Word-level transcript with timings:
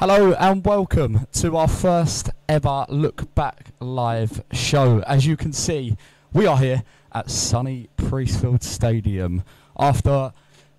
Hello 0.00 0.32
and 0.32 0.64
welcome 0.64 1.26
to 1.32 1.58
our 1.58 1.68
first 1.68 2.30
ever 2.48 2.86
Lookback 2.88 3.66
Live 3.80 4.42
show. 4.50 5.00
As 5.00 5.26
you 5.26 5.36
can 5.36 5.52
see, 5.52 5.94
we 6.32 6.46
are 6.46 6.56
here 6.56 6.84
at 7.12 7.30
sunny 7.30 7.90
Priestfield 7.98 8.62
Stadium 8.62 9.42
after 9.78 10.32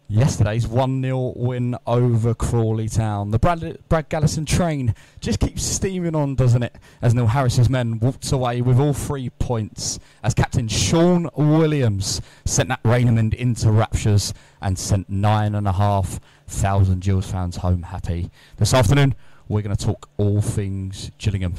yesterday's 0.07 0.68
1 0.68 1.04
0 1.04 1.34
win 1.36 1.78
over 1.86 2.34
Crawley 2.34 2.89
Town. 2.89 3.29
The 3.29 3.38
Brad, 3.38 3.78
Brad 3.89 4.10
Galinson 4.10 4.47
train 4.47 4.95
just 5.20 5.39
keeps 5.39 5.61
steaming 5.61 6.15
on, 6.15 6.33
doesn't 6.33 6.63
it? 6.63 6.75
As 7.03 7.13
Neil 7.13 7.27
Harris's 7.27 7.69
men 7.69 7.99
walked 7.99 8.31
away 8.31 8.63
with 8.63 8.79
all 8.79 8.93
three 8.93 9.29
points, 9.29 9.99
as 10.23 10.33
Captain 10.33 10.67
Sean 10.67 11.29
Williams 11.35 12.21
sent 12.45 12.69
that 12.69 12.79
Rainham 12.83 13.19
into 13.19 13.69
raptures 13.69 14.33
and 14.63 14.79
sent 14.79 15.11
nine 15.11 15.53
and 15.53 15.67
a 15.67 15.73
half 15.73 16.19
thousand 16.52 17.02
Gills 17.02 17.29
fans 17.29 17.57
home 17.57 17.84
happy. 17.84 18.29
This 18.57 18.73
afternoon, 18.73 19.15
we're 19.47 19.61
going 19.61 19.75
to 19.75 19.86
talk 19.86 20.09
all 20.17 20.41
things 20.41 21.12
Gillingham. 21.17 21.55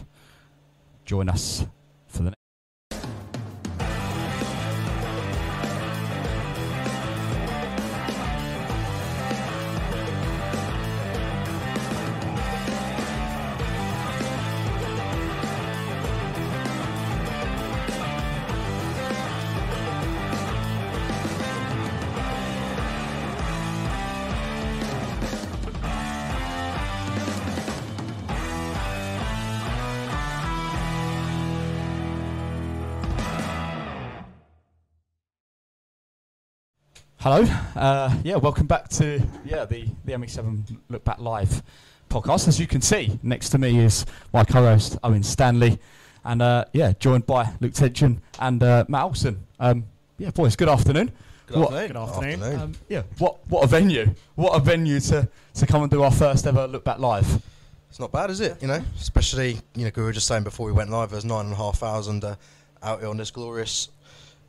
Join 1.04 1.28
us 1.28 1.64
Hello, 37.22 37.42
uh, 37.76 38.12
yeah, 38.24 38.34
welcome 38.36 38.66
back 38.66 38.88
to 38.90 39.22
yeah 39.44 39.64
the 39.64 39.86
the 40.04 40.12
ME7 40.12 40.64
Lookback 40.90 41.18
Live 41.20 41.62
podcast. 42.08 42.48
As 42.48 42.58
you 42.58 42.66
can 42.66 42.80
see, 42.80 43.18
next 43.22 43.50
to 43.50 43.58
me 43.58 43.78
is 43.78 44.04
my 44.32 44.42
co-host 44.44 44.98
Owen 45.04 45.22
Stanley, 45.22 45.78
and 46.24 46.42
uh, 46.42 46.64
yeah, 46.72 46.92
joined 46.98 47.24
by 47.26 47.48
Luke 47.60 47.74
Tension 47.74 48.20
and 48.40 48.60
uh, 48.62 48.84
Matt 48.88 49.04
Olson. 49.04 49.46
Um, 49.60 49.84
yeah, 50.18 50.30
boys, 50.30 50.56
good 50.56 50.68
afternoon. 50.68 51.12
Good 51.46 51.58
What- 51.58 51.72
afternoon. 51.72 51.88
Good 51.88 51.96
afternoon. 51.96 52.60
Um, 52.60 52.72
yeah, 52.88 53.02
what 53.18 53.46
what 53.48 53.62
a 53.62 53.66
venue! 53.68 54.14
What 54.34 54.56
a 54.56 54.60
venue 54.60 54.98
to 55.00 55.28
to 55.54 55.66
come 55.66 55.82
and 55.82 55.90
do 55.90 56.02
our 56.02 56.10
first 56.10 56.46
ever 56.46 56.66
Lookback 56.66 56.98
Live. 56.98 57.40
It's 57.88 58.00
not 58.00 58.10
bad, 58.10 58.30
is 58.30 58.40
it? 58.40 58.60
You 58.60 58.66
know, 58.68 58.82
especially 58.96 59.58
you 59.76 59.84
know 59.84 59.92
we 59.94 60.02
were 60.02 60.12
just 60.12 60.26
saying 60.26 60.42
before 60.42 60.66
we 60.66 60.72
went 60.72 60.90
live, 60.90 61.10
there's 61.10 61.24
nine 61.24 61.44
and 61.44 61.54
a 61.54 61.56
half 61.56 61.78
thousand 61.78 62.24
uh, 62.24 62.34
out 62.82 62.98
here 62.98 63.08
on 63.08 63.16
this 63.16 63.30
glorious, 63.30 63.90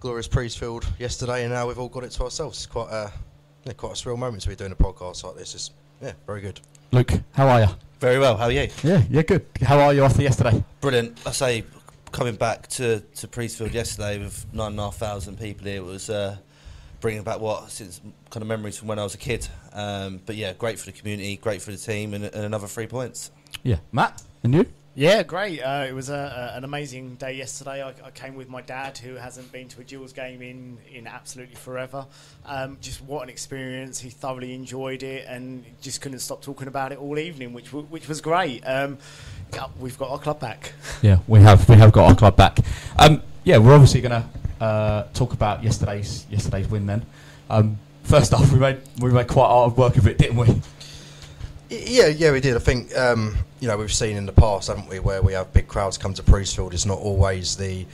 glorious 0.04 0.28
Priestfield 0.28 0.86
yesterday, 1.00 1.46
and 1.46 1.54
now 1.54 1.66
we've 1.66 1.80
all 1.80 1.88
got 1.88 2.04
it 2.04 2.12
to 2.12 2.24
ourselves. 2.24 2.58
It's 2.58 2.66
quite 2.66 2.92
a, 2.92 3.10
yeah, 3.64 3.72
quite 3.72 3.94
a 3.94 3.96
surreal 3.96 4.18
moment 4.18 4.44
to 4.44 4.50
be 4.50 4.56
doing 4.56 4.74
a 4.74 4.76
podcast 4.76 5.24
like 5.24 5.38
this. 5.38 5.56
It's 5.56 5.72
yeah, 6.02 6.12
very 6.28 6.42
good. 6.42 6.60
Luke, 6.92 7.14
how 7.32 7.48
are 7.48 7.62
you? 7.62 7.68
Very 8.02 8.20
well. 8.20 8.36
How 8.36 8.46
are 8.46 8.52
you? 8.52 8.68
Yeah, 8.84 9.02
yeah, 9.10 9.22
good. 9.22 9.46
How 9.62 9.80
are 9.80 9.94
you 9.94 10.04
after 10.04 10.22
yesterday? 10.22 10.62
Brilliant. 10.82 11.26
I 11.26 11.32
say, 11.32 11.64
coming 12.12 12.36
back 12.36 12.68
to 12.72 13.00
to 13.00 13.28
Priestfield 13.30 13.72
yesterday 13.72 14.20
with 14.20 14.46
nine 14.54 14.72
and 14.72 14.80
a 14.82 14.84
half 14.84 14.98
thousand 14.98 15.40
people 15.40 15.68
here 15.68 15.82
was 15.82 16.10
uh, 16.10 16.36
bringing 17.00 17.24
back 17.24 17.40
what 17.40 17.72
since 17.72 18.02
kind 18.30 18.42
of 18.42 18.48
memories 18.48 18.78
from 18.78 18.90
when 18.90 19.00
I 19.00 19.04
was 19.04 19.16
a 19.16 19.18
kid. 19.18 19.48
Um, 19.72 20.20
but 20.26 20.36
yeah, 20.36 20.52
great 20.52 20.80
for 20.80 20.88
the 20.88 20.92
community, 20.92 21.38
great 21.38 21.62
for 21.62 21.72
the 21.72 21.78
team, 21.78 22.14
and, 22.14 22.26
and 22.26 22.44
another 22.44 22.68
three 22.68 22.88
points. 22.88 23.32
Yeah, 23.64 23.78
Matt, 23.94 24.22
and 24.44 24.54
you? 24.54 24.66
Yeah, 24.96 25.24
great. 25.24 25.60
Uh, 25.60 25.86
it 25.90 25.94
was 25.94 26.10
a, 26.10 26.52
a, 26.54 26.58
an 26.58 26.64
amazing 26.64 27.16
day 27.16 27.34
yesterday. 27.34 27.82
I, 27.82 27.90
I 28.06 28.12
came 28.14 28.36
with 28.36 28.48
my 28.48 28.62
dad, 28.62 28.96
who 29.00 29.16
hasn't 29.16 29.52
been 29.52 29.68
to 29.70 29.82
a 29.82 29.84
Gills 29.84 30.14
game 30.14 30.44
in, 30.44 30.78
in 30.94 31.08
absolutely 31.08 31.56
forever. 31.56 32.06
Um, 32.46 32.78
just 32.80 33.02
what 33.02 33.24
an 33.24 33.30
experience! 33.30 34.00
He 34.00 34.12
thoroughly 34.12 34.54
enjoyed 34.54 35.02
it, 35.02 35.26
and 35.28 35.66
just 35.82 36.00
couldn't 36.02 36.20
stop 36.20 36.44
talking 36.44 36.68
about 36.68 36.92
it 36.92 37.00
all 37.00 37.18
evening, 37.18 37.54
which 37.54 37.68
w- 37.68 37.88
which 37.88 38.08
was 38.08 38.22
great. 38.22 38.62
Um, 38.68 39.00
yeah, 39.52 39.66
we've 39.80 39.98
got 39.98 40.12
our 40.12 40.20
club 40.20 40.40
back. 40.40 40.74
Yeah, 41.02 41.18
we 41.28 41.40
have 41.42 41.68
we 41.68 41.76
have 41.78 41.92
got 41.92 42.10
our 42.10 42.16
club 42.16 42.36
back. 42.36 42.60
Um, 43.00 43.24
yeah, 43.44 43.58
we're 43.58 43.74
obviously 43.74 44.02
going 44.02 44.22
to 44.22 44.64
uh, 44.64 45.08
talk 45.14 45.34
about 45.34 45.64
yesterday's 45.64 46.28
yesterday's 46.30 46.68
win. 46.68 46.86
Then, 46.86 47.04
um, 47.50 47.80
first 48.04 48.32
off, 48.32 48.52
we 48.54 48.60
made 48.60 48.80
we 49.00 49.12
made 49.12 49.28
quite 49.28 49.46
a 49.48 49.50
hard 49.50 49.76
work 49.76 49.98
of 49.98 50.08
it, 50.08 50.20
didn't 50.20 50.38
we? 50.38 50.62
Yeah, 51.70 52.08
yeah, 52.08 52.32
we 52.32 52.40
did. 52.40 52.56
I 52.56 52.60
think 52.60 52.96
um, 52.96 53.36
you 53.64 53.70
know 53.70 53.78
we've 53.78 53.94
seen 53.94 54.18
in 54.18 54.26
the 54.26 54.34
past, 54.34 54.68
haven't 54.68 54.90
we, 54.90 55.00
where 55.00 55.22
we 55.22 55.32
have 55.32 55.54
big 55.54 55.70
crowds 55.70 55.98
come 55.98 56.14
to 56.14 56.22
Priestfield. 56.22 56.74
It's 56.74 56.86
not 56.86 57.00
always 57.00 57.56
the 57.56 57.86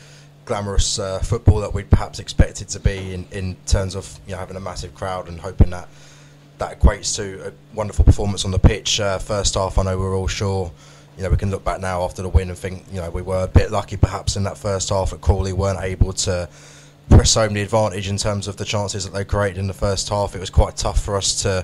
glamorous 0.46 0.98
uh, 0.98 1.20
football 1.20 1.60
that 1.60 1.72
we'd 1.72 1.92
perhaps 1.92 2.18
expected 2.18 2.68
to 2.70 2.80
be 2.80 3.14
in, 3.14 3.28
in 3.32 3.56
terms 3.68 3.94
of 3.94 4.20
you 4.26 4.32
know 4.32 4.40
having 4.40 4.58
a 4.58 4.60
massive 4.60 4.96
crowd 4.96 5.28
and 5.28 5.40
hoping 5.40 5.70
that 5.70 5.88
that 6.58 6.80
equates 6.80 7.16
to 7.18 7.50
a 7.50 7.76
wonderful 7.76 8.04
performance 8.04 8.46
on 8.46 8.52
the 8.52 8.58
pitch. 8.58 9.00
Uh, 9.00 9.20
first 9.20 9.54
half, 9.54 9.78
I 9.78 9.84
know 9.84 10.00
we're 10.00 10.18
all 10.18 10.28
sure. 10.28 10.72
You 11.18 11.24
know, 11.26 11.30
we 11.30 11.38
can 11.38 11.52
look 11.52 11.64
back 11.64 11.80
now 11.80 12.02
after 12.02 12.24
the 12.24 12.30
win 12.30 12.50
and 12.50 12.58
think, 12.58 12.86
you 12.92 13.00
know, 13.00 13.12
we 13.12 13.22
were 13.22 13.44
a 13.44 13.48
bit 13.48 13.70
lucky 13.70 13.96
perhaps 13.96 14.38
in 14.38 14.44
that 14.46 14.58
first 14.58 14.90
half 14.90 15.14
at 15.14 15.22
Crawley 15.22 15.54
weren't 15.54 15.84
able 15.84 16.14
to 16.14 16.50
press 17.10 17.36
home 17.36 17.54
the 17.54 17.62
advantage 17.62 18.10
in 18.10 18.18
terms 18.18 18.48
of 18.48 18.58
the 18.58 18.66
chances 18.66 19.04
that 19.04 19.14
they 19.14 19.24
created 19.24 19.60
in 19.60 19.68
the 19.68 19.74
first 19.74 20.10
half. 20.10 20.36
It 20.36 20.40
was 20.40 20.50
quite 20.50 20.78
tough 20.78 21.00
for 21.00 21.16
us 21.16 21.44
to 21.44 21.64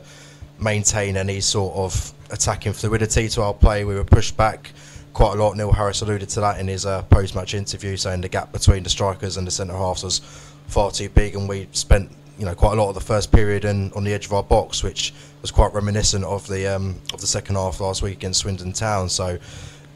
maintain 0.59 1.17
any 1.17 1.39
sort 1.39 1.75
of 1.75 2.13
attacking 2.31 2.73
fluidity 2.73 3.29
to 3.29 3.41
our 3.41 3.53
play. 3.53 3.83
We 3.83 3.95
were 3.95 4.03
pushed 4.03 4.37
back 4.37 4.71
quite 5.13 5.37
a 5.37 5.43
lot. 5.43 5.55
Neil 5.55 5.71
Harris 5.71 6.01
alluded 6.01 6.29
to 6.29 6.41
that 6.41 6.59
in 6.59 6.67
his 6.67 6.85
uh, 6.85 7.01
post-match 7.03 7.53
interview, 7.53 7.97
saying 7.97 8.21
the 8.21 8.29
gap 8.29 8.51
between 8.51 8.83
the 8.83 8.89
strikers 8.89 9.37
and 9.37 9.47
the 9.47 9.51
centre 9.51 9.75
halves 9.75 10.03
was 10.03 10.19
far 10.67 10.91
too 10.91 11.09
big, 11.09 11.35
and 11.35 11.47
we 11.47 11.67
spent 11.71 12.11
you 12.37 12.45
know 12.45 12.53
quite 12.53 12.73
a 12.73 12.81
lot 12.81 12.89
of 12.89 12.95
the 12.95 13.01
first 13.01 13.31
period 13.31 13.65
in, 13.65 13.91
on 13.93 14.03
the 14.03 14.13
edge 14.13 14.25
of 14.25 14.33
our 14.33 14.43
box, 14.43 14.83
which 14.83 15.13
was 15.41 15.51
quite 15.51 15.73
reminiscent 15.73 16.25
of 16.25 16.47
the 16.47 16.67
um, 16.67 16.95
of 17.13 17.21
the 17.21 17.27
second 17.27 17.55
half 17.55 17.79
last 17.79 18.01
week 18.01 18.17
against 18.17 18.41
Swindon 18.41 18.73
Town. 18.73 19.09
So. 19.09 19.39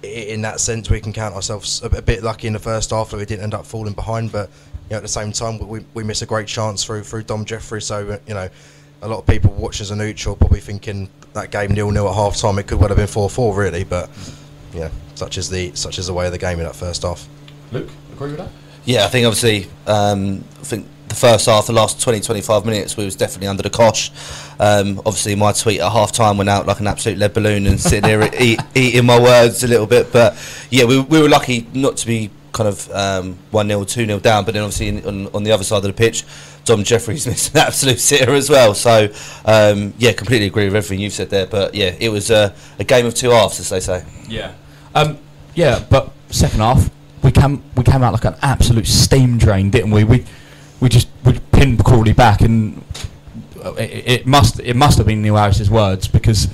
In 0.01 0.44
that 0.44 0.62
sense, 0.62 0.89
we 0.89 1.01
can 1.01 1.12
count 1.12 1.35
ourselves 1.35 1.84
a, 1.84 1.88
a 1.88 2.01
bit 2.01 2.23
lucky 2.23 2.47
in 2.47 2.53
the 2.53 2.59
first 2.59 2.91
half 2.91 3.09
that 3.09 3.18
we 3.18 3.25
didn't 3.25 3.44
end 3.44 3.53
up 3.53 3.66
falling 3.66 3.91
behind. 3.91 4.31
But 4.31 4.50
you 4.84 4.91
know, 4.91 4.95
at 4.95 5.01
the 5.01 5.09
same 5.09 5.34
time, 5.34 5.59
we, 5.59 5.84
we 5.94 6.06
miss 6.06 6.22
a 6.22 6.25
great 6.25 6.47
chance 6.47 6.85
through 6.85 7.03
through 7.03 7.23
Dom 7.23 7.44
Jeffries. 7.44 7.84
So 7.84 8.12
uh, 8.12 8.18
you 8.25 8.34
know, 8.34 8.47
a 9.02 9.08
lot 9.08 9.20
of 9.20 9.26
people 9.26 9.52
watch 9.52 9.82
as 9.82 9.92
a 9.92 9.96
neutral 9.96 10.36
probably 10.36 10.60
thinking 10.60 11.10
that 11.34 11.52
game 11.52 11.72
nil 11.74 11.92
nil 11.92 12.08
at 12.08 12.16
half 12.16 12.38
time. 12.38 12.60
It 12.60 12.68
could 12.68 12.80
well 12.80 12.90
have 12.90 12.98
been 12.98 13.08
four 13.08 13.30
four 13.30 13.56
really, 13.56 13.84
but 13.84 14.10
yeah, 14.74 14.90
such 15.16 15.38
is 15.38 15.50
the 15.50 15.74
such 15.76 16.00
is 16.00 16.08
the 16.08 16.14
way 16.14 16.26
of 16.26 16.32
the 16.32 16.38
game 16.38 16.60
in 16.60 16.66
that 16.66 16.76
first 16.76 17.04
half. 17.04 17.28
Luke, 17.72 17.90
agree 18.14 18.30
with 18.30 18.38
that? 18.38 18.50
Yeah, 18.86 19.06
I 19.06 19.08
think 19.08 19.28
obviously, 19.28 19.70
um, 19.88 20.44
I 20.60 20.64
think 20.64 20.88
the 21.10 21.16
first 21.16 21.48
half, 21.48 21.68
the 21.68 21.74
last 21.74 22.02
20, 22.02 22.22
25 22.22 22.66
minutes, 22.66 22.96
we 22.96 23.06
was 23.06 23.16
definitely 23.16 23.48
under 23.48 23.64
the 23.64 23.70
cosh. 23.70 24.12
Um, 24.60 25.00
obviously, 25.00 25.36
my 25.36 25.52
tweet 25.52 25.80
at 25.80 25.92
half 25.92 26.12
time 26.12 26.38
went 26.38 26.50
out 26.50 26.66
like 26.66 26.80
an 26.80 26.88
absolute 26.88 27.18
lead 27.18 27.34
balloon 27.34 27.68
and 27.68 27.80
sitting 27.80 28.04
there 28.04 28.30
eat, 28.40 28.60
eating 28.76 29.06
my 29.06 29.20
words 29.20 29.64
a 29.64 29.68
little 29.68 29.88
bit. 29.88 30.12
But 30.12 30.38
yeah, 30.70 30.86
we, 30.86 31.00
we 31.02 31.22
were 31.22 31.30
lucky 31.30 31.68
not 31.74 31.98
to 31.98 32.08
be 32.08 32.31
kind 32.52 32.68
of 32.68 32.90
um, 32.92 33.38
1 33.52 33.68
0, 33.68 33.84
2 33.84 34.06
0 34.06 34.20
down. 34.20 34.46
But 34.46 34.54
then 34.54 34.64
obviously, 34.64 34.88
in, 34.88 35.06
on, 35.06 35.28
on 35.36 35.44
the 35.44 35.52
other 35.52 35.64
side 35.64 35.78
of 35.78 35.84
the 35.84 35.94
pitch, 35.94 36.24
Dom 36.69 36.84
Jeffries 36.84 37.25
missed 37.28 37.53
an 37.56 37.62
absolute 37.62 38.00
sitter 38.00 38.34
as 38.34 38.50
well. 38.50 38.74
So 38.75 39.12
um, 39.44 39.94
yeah, 39.97 40.13
completely 40.13 40.47
agree 40.47 40.66
with 40.66 40.75
everything 40.75 41.00
you've 41.00 41.13
said 41.13 41.30
there. 41.30 41.47
But 41.47 41.74
yeah, 41.74 41.96
it 42.00 42.09
was 42.09 42.30
a, 42.30 42.53
a 42.78 42.84
game 42.84 43.06
of 43.06 43.16
two 43.16 43.31
halves, 43.31 43.59
as 43.59 43.69
they 43.69 43.80
say. 43.80 44.06
Yeah. 44.28 44.53
Um, 44.94 45.18
yeah, 45.56 45.84
but 45.90 46.12
second 46.30 46.59
half 46.59 46.91
we 47.24 47.31
came 47.31 47.63
we 47.75 47.84
came 47.84 48.03
out 48.03 48.13
like 48.13 48.25
an 48.25 48.35
absolute 48.41 48.88
steam 48.88 49.38
drain, 49.38 49.69
didn't 49.69 49.91
we? 49.91 50.03
We 50.03 50.25
we 50.80 50.90
just 50.90 51.07
we 51.25 51.40
pinned 51.52 51.84
Crawley 51.84 52.13
back, 52.13 52.41
and 52.41 52.84
uh, 53.63 53.74
it, 53.74 54.22
it 54.22 54.28
must 54.28 54.59
it 54.59 54.75
must 54.75 54.97
have 54.97 55.07
been 55.07 55.22
Neil 55.22 55.36
Harris's 55.36 55.69
words 55.69 56.07
because 56.07 56.47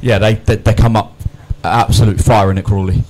yeah 0.00 0.18
they 0.18 0.34
they, 0.34 0.56
they 0.56 0.74
come 0.74 0.96
up 0.96 1.14
absolute 1.64 2.20
firing 2.20 2.58
at 2.58 2.64
Crawley. 2.64 3.02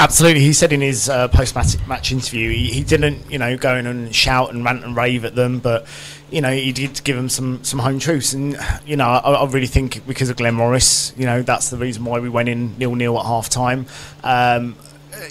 Absolutely, 0.00 0.40
he 0.40 0.52
said 0.52 0.72
in 0.72 0.80
his 0.80 1.08
uh, 1.08 1.26
post-match 1.26 1.76
match 1.88 2.12
interview 2.12 2.50
he, 2.50 2.70
he 2.70 2.84
didn't, 2.84 3.28
you 3.28 3.36
know, 3.36 3.56
go 3.56 3.74
in 3.74 3.84
and 3.84 4.14
shout 4.14 4.54
and 4.54 4.64
rant 4.64 4.84
and 4.84 4.96
rave 4.96 5.24
at 5.24 5.34
them, 5.34 5.58
but 5.58 5.86
you 6.30 6.40
know 6.40 6.52
he 6.52 6.72
did 6.72 7.02
give 7.02 7.16
them 7.16 7.28
some 7.28 7.64
some 7.64 7.80
home 7.80 7.98
truths, 7.98 8.32
and 8.32 8.56
you 8.86 8.94
know 8.94 9.08
I, 9.08 9.32
I 9.32 9.46
really 9.46 9.66
think 9.66 10.06
because 10.06 10.30
of 10.30 10.36
Glenn 10.36 10.54
Morris, 10.54 11.12
you 11.16 11.26
know 11.26 11.42
that's 11.42 11.70
the 11.70 11.76
reason 11.76 12.04
why 12.04 12.20
we 12.20 12.28
went 12.28 12.48
in 12.48 12.78
nil 12.78 12.94
nil 12.94 13.18
at 13.18 13.26
half 13.26 13.48
time. 13.48 13.86
Um, 14.22 14.76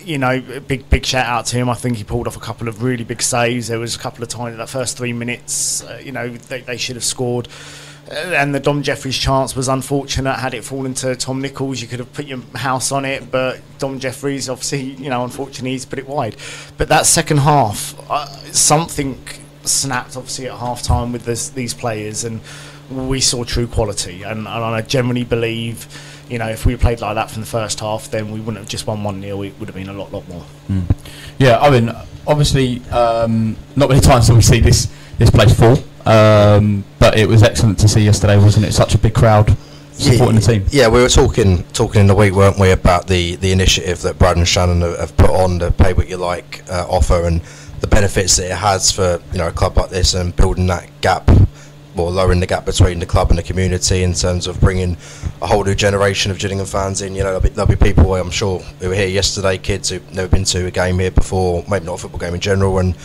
you 0.03 0.17
know, 0.17 0.41
big 0.67 0.89
big 0.89 1.05
shout 1.05 1.25
out 1.25 1.45
to 1.47 1.55
him. 1.55 1.69
I 1.69 1.73
think 1.73 1.95
he 1.95 2.03
pulled 2.03 2.27
off 2.27 2.35
a 2.35 2.41
couple 2.41 2.67
of 2.67 2.83
really 2.83 3.05
big 3.05 3.21
saves. 3.21 3.69
There 3.69 3.79
was 3.79 3.95
a 3.95 3.99
couple 3.99 4.21
of 4.21 4.27
times 4.29 4.51
in 4.51 4.57
that 4.57 4.69
first 4.69 4.97
three 4.97 5.13
minutes, 5.13 5.81
uh, 5.83 6.01
you 6.03 6.11
know, 6.11 6.27
they, 6.27 6.59
they 6.59 6.75
should 6.77 6.97
have 6.97 7.05
scored. 7.05 7.47
Uh, 8.09 8.13
and 8.13 8.54
the 8.56 8.59
Dom 8.59 8.83
Jeffries 8.83 9.18
chance 9.18 9.56
was 9.56 9.68
unfortunate. 9.68 10.33
Had 10.36 10.54
it 10.54 10.63
fallen 10.63 10.94
to 10.95 11.15
Tom 11.15 11.42
Nichols, 11.42 11.81
you 11.81 11.88
could 11.88 12.00
have 12.00 12.12
put 12.13 12.25
your 12.25 12.39
house 12.56 12.92
on 12.92 13.06
it. 13.06 13.30
But 13.31 13.62
Dom 13.80 14.00
Jeffries, 14.00 14.50
obviously, 14.50 14.81
you 14.81 15.09
know, 15.09 15.24
unfortunately, 15.24 15.71
he's 15.71 15.86
put 15.86 16.00
it 16.00 16.07
wide. 16.07 16.36
But 16.77 16.89
that 16.89 17.06
second 17.06 17.38
half, 17.38 17.95
uh, 18.09 18.27
something 18.51 19.21
snapped, 19.63 20.15
obviously, 20.15 20.48
at 20.48 20.57
half 20.57 20.81
time 20.81 21.12
with 21.12 21.25
this, 21.25 21.50
these 21.50 21.74
players, 21.74 22.24
and 22.24 22.42
we 22.89 23.19
saw 23.19 23.44
true 23.44 23.68
quality. 23.68 24.24
And, 24.24 24.39
and 24.39 24.50
I 24.50 24.81
generally 24.81 25.24
believe, 25.24 25.88
you 26.30 26.38
know, 26.38 26.48
if 26.48 26.65
we 26.65 26.75
played 26.77 27.01
like 27.01 27.15
that 27.15 27.30
from 27.30 27.42
the 27.42 27.48
first 27.48 27.80
half, 27.81 28.09
then 28.09 28.31
we 28.31 28.39
wouldn't 28.39 28.57
have 28.57 28.69
just 28.69 28.88
won 28.88 29.04
one 29.04 29.21
0 29.21 29.44
It 29.44 29.59
would 29.59 29.68
have 29.68 29.75
been 29.75 29.89
a 29.89 29.94
lot, 29.94 30.12
lot 30.13 30.27
more. 30.30 30.44
Mm. 30.69 30.83
Yeah, 31.38 31.59
I 31.59 31.69
mean, 31.69 31.94
obviously, 32.25 32.81
um, 32.89 33.57
not 33.75 33.89
many 33.89 34.01
times 34.01 34.27
do 34.27 34.36
we 34.36 34.42
see 34.42 34.59
this 34.59 34.92
this 35.18 35.30
place 35.31 35.57
full, 35.57 35.77
um, 36.07 36.83
but 37.00 37.18
it 37.18 37.27
was 37.27 37.44
excellent 37.44 37.80
to 37.80 37.88
see 37.88 38.01
yesterday, 38.01 38.38
wasn't 38.38 38.65
it? 38.65 38.74
Such 38.74 38.95
a 38.95 38.98
big 38.98 39.13
crowd 39.13 39.56
supporting 39.92 40.36
yeah, 40.36 40.39
the 40.39 40.54
team. 40.54 40.65
Yeah, 40.69 40.88
we 40.88 41.01
were 41.01 41.09
talking 41.09 41.63
talking 41.74 42.01
in 42.01 42.07
the 42.07 42.15
week, 42.15 42.33
weren't 42.33 42.59
we, 42.59 42.71
about 42.71 43.07
the, 43.07 43.36
the 43.36 43.51
initiative 43.51 44.01
that 44.01 44.19
Brad 44.19 44.38
and 44.38 44.48
Shannon 44.48 44.81
have, 44.81 45.15
put 45.18 45.30
on 45.30 45.57
the 45.57 45.71
pay 45.71 45.94
what 45.94 46.07
you 46.07 46.18
like 46.18 46.63
uh, 46.69 46.86
offer 46.89 47.25
and 47.25 47.42
the 47.81 47.88
benefits 47.88 48.38
that 48.38 48.51
it 48.51 48.57
has 48.57 48.92
for 48.92 49.21
you 49.31 49.38
know 49.38 49.48
a 49.48 49.51
club 49.51 49.77
like 49.77 49.89
this 49.89 50.13
and 50.13 50.36
building 50.36 50.68
that 50.68 50.89
gap 51.01 51.30
or 52.00 52.12
lowering 52.12 52.39
the 52.39 52.45
gap 52.45 52.65
between 52.65 53.00
the 53.00 53.06
club 53.06 53.30
and 53.30 53.39
the 53.39 53.44
community 53.44 54.04
in 54.04 54.13
terms 54.13 54.45
of 54.45 54.59
bringing 54.59 54.95
a 55.42 55.48
whole 55.48 55.63
new 55.63 55.74
generation 55.74 56.31
of 56.31 56.38
Gillingham 56.38 56.68
fans 56.68 57.01
in. 57.01 57.15
You 57.15 57.24
know, 57.24 57.30
there'll 57.30 57.42
be, 57.42 57.50
there'll 57.50 57.69
be 57.69 57.75
people 57.75 58.15
I'm 58.15 58.30
sure 58.30 58.59
who 58.59 58.89
were 58.89 58.95
here 58.95 59.07
yesterday, 59.07 59.57
kids 59.57 59.89
who've 59.89 60.13
never 60.13 60.27
been 60.27 60.44
to 60.45 60.68
a 60.68 60.71
game 60.71 61.00
here 61.00 61.12
before, 61.12 61.63
maybe 61.68 61.86
not 61.86 61.95
a 61.95 61.98
football 61.98 62.19
game 62.19 62.36
in 62.36 62.39
general, 62.39 62.77
and 62.80 62.95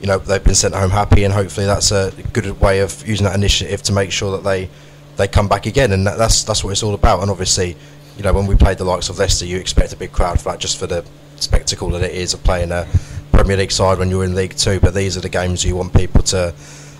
you 0.00 0.06
know 0.06 0.18
they've 0.18 0.42
been 0.42 0.54
sent 0.54 0.74
home 0.74 0.90
happy, 0.90 1.24
and 1.24 1.32
hopefully 1.32 1.66
that's 1.66 1.92
a 1.92 2.12
good 2.32 2.60
way 2.60 2.80
of 2.80 3.06
using 3.06 3.24
that 3.24 3.34
initiative 3.34 3.82
to 3.82 3.92
make 3.92 4.10
sure 4.10 4.32
that 4.32 4.44
they 4.44 4.68
they 5.16 5.28
come 5.28 5.48
back 5.48 5.66
again, 5.66 5.92
and 5.92 6.06
that, 6.06 6.18
that's 6.18 6.44
that's 6.44 6.62
what 6.62 6.70
it's 6.70 6.82
all 6.82 6.94
about. 6.94 7.22
And 7.22 7.30
obviously, 7.30 7.76
you 8.16 8.22
know, 8.22 8.32
when 8.32 8.46
we 8.46 8.54
played 8.54 8.78
the 8.78 8.84
likes 8.84 9.08
of 9.08 9.18
Leicester, 9.18 9.46
you 9.46 9.58
expect 9.58 9.92
a 9.92 9.96
big 9.96 10.12
crowd 10.12 10.40
for 10.40 10.50
that, 10.50 10.60
just 10.60 10.78
for 10.78 10.86
the 10.86 11.04
spectacle 11.36 11.90
that 11.90 12.02
it 12.02 12.14
is 12.14 12.34
of 12.34 12.42
playing 12.44 12.72
a 12.72 12.86
Premier 13.32 13.56
League 13.56 13.72
side 13.72 13.98
when 13.98 14.10
you're 14.10 14.24
in 14.24 14.34
League 14.34 14.56
Two. 14.56 14.80
But 14.80 14.94
these 14.94 15.16
are 15.16 15.20
the 15.20 15.28
games 15.28 15.64
you 15.64 15.76
want 15.76 15.94
people 15.94 16.22
to 16.24 16.54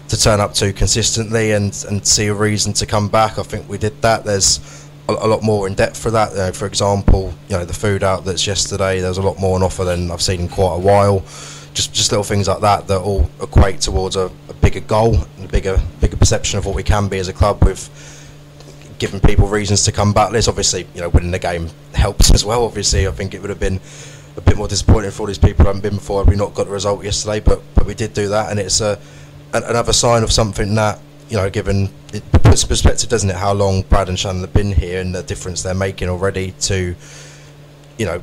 to 0.09 0.21
turn 0.21 0.41
up 0.41 0.55
to 0.55 0.73
consistently 0.73 1.53
and 1.53 1.85
and 1.89 2.07
see 2.07 2.27
a 2.27 2.35
reason 2.35 2.73
to 2.75 2.87
come 2.87 3.09
back. 3.09 3.39
I 3.39 3.43
think 3.43 3.69
we 3.69 3.79
did 3.79 4.01
that. 4.03 4.25
There's 4.25 4.61
a, 5.09 5.27
lot 5.27 5.43
more 5.43 5.67
in 5.67 5.75
depth 5.75 6.01
for 6.01 6.11
that. 6.11 6.37
Uh, 6.37 6.53
for 6.53 6.67
example, 6.67 7.33
you 7.49 7.57
know, 7.57 7.65
the 7.65 7.73
food 7.75 8.03
outlets 8.03 8.47
yesterday. 8.47 9.01
There's 9.01 9.19
a 9.19 9.23
lot 9.23 9.39
more 9.39 9.57
on 9.57 9.63
offer 9.63 9.85
than 9.85 10.11
I've 10.11 10.23
seen 10.23 10.41
in 10.41 10.49
quite 10.49 10.75
a 10.75 10.79
while. 10.79 11.21
Just, 11.77 11.93
just 11.93 12.11
little 12.11 12.25
things 12.25 12.49
like 12.49 12.61
that 12.61 12.87
that 12.89 13.01
all 13.03 13.31
equate 13.43 13.83
towards 13.83 14.17
a, 14.17 14.31
a 14.49 14.55
bigger 14.55 14.81
goal, 14.81 15.15
and 15.37 15.45
a 15.45 15.49
bigger, 15.49 15.79
bigger 16.01 16.17
perception 16.17 16.59
of 16.59 16.65
what 16.65 16.75
we 16.75 16.83
can 16.83 17.09
be 17.09 17.19
as 17.19 17.29
a 17.29 17.35
club 17.35 17.63
with 17.63 17.91
giving 18.99 19.21
people 19.21 19.47
reasons 19.47 19.85
to 19.85 19.93
come 19.93 20.15
back. 20.15 20.33
This 20.33 20.49
obviously, 20.49 20.87
you 20.95 21.03
know, 21.03 21.11
winning 21.11 21.33
the 21.33 21.39
game 21.39 21.69
helps 21.93 22.33
as 22.33 22.47
well. 22.47 22.65
Obviously, 22.65 23.07
I 23.07 23.11
think 23.11 23.35
it 23.35 23.43
would 23.43 23.51
have 23.51 23.61
been 23.61 23.79
a 24.39 24.41
bit 24.41 24.57
more 24.57 24.69
disappointing 24.69 25.11
for 25.11 25.25
all 25.25 25.27
these 25.27 25.37
people 25.37 25.65
who 25.65 25.67
haven't 25.67 25.83
been 25.83 25.97
before 25.97 26.25
we 26.25 26.35
not 26.35 26.55
got 26.55 26.65
the 26.65 26.73
result 26.73 27.05
yesterday. 27.05 27.41
But 27.41 27.61
but 27.75 27.85
we 27.85 27.95
did 27.95 28.15
do 28.15 28.29
that, 28.31 28.51
and 28.51 28.59
it's 28.59 28.81
a 28.81 28.99
an, 29.53 29.65
another 29.65 29.93
sign 29.93 30.23
of 30.23 30.33
something 30.33 30.75
that 30.77 30.99
you 31.29 31.37
know, 31.37 31.51
given 31.51 31.91
it 32.13 32.23
puts 32.33 32.65
perspective, 32.65 33.09
doesn't 33.09 33.31
it? 33.31 33.37
How 33.37 33.53
long 33.53 33.83
Brad 33.83 34.09
and 34.09 34.19
Shannon 34.19 34.43
have 34.43 34.53
been 34.53 34.73
here 34.73 35.01
and 35.01 35.15
the 35.15 35.23
difference 35.23 35.63
they're 35.63 35.75
making 35.75 36.09
already 36.09 36.53
to, 36.53 36.95
you 37.99 38.07
know, 38.07 38.23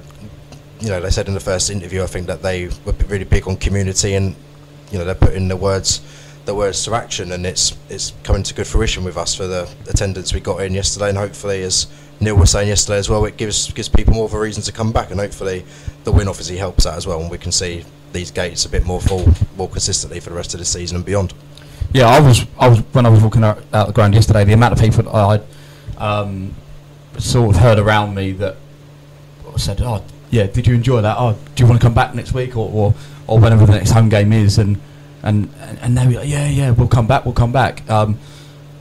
you 0.84 0.90
know, 0.90 1.00
they 1.00 1.10
said 1.10 1.30
in 1.30 1.34
the 1.34 1.40
first 1.40 1.70
interview, 1.70 2.04
I 2.04 2.08
think 2.08 2.28
that 2.28 2.42
they 2.42 2.68
were 2.86 2.92
really 3.08 3.24
big 3.24 3.48
on 3.48 3.56
community 3.56 4.16
and, 4.16 4.36
you 4.92 5.00
know, 5.00 5.06
they're 5.06 5.16
putting 5.16 5.48
the 5.48 5.56
words, 5.56 6.02
the 6.44 6.54
words 6.54 6.84
to 6.84 6.94
action, 6.94 7.32
and 7.32 7.46
it's 7.46 7.78
it's 7.90 8.12
coming 8.24 8.44
to 8.44 8.54
good 8.54 8.68
fruition 8.68 9.06
with 9.06 9.16
us 9.16 9.34
for 9.34 9.48
the 9.48 9.70
attendance 9.90 10.34
we 10.34 10.42
got 10.42 10.62
in 10.62 10.74
yesterday, 10.74 11.08
and 11.08 11.18
hopefully, 11.18 11.64
as 11.64 11.88
Neil 12.20 12.36
was 12.36 12.52
saying 12.52 12.68
yesterday 12.68 12.98
as 12.98 13.10
well, 13.10 13.24
it 13.24 13.38
gives 13.38 13.72
gives 13.72 13.88
people 13.88 14.14
more 14.14 14.26
of 14.26 14.34
a 14.34 14.40
reason 14.40 14.62
to 14.64 14.74
come 14.74 14.92
back, 14.92 15.10
and 15.10 15.22
hopefully, 15.22 15.64
the 16.04 16.12
win 16.12 16.28
obviously 16.28 16.58
helps 16.58 16.84
that 16.84 16.96
as 16.96 17.08
well, 17.08 17.22
and 17.22 17.32
we 17.32 17.38
can 17.38 17.54
see 17.54 17.86
these 18.12 18.30
gates 18.30 18.66
a 18.66 18.70
bit 18.70 18.86
more 18.86 19.00
full, 19.00 19.34
more 19.56 19.70
consistently 19.70 20.20
for 20.20 20.32
the 20.32 20.36
rest 20.36 20.54
of 20.54 20.60
the 20.60 20.66
season 20.66 20.98
and 20.98 21.06
beyond. 21.06 21.34
Yeah, 21.94 22.08
I 22.08 22.20
was, 22.20 22.46
I 22.60 22.68
was 22.68 22.80
when 22.92 23.06
I 23.06 23.10
was 23.10 23.24
walking 23.24 23.46
out, 23.46 23.64
out 23.72 23.88
the 23.88 23.94
ground 23.94 24.14
yesterday. 24.14 24.44
The 24.44 24.54
amount 24.54 24.74
of 24.74 24.80
people 24.80 25.16
I 25.16 25.40
um, 25.98 26.54
sort 27.20 27.56
of 27.56 27.62
heard 27.62 27.80
around 27.80 28.16
me 28.16 28.34
that 28.34 28.58
said, 29.56 29.82
"Oh, 29.82 30.04
yeah, 30.34 30.48
did 30.48 30.66
you 30.66 30.74
enjoy 30.74 31.02
that? 31.02 31.16
Oh, 31.20 31.38
do 31.54 31.64
you 31.64 31.70
want 31.70 31.80
to 31.80 31.86
come 31.86 31.94
back 31.94 32.16
next 32.16 32.34
week 32.34 32.58
or, 32.58 32.68
or, 32.72 32.96
or 33.28 33.40
whenever 33.40 33.68
the 33.68 33.74
next 33.74 33.92
home 33.92 34.10
game 34.10 34.34
is?" 34.34 34.58
And 34.58 34.80
and 35.22 35.54
and 35.80 35.96
they 35.96 36.08
were 36.08 36.14
like, 36.14 36.28
"Yeah, 36.28 36.50
yeah, 36.50 36.72
we'll 36.72 36.88
come 36.88 37.06
back, 37.06 37.24
we'll 37.24 37.36
come 37.36 37.52
back." 37.52 37.88
Um, 37.90 38.18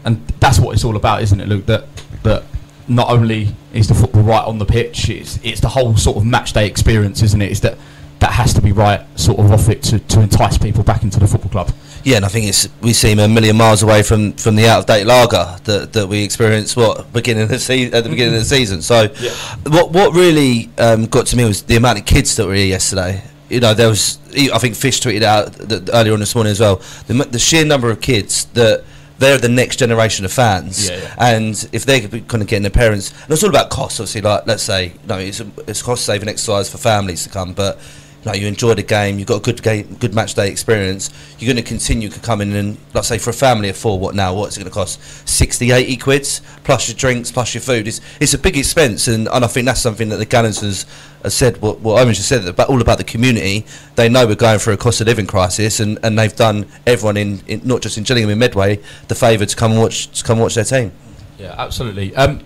and 0.05 0.27
that's 0.41 0.59
what 0.59 0.73
it's 0.73 0.83
all 0.83 0.97
about, 0.97 1.23
isn't 1.23 1.41
it, 1.41 1.49
Luke? 1.49 1.67
That 1.67 1.85
that 2.23 2.45
not 2.89 3.11
only 3.11 3.55
is 3.75 3.87
the 3.87 3.95
football 3.95 4.23
right 4.23 4.45
on 4.45 4.59
the 4.59 4.65
pitch, 4.65 5.11
it's 5.11 5.39
it's 5.43 5.61
the 5.61 5.69
whole 5.69 5.95
sort 5.97 6.17
of 6.17 6.25
match 6.25 6.55
day 6.55 6.67
experience, 6.67 7.23
isn't 7.23 7.43
it? 7.43 7.53
Is 7.53 7.61
that 7.61 7.77
that 8.21 8.33
has 8.33 8.55
to 8.55 8.63
be 8.63 8.73
right 8.73 9.05
sort 9.19 9.39
of 9.39 9.53
off 9.53 9.69
it 9.69 9.83
to, 9.83 9.99
to 9.99 10.21
entice 10.21 10.57
people 10.57 10.83
back 10.83 11.03
into 11.03 11.21
the 11.21 11.27
football 11.27 11.51
club. 11.51 11.73
Yeah, 12.05 12.17
and 12.17 12.25
I 12.25 12.29
think 12.29 12.47
it's 12.47 12.69
we 12.81 12.93
seem 12.93 13.19
a 13.19 13.29
million 13.29 13.57
miles 13.57 13.83
away 13.83 14.03
from, 14.03 14.33
from 14.33 14.57
the 14.57 14.67
out 14.67 14.81
of 14.81 14.87
date 14.87 15.07
lager 15.07 15.57
that, 15.65 15.93
that 15.93 16.09
we 16.09 16.25
experienced 16.25 16.77
what 16.77 17.13
beginning 17.13 17.45
of 17.45 17.49
the 17.49 17.59
se- 17.59 17.93
at 17.93 18.03
the 18.05 18.11
beginning 18.11 18.35
of 18.35 18.41
the 18.41 18.47
season. 18.47 18.83
So, 18.83 19.03
yeah. 19.21 19.31
what 19.67 19.93
what 19.93 20.13
really 20.13 20.71
um, 20.79 21.07
got 21.07 21.27
to 21.27 21.37
me 21.37 21.45
was 21.45 21.63
the 21.63 21.77
amount 21.77 21.99
of 21.99 22.07
kids 22.07 22.35
that 22.37 22.47
were 22.47 22.55
here 22.55 22.67
yesterday. 22.67 23.23
You 23.49 23.61
know, 23.61 23.75
there 23.75 23.89
was 23.89 24.19
I 24.35 24.59
think 24.59 24.75
Fish 24.75 25.01
tweeted 25.01 25.23
out 25.23 25.53
that 25.53 25.91
earlier 25.93 26.15
on 26.15 26.21
this 26.21 26.35
morning 26.35 26.53
as 26.53 26.61
well 26.61 26.77
the, 27.07 27.15
the 27.31 27.39
sheer 27.39 27.65
number 27.65 27.91
of 27.91 28.01
kids 28.01 28.47
that 28.47 28.85
they're 29.19 29.39
the 29.39 29.49
next 29.49 29.77
generation 29.77 30.25
of 30.25 30.33
fans, 30.33 30.89
yeah, 30.89 30.97
yeah. 30.97 31.15
and 31.19 31.69
if 31.73 31.85
they're 31.85 32.01
kind 32.01 32.43
of 32.43 32.49
getting 32.49 32.63
their 32.63 32.71
parents, 32.71 33.13
and 33.23 33.31
it's 33.31 33.45
all 33.45 33.51
about 33.51 33.71
cost. 33.71 34.01
Obviously, 34.01 34.21
like 34.21 34.47
let's 34.47 34.65
say, 34.65 34.87
you 34.87 35.07
know, 35.07 35.19
it's 35.19 35.41
a, 35.41 35.47
it's 35.69 35.81
cost 35.81 36.05
saving 36.05 36.29
exercise 36.29 36.69
for 36.69 36.79
families 36.79 37.23
to 37.23 37.31
come, 37.31 37.53
but 37.53 37.79
like 38.25 38.41
you 38.41 38.47
enjoy 38.47 38.75
the 38.75 38.83
game, 38.83 39.19
you've 39.19 39.29
got 39.29 39.39
a 39.39 39.41
good 39.43 39.63
game, 39.63 39.97
good 39.97 40.15
match 40.15 40.35
day 40.35 40.49
experience, 40.49 41.11
you're 41.39 41.53
going 41.53 41.63
to 41.63 41.69
continue 41.69 42.09
to 42.09 42.21
come 42.21 42.41
in 42.41 42.55
and, 42.55 42.79
let's 42.95 43.09
say, 43.09 43.19
for 43.19 43.31
a 43.31 43.33
family 43.33 43.69
of 43.69 43.77
four, 43.77 43.99
what 43.99 44.15
now? 44.15 44.35
What's 44.35 44.57
it 44.57 44.61
going 44.61 44.71
to 44.71 44.75
cost? 44.75 45.01
60, 45.29 45.73
80 45.73 45.97
quids, 45.97 46.41
plus 46.63 46.89
your 46.89 46.97
drinks, 46.97 47.33
plus 47.33 47.55
your 47.55 47.63
food. 47.63 47.89
It's, 47.89 48.01
it's 48.21 48.35
a 48.35 48.39
big 48.39 48.57
expense, 48.57 49.09
and, 49.09 49.29
and 49.29 49.45
I 49.45 49.49
think 49.49 49.67
that's 49.67 49.81
something 49.81 50.09
that 50.11 50.17
the 50.17 50.27
Gallons 50.27 50.61
has, 50.61 50.87
has 51.23 51.35
said, 51.35 51.61
what, 51.61 51.81
what 51.81 52.01
Owen 52.01 52.15
just 52.15 52.29
said, 52.29 52.47
about, 52.47 52.69
all 52.69 52.81
about 52.81 52.99
the 52.99 53.05
community. 53.05 53.67
They 53.97 54.09
know 54.09 54.27
we're 54.27 54.37
going 54.37 54.61
through 54.61 54.75
a 54.75 54.79
cost 54.79 55.01
of 55.01 55.09
living 55.09 55.27
crisis, 55.27 55.81
and, 55.81 55.99
and 56.05 56.17
they've 56.17 56.35
done 56.35 56.67
everyone, 56.87 57.17
in, 57.17 57.43
in 57.49 57.63
not 57.65 57.83
just 57.83 57.99
in 57.99 58.05
Gillingham, 58.05 58.31
in 58.31 58.39
Medway, 58.39 58.81
the 59.09 59.17
favour 59.17 59.47
to 59.47 59.57
come 59.57 59.73
and 59.73 59.81
watch 59.81 60.09
to 60.19 60.25
come 60.25 60.39
watch 60.39 60.55
their 60.55 60.65
team. 60.65 60.93
Yeah, 61.39 61.55
absolutely. 61.59 62.15
Um, 62.15 62.41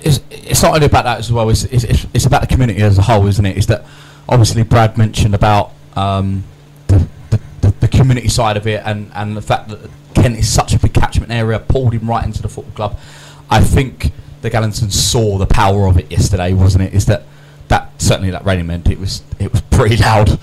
it's, 0.00 0.20
it's 0.30 0.62
not 0.62 0.74
only 0.74 0.86
about 0.86 1.04
that 1.04 1.18
as 1.18 1.30
well, 1.30 1.48
it's, 1.50 1.64
it's, 1.64 2.06
it's 2.14 2.26
about 2.26 2.40
the 2.40 2.46
community 2.46 2.80
as 2.80 2.98
a 2.98 3.02
whole, 3.02 3.26
isn't 3.26 3.44
it? 3.44 3.56
Is 3.56 3.66
that 3.66 3.84
obviously 4.32 4.62
Brad 4.62 4.96
mentioned 4.96 5.34
about 5.34 5.72
um, 5.94 6.44
the, 6.88 7.06
the, 7.30 7.74
the, 7.80 7.88
community 7.88 8.28
side 8.28 8.56
of 8.56 8.66
it 8.66 8.82
and, 8.84 9.10
and 9.14 9.36
the 9.36 9.42
fact 9.42 9.68
that 9.68 9.90
Kent 10.14 10.38
is 10.38 10.50
such 10.50 10.72
a 10.72 10.78
big 10.78 10.94
catchment 10.94 11.30
area, 11.30 11.58
pulled 11.58 11.92
him 11.92 12.08
right 12.08 12.24
into 12.24 12.40
the 12.40 12.48
football 12.48 12.74
club. 12.74 13.00
I 13.50 13.60
think 13.60 14.10
the 14.40 14.48
Galinsons 14.48 14.94
saw 14.94 15.36
the 15.36 15.46
power 15.46 15.86
of 15.86 15.98
it 15.98 16.10
yesterday, 16.10 16.54
wasn't 16.54 16.84
it? 16.84 16.94
Is 16.94 17.06
that 17.06 17.24
that 17.68 18.00
certainly 18.00 18.30
that 18.30 18.44
rain 18.44 18.66
meant 18.66 18.88
it 18.88 18.98
was 18.98 19.22
it 19.38 19.52
was 19.52 19.60
pretty 19.60 19.96
loud. 20.02 20.38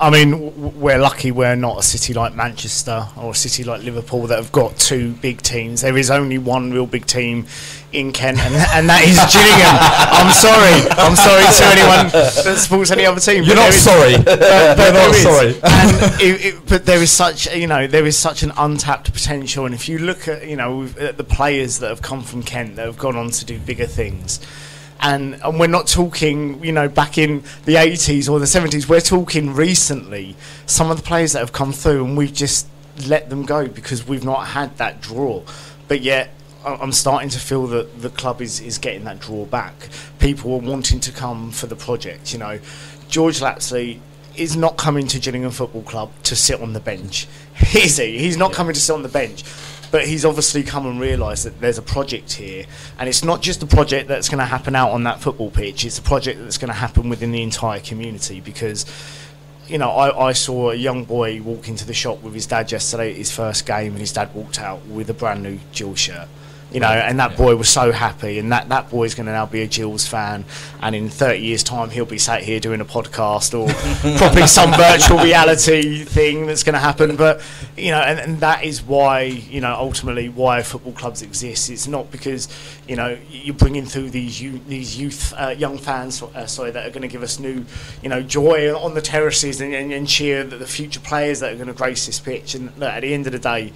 I 0.00 0.10
mean, 0.10 0.80
we're 0.80 0.98
lucky 0.98 1.30
we're 1.30 1.56
not 1.56 1.78
a 1.78 1.82
city 1.82 2.12
like 2.14 2.34
Manchester 2.34 3.06
or 3.16 3.32
a 3.32 3.34
city 3.34 3.64
like 3.64 3.82
Liverpool 3.82 4.26
that 4.26 4.36
have 4.36 4.52
got 4.52 4.76
two 4.76 5.12
big 5.14 5.42
teams. 5.42 5.82
There 5.82 5.96
is 5.96 6.10
only 6.10 6.38
one 6.38 6.72
real 6.72 6.86
big 6.86 7.06
team 7.06 7.46
in 7.92 8.12
Kent, 8.12 8.38
and, 8.38 8.54
and 8.54 8.88
that 8.88 9.02
is 9.04 9.16
Gillingham. 9.32 9.78
I'm 10.12 10.32
sorry. 10.32 10.88
I'm 10.98 11.16
sorry 11.16 11.44
to 11.44 11.64
anyone 11.72 12.12
that 12.12 12.58
supports 12.58 12.90
any 12.90 13.06
other 13.06 13.20
team. 13.20 13.44
You're 13.44 13.56
not 13.56 13.70
is, 13.70 13.82
sorry. 13.82 14.16
But, 14.16 14.40
but 14.40 14.92
not 14.92 15.14
sorry. 15.14 15.54
And 15.62 16.20
it, 16.20 16.44
it, 16.44 16.66
but 16.66 16.84
there 16.84 17.02
is 17.02 17.10
such, 17.10 17.52
you 17.54 17.66
know, 17.66 17.86
there 17.86 18.06
is 18.06 18.16
such 18.16 18.42
an 18.42 18.52
untapped 18.56 19.12
potential. 19.12 19.64
And 19.64 19.74
if 19.74 19.88
you 19.88 19.98
look 19.98 20.28
at, 20.28 20.46
you 20.46 20.56
know, 20.56 20.88
at 21.00 21.16
the 21.16 21.24
players 21.24 21.78
that 21.78 21.88
have 21.88 22.02
come 22.02 22.22
from 22.22 22.42
Kent 22.42 22.76
that 22.76 22.86
have 22.86 22.98
gone 22.98 23.16
on 23.16 23.30
to 23.30 23.44
do 23.44 23.58
bigger 23.58 23.86
things 23.86 24.40
and 25.00 25.34
and 25.44 25.60
we're 25.60 25.66
not 25.66 25.86
talking 25.86 26.62
you 26.64 26.72
know 26.72 26.88
back 26.88 27.18
in 27.18 27.42
the 27.64 27.74
80s 27.74 28.28
or 28.28 28.38
the 28.38 28.46
70s 28.46 28.88
we're 28.88 29.00
talking 29.00 29.54
recently 29.54 30.36
some 30.66 30.90
of 30.90 30.96
the 30.96 31.02
players 31.02 31.32
that 31.32 31.40
have 31.40 31.52
come 31.52 31.72
through 31.72 32.04
and 32.04 32.16
we've 32.16 32.32
just 32.32 32.66
let 33.06 33.30
them 33.30 33.44
go 33.44 33.68
because 33.68 34.06
we've 34.06 34.24
not 34.24 34.48
had 34.48 34.76
that 34.78 35.00
draw 35.00 35.42
but 35.86 36.00
yet 36.00 36.30
I'm 36.64 36.92
starting 36.92 37.30
to 37.30 37.38
feel 37.38 37.68
that 37.68 38.02
the 38.02 38.10
club 38.10 38.42
is, 38.42 38.60
is 38.60 38.78
getting 38.78 39.04
that 39.04 39.20
draw 39.20 39.46
back. 39.46 39.88
People 40.18 40.54
are 40.54 40.58
wanting 40.58 40.98
to 41.00 41.12
come 41.12 41.52
for 41.52 41.66
the 41.66 41.76
project. 41.76 42.32
You 42.32 42.40
know, 42.40 42.58
George 43.08 43.40
Lapslie 43.40 44.02
is 44.36 44.56
not 44.56 44.76
coming 44.76 45.06
to 45.06 45.20
Gillingham 45.20 45.52
Football 45.52 45.82
Club 45.82 46.10
to 46.24 46.36
sit 46.36 46.60
on 46.60 46.72
the 46.72 46.80
bench. 46.80 47.26
Is 47.74 47.96
he? 47.96 48.18
He's 48.18 48.36
not 48.36 48.50
yeah. 48.50 48.56
coming 48.56 48.74
to 48.74 48.80
sit 48.80 48.92
on 48.92 49.02
the 49.02 49.08
bench 49.08 49.44
but 49.90 50.06
he's 50.06 50.24
obviously 50.24 50.62
come 50.62 50.86
and 50.86 51.00
realised 51.00 51.44
that 51.44 51.60
there's 51.60 51.78
a 51.78 51.82
project 51.82 52.32
here, 52.32 52.66
and 52.98 53.08
it's 53.08 53.24
not 53.24 53.42
just 53.42 53.62
a 53.62 53.66
project 53.66 54.08
that's 54.08 54.28
going 54.28 54.38
to 54.38 54.44
happen 54.44 54.74
out 54.74 54.90
on 54.90 55.04
that 55.04 55.20
football 55.20 55.50
pitch. 55.50 55.84
It's 55.84 55.98
a 55.98 56.02
project 56.02 56.40
that's 56.40 56.58
going 56.58 56.68
to 56.68 56.74
happen 56.74 57.08
within 57.08 57.32
the 57.32 57.42
entire 57.42 57.80
community 57.80 58.40
because. 58.40 58.86
You 59.70 59.76
know, 59.76 59.90
I, 59.90 60.28
I 60.28 60.32
saw 60.32 60.70
a 60.70 60.74
young 60.74 61.04
boy 61.04 61.42
walk 61.42 61.68
into 61.68 61.84
the 61.84 61.92
shop 61.92 62.22
with 62.22 62.32
his 62.32 62.46
dad 62.46 62.72
yesterday 62.72 63.10
at 63.10 63.18
his 63.18 63.30
first 63.30 63.66
game, 63.66 63.92
and 63.92 63.98
his 63.98 64.14
dad 64.14 64.34
walked 64.34 64.58
out 64.58 64.86
with 64.86 65.10
a 65.10 65.12
brand 65.12 65.42
new 65.42 65.58
Jill 65.72 65.94
shirt. 65.94 66.26
You 66.70 66.80
know, 66.80 66.88
and 66.88 67.18
that 67.18 67.36
boy 67.36 67.56
was 67.56 67.68
so 67.68 67.92
happy, 67.92 68.38
and 68.38 68.52
that, 68.52 68.68
that 68.68 68.90
boy's 68.90 69.14
going 69.14 69.26
to 69.26 69.32
now 69.32 69.46
be 69.46 69.62
a 69.62 69.66
Gills 69.66 70.06
fan, 70.06 70.44
and 70.82 70.94
in 70.94 71.08
30 71.08 71.40
years' 71.40 71.62
time, 71.62 71.90
he'll 71.90 72.04
be 72.04 72.18
sat 72.18 72.42
here 72.42 72.60
doing 72.60 72.80
a 72.80 72.84
podcast 72.84 73.58
or 73.58 73.68
probably 74.18 74.46
some 74.46 74.72
virtual 74.72 75.18
reality 75.18 76.04
thing 76.04 76.46
that's 76.46 76.62
going 76.62 76.74
to 76.74 76.78
happen. 76.78 77.16
But, 77.16 77.40
you 77.76 77.90
know, 77.90 78.00
and, 78.00 78.18
and 78.18 78.40
that 78.40 78.64
is 78.64 78.82
why, 78.82 79.22
you 79.22 79.60
know, 79.60 79.74
ultimately 79.74 80.28
why 80.28 80.62
football 80.62 80.92
clubs 80.92 81.22
exist. 81.22 81.70
It's 81.70 81.86
not 81.86 82.10
because, 82.10 82.48
you 82.86 82.96
know, 82.96 83.16
you're 83.30 83.54
bringing 83.54 83.86
through 83.86 84.10
these 84.10 84.40
youth, 84.40 84.66
these 84.66 84.98
youth 84.98 85.32
uh, 85.36 85.48
young 85.48 85.78
fans, 85.78 86.22
uh, 86.22 86.46
sorry, 86.46 86.70
that 86.72 86.86
are 86.86 86.90
going 86.90 87.02
to 87.02 87.08
give 87.08 87.22
us 87.22 87.38
new, 87.38 87.64
you 88.02 88.08
know, 88.08 88.22
joy 88.22 88.76
on 88.76 88.94
the 88.94 89.02
terraces 89.02 89.60
and, 89.60 89.74
and, 89.74 89.92
and 89.92 90.06
cheer 90.06 90.44
the 90.44 90.66
future 90.66 91.00
players 91.00 91.40
that 91.40 91.52
are 91.52 91.56
going 91.56 91.68
to 91.68 91.72
grace 91.72 92.06
this 92.06 92.20
pitch. 92.20 92.54
And 92.54 92.76
look, 92.76 92.90
at 92.90 93.00
the 93.00 93.14
end 93.14 93.26
of 93.26 93.32
the 93.32 93.38
day, 93.38 93.72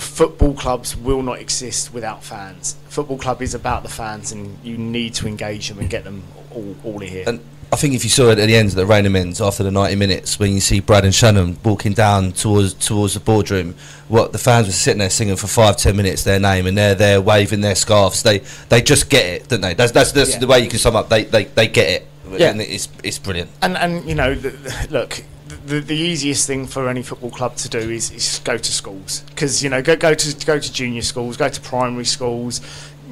football 0.00 0.54
clubs 0.54 0.96
will 0.96 1.22
not 1.22 1.38
exist 1.38 1.92
without 1.92 2.22
fans. 2.24 2.76
Football 2.88 3.18
club 3.18 3.42
is 3.42 3.54
about 3.54 3.82
the 3.82 3.88
fans, 3.88 4.32
and 4.32 4.58
you 4.62 4.76
need 4.78 5.14
to 5.14 5.26
engage 5.26 5.68
them 5.68 5.78
and 5.78 5.88
get 5.90 6.04
them 6.04 6.22
all, 6.50 6.74
all 6.84 6.98
here. 7.00 7.24
And 7.26 7.40
I 7.72 7.76
think 7.76 7.94
if 7.94 8.04
you 8.04 8.10
saw 8.10 8.30
it 8.30 8.38
at 8.38 8.46
the 8.46 8.54
end 8.56 8.68
of 8.68 8.74
the 8.76 8.86
Rainham 8.86 9.16
ends 9.16 9.40
after 9.40 9.62
the 9.64 9.70
90 9.72 9.96
minutes, 9.96 10.38
when 10.38 10.52
you 10.52 10.60
see 10.60 10.78
Brad 10.80 11.04
and 11.04 11.14
Shannon 11.14 11.58
walking 11.64 11.92
down 11.94 12.32
towards 12.32 12.74
towards 12.74 13.14
the 13.14 13.20
boardroom, 13.20 13.74
what 14.08 14.32
the 14.32 14.38
fans 14.38 14.66
were 14.66 14.72
sitting 14.72 14.98
there 15.00 15.10
singing 15.10 15.36
for 15.36 15.48
five 15.48 15.76
ten 15.76 15.96
minutes 15.96 16.22
their 16.24 16.38
name, 16.38 16.66
and 16.66 16.78
they're 16.78 16.94
there 16.94 17.20
waving 17.20 17.60
their 17.62 17.74
scarves. 17.74 18.22
They 18.22 18.38
they 18.68 18.82
just 18.82 19.10
get 19.10 19.24
it, 19.26 19.48
don't 19.48 19.60
they? 19.62 19.74
That's 19.74 19.92
that's, 19.92 20.12
that's 20.12 20.34
Yeah. 20.34 20.38
the 20.38 20.46
way 20.46 20.60
you 20.60 20.68
can 20.68 20.78
sum 20.78 20.94
up. 20.96 21.08
They 21.08 21.24
they, 21.24 21.44
they 21.44 21.66
get 21.68 21.88
it. 22.02 22.06
Yeah. 22.30 22.50
and 22.50 22.60
it's 22.60 22.88
it's 23.02 23.18
brilliant. 23.18 23.50
And 23.62 23.76
and 23.76 24.08
you 24.08 24.14
know, 24.14 24.34
the, 24.34 24.50
the- 24.50 24.88
look, 24.90 25.22
the, 25.66 25.80
the 25.80 25.96
easiest 25.96 26.46
thing 26.46 26.66
for 26.66 26.88
any 26.88 27.02
football 27.02 27.30
club 27.30 27.56
to 27.56 27.68
do 27.68 27.78
is, 27.78 28.10
is 28.12 28.40
go 28.44 28.56
to 28.56 28.72
schools 28.72 29.22
because 29.30 29.62
you 29.62 29.68
know 29.68 29.82
go 29.82 29.96
go 29.96 30.14
to 30.14 30.46
go 30.46 30.58
to 30.58 30.72
junior 30.72 31.02
schools, 31.02 31.36
go 31.36 31.48
to 31.48 31.60
primary 31.60 32.04
schools. 32.04 32.60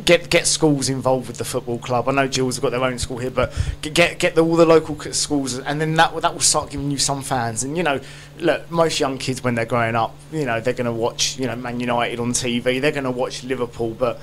Get 0.04 0.28
get 0.28 0.46
schools 0.46 0.88
involved 0.88 1.28
with 1.28 1.38
the 1.38 1.44
football 1.44 1.78
club. 1.78 2.08
I 2.08 2.12
know 2.12 2.26
Gills 2.26 2.56
have 2.56 2.62
got 2.62 2.70
their 2.70 2.82
own 2.82 2.98
school 2.98 3.18
here, 3.18 3.30
but 3.30 3.52
get 3.80 4.18
get, 4.18 4.34
the, 4.34 4.40
all 4.40 4.56
the 4.56 4.66
local 4.66 5.00
schools, 5.12 5.56
and 5.56 5.80
then 5.80 5.94
that 5.94 6.20
that 6.20 6.34
will 6.34 6.40
start 6.40 6.70
giving 6.70 6.90
you 6.90 6.98
some 6.98 7.22
fans. 7.22 7.62
And 7.62 7.76
you 7.76 7.84
know, 7.84 8.00
look, 8.40 8.68
most 8.72 8.98
young 8.98 9.18
kids 9.18 9.44
when 9.44 9.54
they're 9.54 9.64
growing 9.64 9.94
up, 9.94 10.12
you 10.32 10.46
know, 10.46 10.60
they're 10.60 10.74
going 10.74 10.86
to 10.86 10.92
watch 10.92 11.38
you 11.38 11.46
know 11.46 11.54
Man 11.54 11.78
United 11.78 12.18
on 12.18 12.32
TV. 12.32 12.80
They're 12.80 12.90
going 12.90 13.04
to 13.04 13.10
watch 13.12 13.44
Liverpool, 13.44 13.90
but 13.90 14.20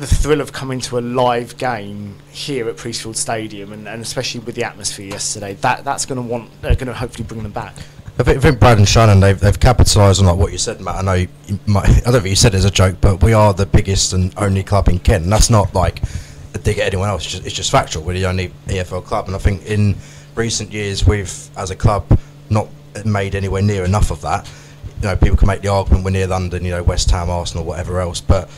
the 0.00 0.06
thrill 0.06 0.40
of 0.40 0.50
coming 0.50 0.80
to 0.80 0.98
a 0.98 1.00
live 1.00 1.58
game 1.58 2.16
here 2.30 2.68
at 2.70 2.76
Priestfield 2.76 3.16
Stadium, 3.16 3.70
and, 3.72 3.86
and 3.86 4.00
especially 4.00 4.40
with 4.40 4.54
the 4.54 4.64
atmosphere 4.64 5.06
yesterday, 5.06 5.52
that 5.54 5.84
that's 5.84 6.06
going 6.06 6.16
to 6.16 6.26
want 6.26 6.50
they're 6.62 6.74
going 6.74 6.86
to 6.86 6.94
hopefully 6.94 7.24
bring 7.24 7.42
them 7.42 7.52
back. 7.52 7.74
I 8.18 8.22
think, 8.22 8.38
I 8.38 8.40
think 8.40 8.60
Brad 8.60 8.78
and 8.78 8.88
Shannon 8.88 9.20
they've, 9.20 9.38
they've 9.38 9.60
capitalised 9.60 10.20
on 10.20 10.26
like 10.26 10.36
what 10.36 10.52
you 10.52 10.58
said, 10.58 10.80
Matt. 10.80 10.96
I 10.96 11.02
know 11.02 11.12
you, 11.12 11.28
you 11.46 11.60
might, 11.66 11.88
I 12.06 12.10
don't 12.10 12.22
think 12.22 12.26
you 12.28 12.36
said 12.36 12.54
it 12.54 12.58
as 12.58 12.64
a 12.64 12.70
joke, 12.70 12.96
but 13.02 13.22
we 13.22 13.34
are 13.34 13.52
the 13.52 13.66
biggest 13.66 14.14
and 14.14 14.32
only 14.38 14.62
club 14.62 14.88
in 14.88 14.98
Kent, 14.98 15.24
and 15.24 15.32
that's 15.32 15.50
not 15.50 15.74
like 15.74 16.02
a 16.54 16.58
dig 16.58 16.78
at 16.78 16.86
anyone 16.86 17.10
else. 17.10 17.24
It's 17.24 17.32
just, 17.32 17.46
it's 17.46 17.54
just 17.54 17.70
factual. 17.70 18.02
We're 18.02 18.14
the 18.14 18.26
only 18.26 18.48
EFL 18.68 19.04
club, 19.04 19.26
and 19.26 19.36
I 19.36 19.38
think 19.38 19.66
in 19.66 19.96
recent 20.34 20.72
years 20.72 21.06
we've, 21.06 21.30
as 21.58 21.70
a 21.70 21.76
club, 21.76 22.18
not 22.48 22.68
made 23.04 23.34
anywhere 23.34 23.60
near 23.60 23.84
enough 23.84 24.10
of 24.10 24.22
that. 24.22 24.50
You 25.02 25.08
know, 25.08 25.16
people 25.16 25.36
can 25.36 25.48
make 25.48 25.60
the 25.60 25.68
argument 25.68 26.04
we're 26.04 26.10
near 26.10 26.26
London, 26.26 26.64
you 26.64 26.70
know, 26.70 26.82
West 26.82 27.10
Ham, 27.10 27.28
Arsenal, 27.28 27.64
whatever 27.64 28.00
else, 28.00 28.20
but 28.22 28.50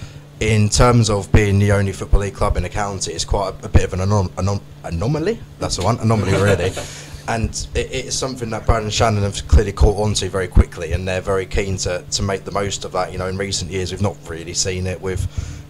in 0.42 0.68
terms 0.68 1.08
of 1.08 1.30
being 1.30 1.58
the 1.58 1.72
only 1.72 1.92
football 1.92 2.20
league 2.20 2.34
club 2.34 2.56
in 2.56 2.64
the 2.64 2.68
county, 2.68 3.12
it's 3.12 3.24
quite 3.24 3.54
a, 3.62 3.66
a 3.66 3.68
bit 3.68 3.84
of 3.84 3.92
an 3.92 4.00
anom- 4.00 4.30
anom- 4.30 4.60
anomaly. 4.82 5.38
That's 5.58 5.76
the 5.76 5.84
one, 5.84 5.98
anomaly 6.00 6.32
really. 6.32 6.72
And 7.28 7.50
it, 7.76 7.88
it's 7.92 8.16
something 8.16 8.50
that 8.50 8.66
Brad 8.66 8.82
and 8.82 8.92
Shannon 8.92 9.22
have 9.22 9.46
clearly 9.46 9.70
caught 9.70 9.96
on 9.96 10.12
to 10.14 10.28
very 10.28 10.48
quickly, 10.48 10.90
and 10.90 11.06
they're 11.06 11.20
very 11.20 11.46
keen 11.46 11.76
to, 11.76 12.02
to 12.10 12.22
make 12.22 12.42
the 12.42 12.50
most 12.50 12.84
of 12.84 12.90
that. 12.92 13.12
You 13.12 13.18
know, 13.18 13.28
in 13.28 13.38
recent 13.38 13.70
years, 13.70 13.92
we've 13.92 14.02
not 14.02 14.16
really 14.28 14.54
seen 14.54 14.88
it. 14.88 15.00
We've 15.00 15.20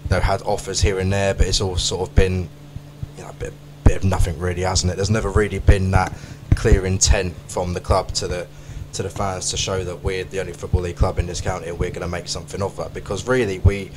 you 0.04 0.10
know, 0.10 0.20
had 0.20 0.40
offers 0.42 0.80
here 0.80 0.98
and 0.98 1.12
there, 1.12 1.34
but 1.34 1.46
it's 1.46 1.60
all 1.60 1.76
sort 1.76 2.08
of 2.08 2.14
been 2.14 2.48
you 3.18 3.22
know, 3.22 3.28
a 3.28 3.34
bit, 3.34 3.52
bit 3.84 3.98
of 3.98 4.04
nothing 4.04 4.38
really, 4.38 4.62
hasn't 4.62 4.90
it? 4.90 4.96
There's 4.96 5.10
never 5.10 5.28
really 5.28 5.58
been 5.58 5.90
that 5.90 6.16
clear 6.54 6.86
intent 6.86 7.34
from 7.48 7.74
the 7.74 7.80
club 7.80 8.12
to 8.12 8.26
the 8.26 8.46
to 8.94 9.02
the 9.02 9.10
fans 9.10 9.50
to 9.50 9.56
show 9.56 9.84
that 9.84 10.02
we're 10.02 10.24
the 10.24 10.40
only 10.40 10.52
football 10.52 10.82
league 10.82 10.96
club 10.96 11.18
in 11.18 11.26
this 11.26 11.40
county 11.40 11.68
and 11.68 11.78
we're 11.78 11.90
going 11.90 12.02
to 12.02 12.08
make 12.08 12.28
something 12.28 12.60
of 12.60 12.76
that 12.76 12.92
because 12.92 13.26
really 13.26 13.58
we 13.60 13.90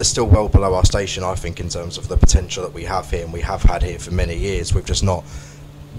are 0.00 0.04
still 0.04 0.26
well 0.26 0.48
below 0.48 0.74
our 0.74 0.84
station 0.84 1.22
I 1.22 1.34
think 1.34 1.60
in 1.60 1.68
terms 1.68 1.98
of 1.98 2.08
the 2.08 2.16
potential 2.16 2.62
that 2.62 2.72
we 2.72 2.84
have 2.84 3.10
here 3.10 3.24
and 3.24 3.32
we 3.32 3.40
have 3.40 3.62
had 3.62 3.82
here 3.82 3.98
for 3.98 4.10
many 4.12 4.36
years 4.36 4.74
we've 4.74 4.84
just 4.84 5.04
not 5.04 5.24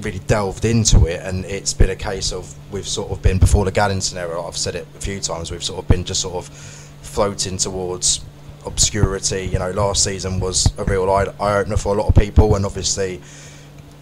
really 0.02 0.20
delved 0.20 0.66
into 0.66 1.06
it 1.06 1.22
and 1.22 1.46
it's 1.46 1.74
been 1.74 1.92
a 1.92 1.96
case 1.96 2.34
of 2.34 2.54
we've 2.72 2.88
sort 2.88 3.12
of 3.12 3.22
been 3.22 3.38
before 3.38 3.66
the 3.66 3.72
Gaddington 3.72 4.16
era 4.16 4.42
I've 4.42 4.58
said 4.58 4.76
it 4.76 4.88
a 4.96 5.00
few 5.00 5.20
times 5.20 5.52
we've 5.52 5.64
sort 5.64 5.84
of 5.84 5.88
been 5.88 6.04
just 6.04 6.22
sort 6.22 6.36
of 6.36 6.48
floating 6.48 7.58
towards 7.58 8.24
obscurity 8.66 9.46
you 9.46 9.60
know 9.60 9.72
last 9.72 10.04
season 10.04 10.40
was 10.40 10.74
a 10.80 10.84
real 10.86 11.10
eye, 11.12 11.26
opener 11.40 11.78
for 11.78 11.96
a 11.96 12.02
lot 12.02 12.08
of 12.08 12.16
people 12.16 12.56
and 12.56 12.66
obviously 12.66 13.22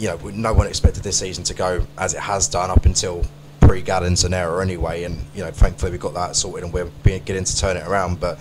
you 0.01 0.07
know, 0.07 0.17
no 0.31 0.51
one 0.51 0.65
expected 0.65 1.03
this 1.03 1.19
season 1.19 1.43
to 1.43 1.53
go 1.53 1.85
as 1.99 2.15
it 2.15 2.19
has 2.19 2.47
done 2.47 2.71
up 2.71 2.85
until 2.87 3.23
pre 3.61 3.83
Gaddington 3.83 4.33
era 4.33 4.61
anyway. 4.63 5.03
And, 5.03 5.23
you 5.35 5.43
know, 5.43 5.51
thankfully 5.51 5.91
we 5.91 5.99
got 5.99 6.15
that 6.15 6.35
sorted 6.35 6.63
and 6.63 6.73
we're 6.73 6.89
beginning 7.03 7.43
to 7.43 7.55
turn 7.55 7.77
it 7.77 7.87
around. 7.87 8.19
But 8.19 8.39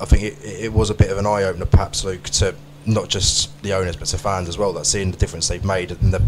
I 0.00 0.04
think 0.04 0.22
it, 0.22 0.36
it 0.44 0.72
was 0.72 0.90
a 0.90 0.94
bit 0.94 1.10
of 1.10 1.18
an 1.18 1.26
eye 1.26 1.44
opener, 1.44 1.66
perhaps, 1.66 2.04
Luke, 2.04 2.24
to 2.24 2.54
not 2.84 3.08
just 3.08 3.60
the 3.62 3.72
owners 3.72 3.96
but 3.96 4.06
to 4.08 4.18
fans 4.18 4.48
as 4.48 4.56
well, 4.58 4.72
that 4.74 4.86
seeing 4.86 5.10
the 5.10 5.16
difference 5.16 5.48
they've 5.48 5.64
made 5.64 5.90
and 5.90 6.12
the 6.14 6.22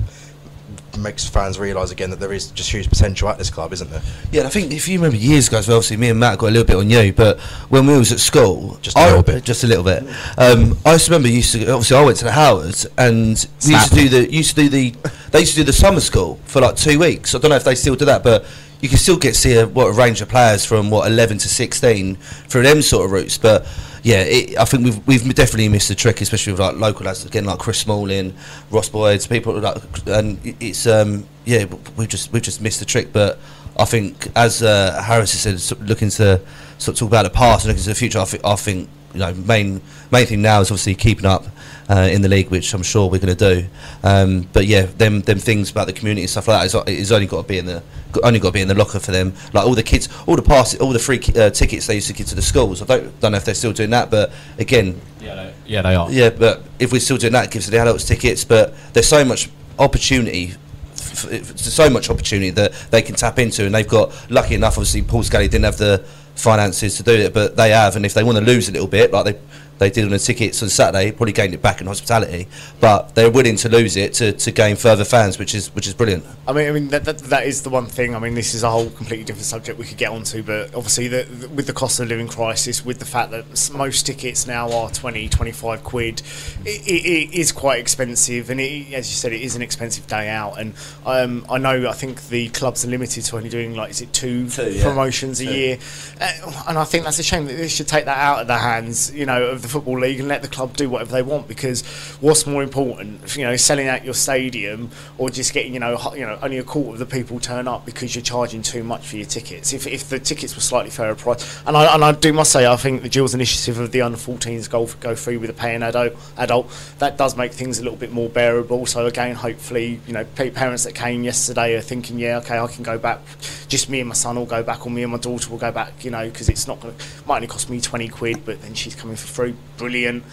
makes 0.98 1.28
fans 1.28 1.60
realise 1.60 1.92
again 1.92 2.10
that 2.10 2.18
there 2.18 2.32
is 2.32 2.50
just 2.50 2.72
huge 2.72 2.88
potential 2.88 3.28
at 3.28 3.38
this 3.38 3.50
club, 3.50 3.72
isn't 3.72 3.88
there? 3.90 4.02
Yeah, 4.32 4.40
and 4.40 4.48
I 4.48 4.50
think 4.50 4.72
if 4.72 4.88
you 4.88 4.98
remember 4.98 5.16
years 5.16 5.46
ago, 5.46 5.58
as 5.58 5.68
well, 5.68 5.76
obviously 5.76 5.96
me 5.96 6.10
and 6.10 6.18
Matt 6.18 6.38
got 6.38 6.48
a 6.48 6.50
little 6.50 6.66
bit 6.66 6.74
on 6.76 6.90
you, 6.90 7.12
but 7.12 7.38
when 7.68 7.86
we 7.86 7.96
was 7.96 8.10
at 8.10 8.18
school, 8.18 8.76
Just 8.82 8.96
a 8.96 9.00
I- 9.00 9.06
little 9.06 9.22
bit. 9.22 9.44
just 9.44 9.62
a 9.62 9.68
little 9.68 9.84
bit. 9.84 10.02
Um, 10.36 10.76
I 10.84 10.94
used 10.94 11.06
to 11.06 11.12
remember 11.12 11.28
used 11.28 11.52
to 11.52 11.60
obviously 11.70 11.96
I 11.96 12.04
went 12.04 12.16
to 12.18 12.24
the 12.24 12.32
Howards 12.32 12.84
and 12.96 13.46
we 13.64 13.72
used 13.74 13.88
to 13.90 13.94
do 13.94 14.08
the 14.08 14.32
used 14.32 14.56
to 14.56 14.62
do 14.62 14.68
the 14.68 14.94
they 15.30 15.40
used 15.40 15.52
to 15.52 15.60
do 15.60 15.64
the 15.64 15.72
summer 15.72 16.00
school 16.00 16.40
for 16.46 16.60
like 16.60 16.74
two 16.76 16.98
weeks. 16.98 17.32
I 17.34 17.38
don't 17.38 17.50
know 17.50 17.56
if 17.56 17.64
they 17.64 17.76
still 17.76 17.94
do 17.94 18.06
that, 18.06 18.24
but 18.24 18.44
you 18.80 18.88
can 18.88 18.98
still 18.98 19.16
get 19.16 19.34
see 19.36 19.56
a, 19.56 19.66
what 19.66 19.88
a 19.88 19.92
range 19.92 20.20
of 20.20 20.28
players 20.28 20.64
from 20.64 20.90
what 20.90 21.10
eleven 21.10 21.38
to 21.38 21.48
sixteen 21.48 22.16
through 22.16 22.62
them 22.62 22.82
sort 22.82 23.06
of 23.06 23.12
routes, 23.12 23.38
but. 23.38 23.66
Yeah, 24.04 24.22
it, 24.22 24.56
I 24.56 24.64
think 24.64 24.84
we've 24.84 25.06
we've 25.08 25.34
definitely 25.34 25.68
missed 25.68 25.88
the 25.88 25.94
trick, 25.96 26.20
especially 26.20 26.52
with 26.52 26.60
like 26.60 26.76
local 26.76 27.04
lads 27.04 27.26
again, 27.26 27.44
like 27.44 27.58
Chris 27.58 27.78
Smalling, 27.78 28.32
Ross 28.70 28.88
Boyd, 28.88 29.26
people 29.28 29.58
like, 29.58 29.76
and 30.06 30.38
it's 30.60 30.86
um 30.86 31.26
yeah 31.44 31.64
we've 31.96 32.08
just 32.08 32.32
we've 32.32 32.40
just 32.40 32.62
missed 32.62 32.78
the 32.78 32.86
trick. 32.86 33.12
But 33.12 33.40
I 33.76 33.84
think 33.84 34.28
as 34.36 34.62
uh, 34.62 35.02
Harris 35.02 35.32
has 35.42 35.62
said, 35.62 35.80
looking 35.80 36.10
to 36.10 36.40
sort 36.78 36.94
of 36.94 36.98
talk 36.98 37.08
about 37.08 37.24
the 37.24 37.30
past 37.30 37.64
and 37.64 37.70
looking 37.70 37.82
to 37.82 37.88
the 37.88 37.94
future, 37.96 38.20
I 38.20 38.24
think 38.24 38.44
I 38.44 38.54
think 38.54 38.88
you 39.14 39.20
know 39.20 39.32
main 39.34 39.80
main 40.10 40.26
thing 40.26 40.42
now 40.42 40.60
is 40.60 40.70
obviously 40.70 40.94
keeping 40.94 41.26
up 41.26 41.44
uh, 41.88 42.08
in 42.10 42.20
the 42.22 42.28
league, 42.28 42.50
which 42.50 42.74
I'm 42.74 42.82
sure 42.82 43.08
we're 43.08 43.18
going 43.18 43.34
to 43.36 43.54
do. 43.62 43.66
Um, 44.02 44.46
but 44.52 44.66
yeah, 44.66 44.82
them 44.82 45.20
them 45.22 45.38
things 45.38 45.70
about 45.70 45.86
the 45.86 45.92
community 45.92 46.22
and 46.22 46.30
stuff 46.30 46.48
like 46.48 46.70
that 46.70 46.88
is, 46.88 46.98
is 46.98 47.12
only 47.12 47.26
got 47.26 47.42
to 47.42 47.48
be 47.48 47.58
in 47.58 47.66
the 47.66 47.82
only 48.22 48.38
got 48.40 48.48
to 48.48 48.52
be 48.52 48.60
in 48.60 48.68
the 48.68 48.74
locker 48.74 48.98
for 48.98 49.10
them. 49.12 49.32
Like 49.52 49.66
all 49.66 49.74
the 49.74 49.82
kids, 49.82 50.08
all 50.26 50.36
the 50.36 50.42
pass, 50.42 50.74
all 50.78 50.92
the 50.92 50.98
free 50.98 51.20
uh, 51.36 51.50
tickets 51.50 51.86
they 51.86 51.94
used 51.96 52.08
to 52.08 52.12
give 52.14 52.26
to 52.28 52.34
the 52.34 52.42
schools. 52.42 52.82
I 52.82 52.86
don't 52.86 53.20
don't 53.20 53.32
know 53.32 53.38
if 53.38 53.44
they're 53.44 53.54
still 53.54 53.72
doing 53.72 53.90
that, 53.90 54.10
but 54.10 54.32
again, 54.58 55.00
Yeah, 55.20 55.34
they, 55.34 55.54
yeah, 55.66 55.82
they 55.82 55.94
are. 55.94 56.10
yeah, 56.10 56.30
but 56.30 56.62
if 56.78 56.92
we're 56.92 57.00
still 57.00 57.16
doing 57.18 57.32
that, 57.34 57.46
it 57.46 57.50
gives 57.50 57.66
the 57.70 57.78
adults 57.78 58.04
tickets. 58.04 58.44
But 58.44 58.74
there's 58.92 59.08
so 59.08 59.24
much 59.24 59.48
opportunity, 59.78 60.54
so 60.94 61.88
much 61.90 62.10
opportunity 62.10 62.50
that 62.50 62.72
they 62.90 63.02
can 63.02 63.14
tap 63.14 63.38
into, 63.38 63.64
and 63.64 63.74
they've 63.74 63.88
got 63.88 64.12
lucky 64.30 64.54
enough. 64.54 64.74
Obviously, 64.78 65.02
Paul 65.02 65.22
Scally 65.22 65.48
didn't 65.48 65.64
have 65.64 65.78
the 65.78 66.04
finances 66.38 66.96
to 66.96 67.02
do 67.02 67.12
it, 67.12 67.34
but 67.34 67.56
they 67.56 67.70
have. 67.70 67.96
And 67.96 68.06
if 68.06 68.14
they 68.14 68.22
want 68.22 68.38
to 68.38 68.44
lose 68.44 68.68
a 68.68 68.72
little 68.72 68.88
bit, 68.88 69.12
like 69.12 69.24
they 69.24 69.40
they 69.78 69.90
did 69.90 70.04
on 70.04 70.10
the 70.10 70.18
tickets 70.18 70.62
on 70.62 70.68
Saturday, 70.68 71.12
probably 71.12 71.32
gained 71.32 71.54
it 71.54 71.62
back 71.62 71.80
in 71.80 71.86
hospitality. 71.86 72.48
But 72.80 73.14
they're 73.14 73.30
willing 73.30 73.56
to 73.56 73.68
lose 73.68 73.96
it 73.96 74.14
to, 74.14 74.32
to 74.32 74.50
gain 74.50 74.76
further 74.76 75.04
fans, 75.04 75.38
which 75.38 75.54
is 75.54 75.74
which 75.74 75.86
is 75.86 75.94
brilliant. 75.94 76.24
I 76.46 76.52
mean, 76.52 76.68
I 76.68 76.72
mean 76.72 76.88
that, 76.88 77.04
that 77.04 77.18
that 77.18 77.46
is 77.46 77.62
the 77.62 77.70
one 77.70 77.86
thing. 77.86 78.14
I 78.14 78.18
mean, 78.18 78.34
this 78.34 78.54
is 78.54 78.62
a 78.62 78.70
whole 78.70 78.90
completely 78.90 79.24
different 79.24 79.46
subject 79.46 79.78
we 79.78 79.84
could 79.84 79.98
get 79.98 80.10
onto, 80.10 80.42
but 80.42 80.74
obviously, 80.74 81.08
the, 81.08 81.22
the, 81.24 81.48
with 81.48 81.66
the 81.66 81.72
cost 81.72 82.00
of 82.00 82.08
living 82.08 82.28
crisis, 82.28 82.84
with 82.84 82.98
the 82.98 83.04
fact 83.04 83.30
that 83.30 83.70
most 83.74 84.06
tickets 84.06 84.46
now 84.46 84.70
are 84.72 84.90
20, 84.90 85.28
25 85.28 85.84
quid, 85.84 86.22
it, 86.64 86.86
it, 86.86 87.06
it 87.06 87.34
is 87.34 87.52
quite 87.52 87.78
expensive, 87.80 88.50
and 88.50 88.60
it, 88.60 88.92
as 88.92 89.10
you 89.10 89.16
said, 89.16 89.32
it 89.32 89.42
is 89.42 89.56
an 89.56 89.62
expensive 89.62 90.06
day 90.06 90.28
out. 90.28 90.58
And 90.58 90.74
um, 91.06 91.46
I 91.50 91.58
know, 91.58 91.88
I 91.88 91.92
think 91.92 92.28
the 92.28 92.48
clubs 92.50 92.84
are 92.84 92.88
limited 92.88 93.24
to 93.24 93.36
only 93.36 93.48
doing 93.48 93.74
like 93.74 93.90
is 93.90 94.00
it 94.00 94.12
two, 94.12 94.48
Two, 94.48 94.70
yeah. 94.70 94.82
promotions 94.82 95.40
a 95.40 95.44
Two. 95.46 95.52
year, 95.52 95.78
uh, 96.20 96.64
and 96.68 96.78
I 96.78 96.84
think 96.84 97.04
that's 97.04 97.18
a 97.18 97.22
shame 97.22 97.46
that 97.46 97.54
they 97.54 97.68
should 97.68 97.88
take 97.88 98.06
that 98.06 98.18
out 98.18 98.40
of 98.40 98.46
the 98.46 98.58
hands, 98.58 99.12
you 99.14 99.26
know, 99.26 99.44
of 99.44 99.62
the 99.62 99.67
football 99.68 99.98
league 99.98 100.18
and 100.18 100.28
let 100.28 100.42
the 100.42 100.48
club 100.48 100.76
do 100.76 100.88
whatever 100.88 101.12
they 101.12 101.22
want. 101.22 101.48
Because 101.48 101.82
what's 102.20 102.46
more 102.46 102.62
important, 102.62 103.36
you 103.36 103.44
know, 103.44 103.56
selling 103.56 103.88
out 103.88 104.04
your 104.04 104.14
stadium 104.14 104.90
or 105.18 105.30
just 105.30 105.52
getting, 105.52 105.74
you 105.74 105.80
know, 105.80 106.12
you 106.14 106.26
know, 106.26 106.38
only 106.42 106.58
a 106.58 106.64
quarter 106.64 106.92
of 106.92 106.98
the 106.98 107.06
people 107.06 107.38
turn 107.40 107.68
up 107.68 107.86
because 107.86 108.14
you're 108.14 108.22
charging 108.22 108.62
too 108.62 108.82
much 108.82 109.06
for 109.06 109.16
your 109.16 109.26
tickets. 109.26 109.72
If, 109.72 109.86
if 109.86 110.08
the 110.08 110.18
tickets 110.18 110.54
were 110.54 110.60
slightly 110.60 110.90
fairer 110.90 111.14
price, 111.14 111.62
and 111.66 111.76
I 111.76 111.94
and 111.94 112.04
I 112.04 112.12
do 112.12 112.32
must 112.32 112.52
say, 112.52 112.66
I 112.66 112.76
think 112.76 113.02
the 113.02 113.08
Gills 113.08 113.34
initiative 113.34 113.78
of 113.78 113.92
the 113.92 114.02
under 114.02 114.18
14s 114.18 114.68
go 114.68 114.86
go 115.00 115.14
free 115.14 115.36
with 115.36 115.50
a 115.50 115.52
paying 115.52 115.82
adult 115.82 116.14
adult 116.36 116.70
that 116.98 117.16
does 117.16 117.36
make 117.36 117.52
things 117.52 117.78
a 117.78 117.82
little 117.82 117.98
bit 117.98 118.12
more 118.12 118.28
bearable. 118.28 118.86
So 118.86 119.06
again, 119.06 119.34
hopefully, 119.34 120.00
you 120.06 120.12
know, 120.12 120.24
parents 120.24 120.84
that 120.84 120.94
came 120.94 121.22
yesterday 121.22 121.74
are 121.74 121.80
thinking, 121.80 122.18
yeah, 122.18 122.38
okay, 122.38 122.58
I 122.58 122.66
can 122.66 122.82
go 122.82 122.98
back. 122.98 123.20
Just 123.68 123.88
me 123.88 124.00
and 124.00 124.08
my 124.08 124.14
son 124.14 124.36
will 124.36 124.46
go 124.46 124.62
back, 124.62 124.86
or 124.86 124.90
me 124.90 125.02
and 125.02 125.12
my 125.12 125.18
daughter 125.18 125.50
will 125.50 125.58
go 125.58 125.72
back. 125.72 126.04
You 126.04 126.10
know, 126.10 126.24
because 126.28 126.48
it's 126.48 126.66
not 126.66 126.80
going 126.80 126.96
to 126.96 127.04
might 127.26 127.36
only 127.36 127.48
cost 127.48 127.70
me 127.70 127.80
20 127.80 128.08
quid, 128.08 128.44
but 128.44 128.60
then 128.62 128.74
she's 128.74 128.94
coming 128.94 129.16
for 129.16 129.26
free. 129.26 129.54
Brilliant. 129.76 130.24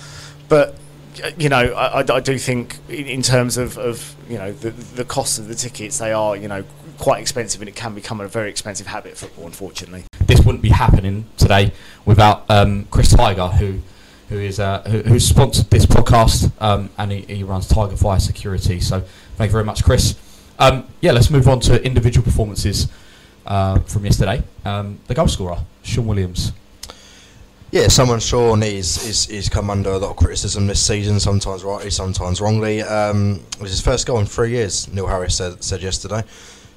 But 0.50 0.77
you 1.38 1.50
know, 1.50 1.58
I, 1.58 2.01
I, 2.01 2.15
I 2.15 2.20
do 2.20 2.38
think 2.38 2.77
in, 2.89 3.05
in 3.05 3.22
terms 3.22 3.58
of, 3.58 3.77
of 3.77 4.15
you 4.29 4.38
know 4.38 4.51
the 4.51 4.72
the 4.72 5.05
cost 5.05 5.39
of 5.39 5.48
the 5.48 5.55
tickets, 5.55 5.98
they 5.98 6.12
are 6.12 6.36
you 6.36 6.48
know 6.48 6.63
quite 6.98 7.22
expensive, 7.22 7.62
and 7.62 7.70
it 7.70 7.75
can 7.75 7.94
become 7.94 8.22
a 8.22 8.27
very 8.27 8.50
expensive 8.50 8.88
habit 8.88 9.17
football, 9.17 9.46
unfortunately. 9.46 10.03
This 10.25 10.41
wouldn't 10.41 10.62
be 10.62 10.70
happening 10.70 11.25
today 11.38 11.72
without 12.05 12.46
um, 12.50 12.86
Chris 12.91 13.12
Tiger, 13.12 13.48
who 13.48 13.79
who 14.29 14.39
is 14.39 14.60
uh, 14.60 14.82
who, 14.84 15.01
who 15.01 15.20
sponsored 15.20 15.70
this 15.70 15.86
podcast, 15.86 16.51
um, 16.62 16.89
and 16.98 17.12
he, 17.12 17.22
he 17.22 17.44
runs 17.44 17.67
Tiger 17.67 17.96
Fire 17.96 18.20
Security. 18.20 18.79
So 18.79 19.01
thank 19.36 19.50
you 19.50 19.53
very 19.53 19.65
much, 19.65 19.84
Chris. 19.84 20.15
Um, 20.58 20.88
yeah, 21.01 21.12
let's 21.12 21.29
move 21.29 21.48
on 21.48 21.60
to 21.62 21.84
individual 21.86 22.24
performances 22.24 22.88
uh, 23.46 23.79
from 23.82 24.05
yesterday. 24.05 24.44
Um, 24.63 25.00
the 25.08 25.13
goal 25.13 25.27
scorer, 25.27 25.60
Sean 25.84 26.08
Williams. 26.08 26.53
Yeah, 27.75 27.89
someone 27.89 28.22
Sean 28.22 28.63
is, 28.63 29.05
is 29.05 29.27
is 29.27 29.50
come 29.50 29.70
under 29.70 29.89
a 29.89 29.98
lot 29.98 30.12
of 30.12 30.15
criticism 30.15 30.65
this 30.65 30.82
season, 30.82 31.20
sometimes 31.20 31.62
rightly, 31.62 31.89
sometimes 31.89 32.39
wrongly. 32.39 32.82
Um, 32.82 33.44
it 33.51 33.62
was 33.62 33.72
his 33.72 33.82
first 33.82 34.08
goal 34.08 34.20
in 34.20 34.25
three 34.25 34.51
years. 34.51 34.88
Neil 34.94 35.08
Harris 35.08 35.36
said 35.36 35.62
said 35.62 35.82
yesterday, 35.82 36.24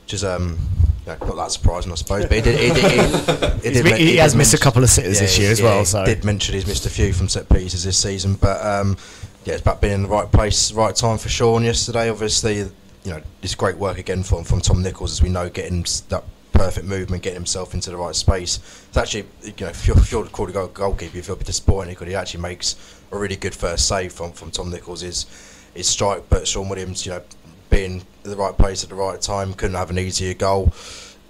which 0.02 0.14
is 0.14 0.25
um, 0.25 0.59
yeah, 1.07 1.17
not 1.21 1.37
that 1.37 1.52
surprising, 1.52 1.93
I 1.93 1.95
suppose. 1.95 2.26
But 2.26 2.33
he 2.33 2.40
did. 2.40 2.59
He, 2.59 2.69
did, 2.73 2.90
he, 2.90 3.69
he, 3.69 3.75
did 3.81 3.97
he 3.97 4.17
has 4.17 4.35
missed 4.35 4.55
a 4.55 4.59
couple 4.59 4.83
of 4.83 4.90
sitters 4.90 5.21
this 5.21 5.38
year 5.38 5.52
as 5.52 5.61
yeah, 5.61 5.67
well, 5.67 5.78
he 5.78 5.85
so- 5.85 6.05
did 6.05 6.25
mention 6.25 6.57
he's 6.57 6.67
missed 6.67 6.85
a 6.85 6.90
few 6.90 7.12
from 7.12 7.28
set 7.28 7.49
pieces 7.49 7.85
this 7.85 7.97
season, 7.97 8.35
but 8.35 8.61
um, 8.67 8.97
yeah, 9.45 9.52
it's 9.52 9.62
about 9.62 9.81
being 9.81 9.95
in 9.95 10.02
the 10.02 10.09
right 10.09 10.33
place, 10.33 10.73
right 10.73 10.97
time 10.97 11.19
for 11.19 11.28
Sean 11.28 11.62
yesterday. 11.62 12.11
Obviously, 12.11 12.57
you 12.57 12.73
know, 13.05 13.23
it's 13.40 13.55
great 13.55 13.76
work 13.76 13.99
again 13.99 14.25
from 14.25 14.43
from 14.43 14.61
Tom 14.61 14.83
Nichols, 14.83 15.12
as 15.12 15.23
we 15.23 15.28
know, 15.28 15.49
getting 15.49 15.87
that 16.09 16.25
perfect 16.59 16.87
movement, 16.87 17.23
getting 17.23 17.37
himself 17.37 17.75
into 17.75 17.91
the 17.91 17.97
right 17.97 18.15
space. 18.15 18.59
It's 18.88 18.97
actually, 18.97 19.27
you 19.43 19.53
know, 19.61 19.69
if 19.69 19.87
you're, 19.87 19.99
if 19.99 20.11
you're 20.11 20.27
called 20.27 20.50
a 20.50 20.53
goal, 20.53 20.69
goalkeeper, 20.69 21.17
you 21.17 21.23
feel 21.23 21.35
a 21.35 21.38
bit 21.38 21.47
disappointed 21.47 21.91
because 21.91 22.09
he 22.09 22.15
actually 22.15 22.43
makes 22.43 22.77
a 23.12 23.19
really 23.19 23.37
good 23.37 23.55
first 23.55 23.87
save 23.88 24.12
from 24.12 24.33
from 24.33 24.50
Tom 24.50 24.71
Nichols. 24.71 25.03
His 25.03 25.27
his 25.75 25.88
strike, 25.88 26.29
but 26.29 26.49
Sean 26.49 26.69
Williams, 26.69 27.07
you 27.07 27.12
know, 27.12 27.23
being 27.71 28.03
in 28.25 28.31
the 28.31 28.37
right 28.37 28.57
place 28.57 28.83
at 28.83 28.91
the 28.91 28.97
right 28.97 29.21
time, 29.21 29.55
couldn't 29.55 29.77
have 29.77 29.91
an 29.91 29.99
easier 29.99 30.35
goal 30.35 30.73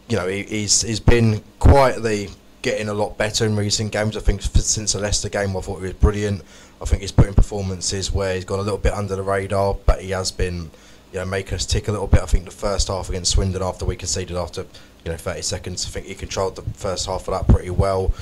you 0.09 0.17
know, 0.17 0.27
he, 0.27 0.43
he's 0.45 0.83
he's 0.83 1.01
been 1.01 1.43
quietly 1.59 2.31
getting 2.63 2.89
a 2.89 2.95
lot 2.95 3.17
better 3.17 3.47
in 3.47 3.55
recent 3.57 3.93
games. 3.93 4.17
I 4.17 4.21
think 4.21 4.43
since 4.43 4.93
the 4.93 5.01
Leicester 5.01 5.29
game, 5.29 5.57
I 5.57 5.61
thought 5.61 5.77
he 5.77 5.83
was 5.83 5.93
brilliant. 5.95 6.43
I 6.81 6.85
think 6.87 7.03
he's 7.03 7.13
putting 7.13 7.35
performances 7.35 8.13
where 8.13 8.35
he's 8.35 8.45
gone 8.45 8.59
a 8.59 8.63
little 8.63 8.79
bit 8.79 8.93
under 8.93 9.15
the 9.17 9.23
radar, 9.23 9.77
but 9.87 10.01
he 10.01 10.11
has 10.11 10.31
been, 10.31 10.71
you 11.13 11.19
know, 11.19 11.25
making 11.25 11.55
us 11.55 11.67
tick 11.67 11.89
a 11.89 11.93
little 11.93 12.07
bit. 12.07 12.21
I 12.21 12.27
think 12.27 12.47
the 12.47 12.51
first 12.51 12.89
half 12.89 13.09
against 13.09 13.33
Swindon, 13.33 13.63
after 13.63 13.85
we 13.85 13.97
conceded 13.97 14.37
after, 14.37 14.65
you 15.05 15.11
know, 15.13 15.17
30 15.17 15.43
seconds, 15.43 15.87
I 15.87 15.91
think 15.91 16.07
he 16.07 16.15
controlled 16.15 16.57
the 16.57 16.63
first 16.75 17.07
half 17.07 17.29
of 17.29 17.35
that 17.35 17.53
pretty 17.53 17.71
well. 17.71 18.13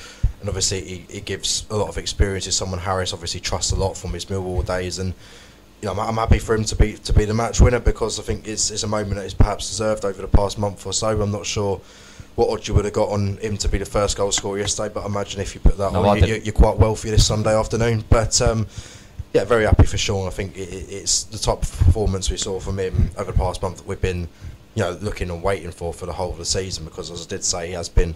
And 0.41 0.49
obviously, 0.49 0.83
he, 0.83 1.07
he 1.11 1.21
gives 1.21 1.67
a 1.71 1.77
lot 1.77 1.89
of 1.89 1.97
experience. 1.99 2.45
He's 2.45 2.55
someone 2.57 2.79
Harris 2.79 3.13
obviously 3.13 3.41
trusts 3.41 3.73
a 3.73 3.77
lot 3.77 3.97
from 3.97 4.13
his 4.13 4.27
Millwall 4.27 4.65
days, 4.67 4.99
and 4.99 5.15
you 5.83 5.87
know, 5.87 5.93
I'm, 5.93 5.99
I'm 6.01 6.15
happy 6.17 6.39
for 6.39 6.55
him 6.55 6.65
to 6.65 6.77
be 6.77 6.93
to 6.95 7.13
be 7.13 7.25
the 7.25 7.35
match 7.35 7.61
winner 7.61 7.81
because 7.81 8.19
I 8.21 8.23
think 8.23 8.47
it's, 8.47 8.71
it's 8.71 8.83
a 8.83 8.87
moment 8.89 9.15
that 9.17 9.23
he's 9.25 9.35
perhaps 9.35 9.69
deserved 9.69 10.05
over 10.05 10.21
the 10.21 10.29
past 10.29 10.59
month 10.59 10.87
or 10.87 10.93
so. 10.93 11.21
I'm 11.21 11.33
not 11.33 11.47
sure 11.47 11.81
what 12.35 12.51
odds 12.51 12.69
you 12.69 12.75
would 12.75 12.85
have 12.85 12.93
got 12.95 13.09
on 13.09 13.39
him 13.39 13.57
to 13.57 13.69
be 13.69 13.79
the 13.79 13.87
first 13.87 14.17
goal 14.19 14.31
scorer 14.31 14.59
yesterday, 14.59 14.93
but 14.93 15.05
I 15.05 15.07
imagine 15.07 15.41
if 15.41 15.55
you 15.55 15.61
put 15.63 15.79
that 15.79 15.93
No, 15.95 16.05
on, 16.05 16.19
you, 16.29 16.35
you're 16.45 16.53
quite 16.53 16.77
wealthy 16.77 17.09
this 17.11 17.27
Sunday 17.27 17.55
afternoon. 17.59 18.05
But 18.11 18.41
um, 18.43 18.67
yeah, 19.33 19.45
very 19.45 19.65
happy 19.65 19.85
for 19.87 19.97
Sean. 19.97 20.27
I 20.27 20.31
think 20.31 20.55
it, 20.57 20.69
it- 20.69 20.93
it's 20.93 21.23
the 21.25 21.39
top 21.39 21.63
performance 21.63 22.31
we 22.31 22.37
saw 22.37 22.61
from 22.61 22.79
him 22.79 23.11
over 23.17 23.33
the 23.33 23.39
past 23.39 23.63
month 23.63 23.79
that 23.79 23.87
we've 23.87 24.01
been, 24.01 24.29
you 24.77 24.83
know, 24.83 24.93
looking 25.01 25.31
and 25.31 25.43
waiting 25.43 25.73
for 25.73 25.93
for 25.93 26.07
the 26.07 26.13
whole 26.13 26.31
of 26.31 26.39
the 26.39 26.45
season. 26.45 26.85
Because 26.85 27.11
as 27.11 27.27
I 27.27 27.29
did 27.29 27.43
say, 27.43 27.67
he 27.69 27.73
has 27.73 27.89
been 27.89 28.15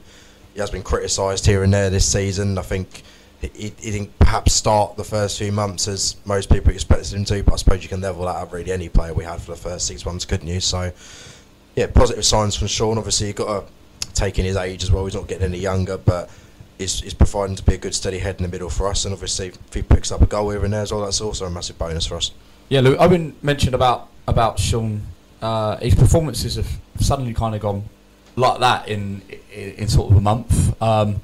he 0.54 0.60
has 0.60 0.70
been 0.70 0.84
criticised 0.84 1.46
here 1.46 1.64
and 1.64 1.74
there 1.74 1.90
this 1.90 2.06
season. 2.06 2.58
I 2.58 2.62
think 2.62 3.02
he, 3.40 3.48
he 3.54 3.90
didn't 3.90 4.18
perhaps 4.18 4.52
start 4.52 4.96
the 4.96 5.04
first 5.04 5.38
few 5.38 5.50
months 5.50 5.88
as 5.88 6.16
most 6.24 6.50
people 6.50 6.72
expected 6.72 7.14
him 7.14 7.24
to, 7.24 7.42
but 7.42 7.54
I 7.54 7.56
suppose 7.56 7.82
you 7.82 7.88
can 7.88 8.00
level 8.00 8.26
that 8.26 8.36
up 8.36 8.52
really 8.52 8.70
any 8.70 8.88
player 8.88 9.14
we 9.14 9.24
had 9.24 9.40
for 9.40 9.52
the 9.52 9.56
first 9.56 9.86
six 9.86 10.04
months, 10.04 10.24
couldn't 10.24 10.48
you? 10.48 10.60
So, 10.60 10.92
yeah, 11.74 11.86
positive 11.86 12.24
signs 12.24 12.54
from 12.54 12.68
Sean. 12.68 12.98
Obviously, 12.98 13.28
you've 13.28 13.36
got 13.36 13.66
to 13.66 14.12
take 14.12 14.38
in 14.38 14.44
his 14.44 14.56
age 14.56 14.82
as 14.82 14.90
well. 14.90 15.04
He's 15.06 15.14
not 15.14 15.26
getting 15.26 15.44
any 15.44 15.58
younger, 15.58 15.96
but 15.96 16.28
he's, 16.76 17.00
he's 17.00 17.14
providing 17.14 17.56
to 17.56 17.62
be 17.62 17.74
a 17.74 17.78
good 17.78 17.94
steady 17.94 18.18
head 18.18 18.36
in 18.36 18.42
the 18.42 18.48
middle 18.48 18.68
for 18.68 18.88
us. 18.88 19.06
And 19.06 19.14
obviously, 19.14 19.48
if 19.48 19.74
he 19.74 19.82
picks 19.82 20.12
up 20.12 20.20
a 20.20 20.26
goal 20.26 20.50
here 20.50 20.62
and 20.62 20.74
there 20.74 20.82
as 20.82 20.92
well, 20.92 21.04
that's 21.04 21.20
also 21.20 21.46
a 21.46 21.50
massive 21.50 21.78
bonus 21.78 22.06
for 22.06 22.16
us. 22.16 22.32
Yeah, 22.68 22.80
Lou, 22.80 22.96
Owen 22.96 23.34
mentioned 23.42 23.74
about 23.74 24.08
about 24.28 24.58
Sean. 24.58 25.02
Uh, 25.42 25.76
his 25.78 25.94
performances 25.94 26.56
have 26.56 26.68
suddenly 26.98 27.32
kind 27.32 27.54
of 27.54 27.60
gone 27.60 27.84
like 28.36 28.60
that 28.60 28.88
in 28.88 29.22
in, 29.52 29.70
in 29.72 29.88
sort 29.88 30.10
of 30.10 30.16
a 30.16 30.20
month. 30.20 30.80
Um, 30.82 31.20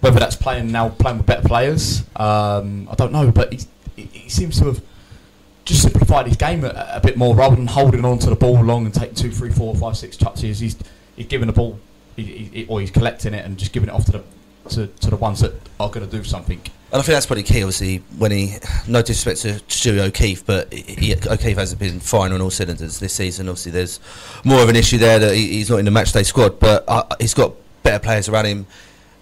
whether 0.00 0.18
that's 0.18 0.36
playing 0.36 0.72
now, 0.72 0.88
playing 0.88 1.18
with 1.18 1.26
better 1.26 1.46
players, 1.46 2.04
um, 2.16 2.88
I 2.90 2.94
don't 2.94 3.12
know. 3.12 3.30
But 3.30 3.52
he, 3.52 3.66
he, 3.96 4.28
seems 4.30 4.58
to 4.60 4.66
have 4.66 4.82
just 5.66 5.82
simplified 5.82 6.26
his 6.26 6.36
game 6.36 6.64
a, 6.64 6.92
a 6.94 7.00
bit 7.00 7.18
more, 7.18 7.34
rather 7.34 7.56
than 7.56 7.66
holding 7.66 8.04
on 8.04 8.18
to 8.20 8.30
the 8.30 8.36
ball 8.36 8.62
long 8.64 8.86
and 8.86 8.94
taking 8.94 9.14
two, 9.14 9.30
three, 9.30 9.50
four, 9.50 9.74
five, 9.76 9.96
six 9.96 10.16
touches. 10.16 10.58
He's 10.58 10.76
he's 11.16 11.26
giving 11.26 11.46
the 11.46 11.52
ball, 11.52 11.78
he, 12.16 12.22
he, 12.24 12.66
or 12.66 12.80
he's 12.80 12.90
collecting 12.90 13.34
it 13.34 13.44
and 13.44 13.58
just 13.58 13.72
giving 13.72 13.90
it 13.90 13.92
off 13.92 14.06
to 14.06 14.12
the 14.12 14.24
to, 14.70 14.86
to 14.86 15.10
the 15.10 15.16
ones 15.16 15.40
that 15.40 15.52
are 15.78 15.90
going 15.90 16.08
to 16.08 16.16
do 16.16 16.24
something. 16.24 16.60
And 16.92 16.98
I 16.98 17.02
think 17.04 17.14
that's 17.14 17.26
probably 17.26 17.44
key, 17.44 17.62
obviously, 17.62 17.98
when 18.18 18.32
he, 18.32 18.56
no 18.88 19.00
disrespect 19.00 19.42
to 19.42 19.62
Stewie 19.72 20.00
O'Keefe, 20.00 20.44
but 20.44 20.72
he, 20.72 21.14
O'Keefe 21.14 21.56
hasn't 21.56 21.78
been 21.78 22.00
firing 22.00 22.32
on 22.32 22.40
all 22.40 22.50
cylinders 22.50 22.98
this 22.98 23.12
season. 23.12 23.48
Obviously, 23.48 23.70
there's 23.70 24.00
more 24.44 24.60
of 24.60 24.68
an 24.68 24.74
issue 24.74 24.98
there 24.98 25.20
that 25.20 25.34
he, 25.36 25.52
he's 25.52 25.70
not 25.70 25.78
in 25.78 25.84
the 25.84 25.90
matchday 25.92 26.26
squad, 26.26 26.58
but 26.58 26.84
uh, 26.88 27.04
he's 27.20 27.32
got 27.32 27.52
better 27.84 28.00
players 28.00 28.28
around 28.28 28.46
him. 28.46 28.66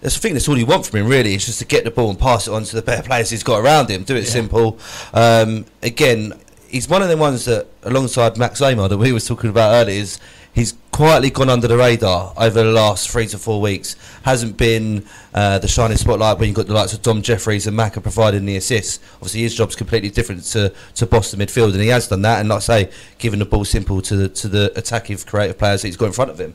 That's 0.01 0.15
the 0.15 0.21
thing, 0.21 0.33
that's 0.33 0.47
all 0.47 0.57
you 0.57 0.65
want 0.65 0.87
from 0.87 0.99
him, 1.01 1.07
really, 1.07 1.35
is 1.35 1.45
just 1.45 1.59
to 1.59 1.65
get 1.65 1.83
the 1.83 1.91
ball 1.91 2.09
and 2.09 2.17
pass 2.17 2.47
it 2.47 2.51
on 2.53 2.63
to 2.63 2.75
the 2.75 2.81
better 2.81 3.03
players 3.03 3.29
he's 3.29 3.43
got 3.43 3.59
around 3.59 3.89
him. 3.91 4.03
Do 4.03 4.15
it 4.15 4.23
Yeah. 4.23 4.29
simple. 4.29 4.79
Um, 5.13 5.65
again, 5.83 6.33
he's 6.69 6.89
one 6.89 7.03
of 7.03 7.09
the 7.09 7.17
ones 7.17 7.45
that, 7.45 7.67
alongside 7.83 8.35
Max 8.37 8.61
Amar, 8.61 8.89
that 8.89 8.97
we 8.97 9.11
was 9.11 9.27
talking 9.27 9.51
about 9.51 9.73
earlier, 9.73 10.01
is 10.01 10.17
he's 10.59 10.75
quietly 10.91 11.29
gone 11.29 11.49
under 11.49 11.67
the 11.67 11.77
radar 11.77 12.33
over 12.37 12.61
the 12.61 12.71
last 12.71 13.09
three 13.09 13.25
to 13.25 13.37
four 13.37 13.61
weeks. 13.61 13.95
Hasn't 14.23 14.57
been 14.57 15.05
uh, 15.33 15.57
the 15.59 15.67
shining 15.67 15.97
spotlight 15.97 16.37
when 16.37 16.49
you've 16.49 16.55
got 16.55 16.67
the 16.67 16.73
likes 16.73 16.93
of 16.93 17.01
Dom 17.01 17.21
Jeffries 17.21 17.65
and 17.65 17.77
Macca 17.77 18.03
providing 18.03 18.45
the 18.45 18.57
assists. 18.57 18.99
Obviously, 19.15 19.41
his 19.41 19.55
job's 19.55 19.75
completely 19.75 20.09
different 20.09 20.43
to, 20.43 20.73
to 20.95 21.05
Boston 21.05 21.39
midfield, 21.39 21.71
and 21.71 21.81
he 21.81 21.87
has 21.87 22.07
done 22.07 22.21
that. 22.23 22.41
And 22.41 22.49
like 22.49 22.57
I 22.57 22.59
say, 22.59 22.91
giving 23.17 23.39
the 23.39 23.45
ball 23.45 23.63
simple 23.63 24.01
to 24.01 24.15
the, 24.15 24.29
to 24.29 24.47
the 24.47 24.73
attacking 24.77 25.17
creative 25.19 25.57
players 25.57 25.81
that 25.81 25.87
he's 25.87 25.97
got 25.97 26.07
in 26.07 26.11
front 26.11 26.31
of 26.31 26.39
him. 26.39 26.53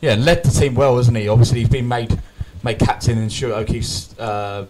Yeah, 0.00 0.12
and 0.12 0.24
led 0.24 0.42
the 0.42 0.50
team 0.50 0.74
well, 0.74 0.96
hasn't 0.96 1.16
he? 1.16 1.28
Obviously, 1.28 1.60
he's 1.60 1.68
been 1.68 1.88
made 1.88 2.20
made 2.64 2.80
captain, 2.80 3.18
and 3.18 3.32
Stuart 3.32 3.54
O'Keefe's. 3.54 4.18
Uh, 4.18 4.66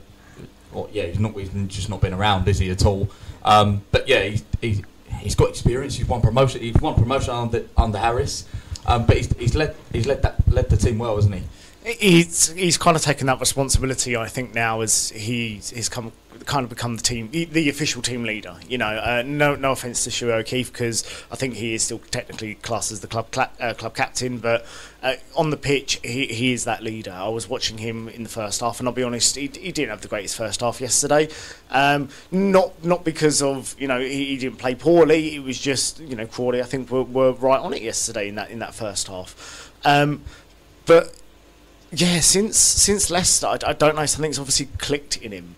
well, 0.72 0.88
yeah, 0.92 1.04
he's 1.04 1.18
not. 1.18 1.33
He's 1.33 1.50
just 1.68 1.88
not 1.88 2.00
been 2.00 2.14
around, 2.14 2.46
is 2.46 2.59
he 2.59 2.70
at 2.70 2.85
all? 2.85 3.09
Um, 3.44 3.83
but 3.90 4.07
yeah, 4.07 4.24
he's, 4.24 4.44
he's 4.61 4.83
he's 5.21 5.35
got 5.35 5.49
experience. 5.51 5.97
He's 5.97 6.07
won 6.07 6.21
promotion. 6.21 6.61
He's 6.61 6.75
won 6.77 6.94
promotion 6.94 7.35
under 7.35 7.64
under 7.77 7.99
Harris. 7.99 8.44
Um, 8.87 9.05
but 9.07 9.16
he's, 9.16 9.33
he's 9.35 9.55
led 9.55 9.75
he's 9.92 10.07
led 10.07 10.23
that 10.23 10.37
led 10.49 10.71
the 10.71 10.77
team 10.77 10.99
well, 10.99 11.16
hasn't 11.16 11.35
he? 11.35 11.42
He's 11.88 12.51
he's 12.51 12.77
kind 12.77 12.96
of 12.96 13.03
taken 13.03 13.27
that 13.29 13.40
responsibility. 13.40 14.16
I 14.16 14.29
think 14.29 14.55
now 14.55 14.83
as 14.83 15.11
he's 15.11 15.70
he's 15.70 15.88
come 15.88 16.12
kind 16.44 16.64
of 16.64 16.70
become 16.70 16.96
the 16.96 17.03
team 17.03 17.31
the, 17.31 17.68
official 17.68 18.03
team 18.03 18.24
leader. 18.24 18.57
You 18.68 18.79
know, 18.79 18.87
uh, 18.87 19.22
no 19.24 19.55
no 19.55 19.72
offense 19.72 20.05
to 20.05 20.11
Stuart 20.11 20.33
O'Keefe 20.33 20.72
because 20.72 21.05
I 21.31 21.37
think 21.37 21.55
he 21.55 21.74
is 21.74 21.83
still 21.83 21.98
technically 22.11 22.57
classed 22.57 22.92
as 22.92 23.01
the 23.01 23.07
club 23.07 23.27
uh, 23.61 23.74
club 23.74 23.94
captain, 23.94 24.38
but 24.38 24.66
uh, 25.03 25.14
on 25.37 25.51
the 25.51 25.57
pitch 25.57 26.01
he, 26.03 26.27
he 26.27 26.53
is 26.53 26.64
that 26.64 26.83
leader. 26.83 27.12
I 27.12 27.29
was 27.29 27.48
watching 27.48 27.79
him 27.79 28.09
in 28.09 28.22
the 28.22 28.29
first 28.29 28.61
half, 28.61 28.81
and 28.81 28.88
I'll 28.88 28.94
be 28.94 29.03
honest, 29.03 29.37
he, 29.37 29.51
he 29.61 29.72
didn't 29.72 29.90
have 29.90 30.03
the 30.03 30.09
greatest 30.09 30.37
first 30.37 30.61
half 30.61 30.81
yesterday. 30.81 31.29
Um, 31.70 32.09
not 32.31 32.85
not 32.85 33.05
because 33.05 33.40
of 33.40 33.74
you 33.79 33.88
know 33.88 34.01
he, 34.01 34.27
he 34.27 34.37
didn't 34.37 34.59
play 34.59 34.74
poorly. 34.74 35.37
It 35.37 35.42
was 35.42 35.59
just 35.59 36.01
you 36.01 36.16
know 36.16 36.27
Crawley 36.27 36.61
I 36.61 36.64
think 36.64 36.90
were, 36.90 37.03
were 37.03 37.33
right 37.33 37.61
on 37.61 37.72
it 37.72 37.83
yesterday 37.83 38.29
in 38.29 38.35
that 38.35 38.51
in 38.51 38.59
that 38.59 38.74
first 38.74 39.09
half. 39.09 39.72
Um, 39.85 40.22
but 40.87 41.14
yeah, 41.92 42.20
since 42.20 42.59
since 42.59 43.11
Leicester, 43.11 43.46
I, 43.46 43.59
I 43.66 43.72
don't 43.72 43.96
know. 43.96 44.07
Something's 44.07 44.38
obviously 44.38 44.68
clicked 44.79 45.16
in 45.16 45.33
him. 45.33 45.57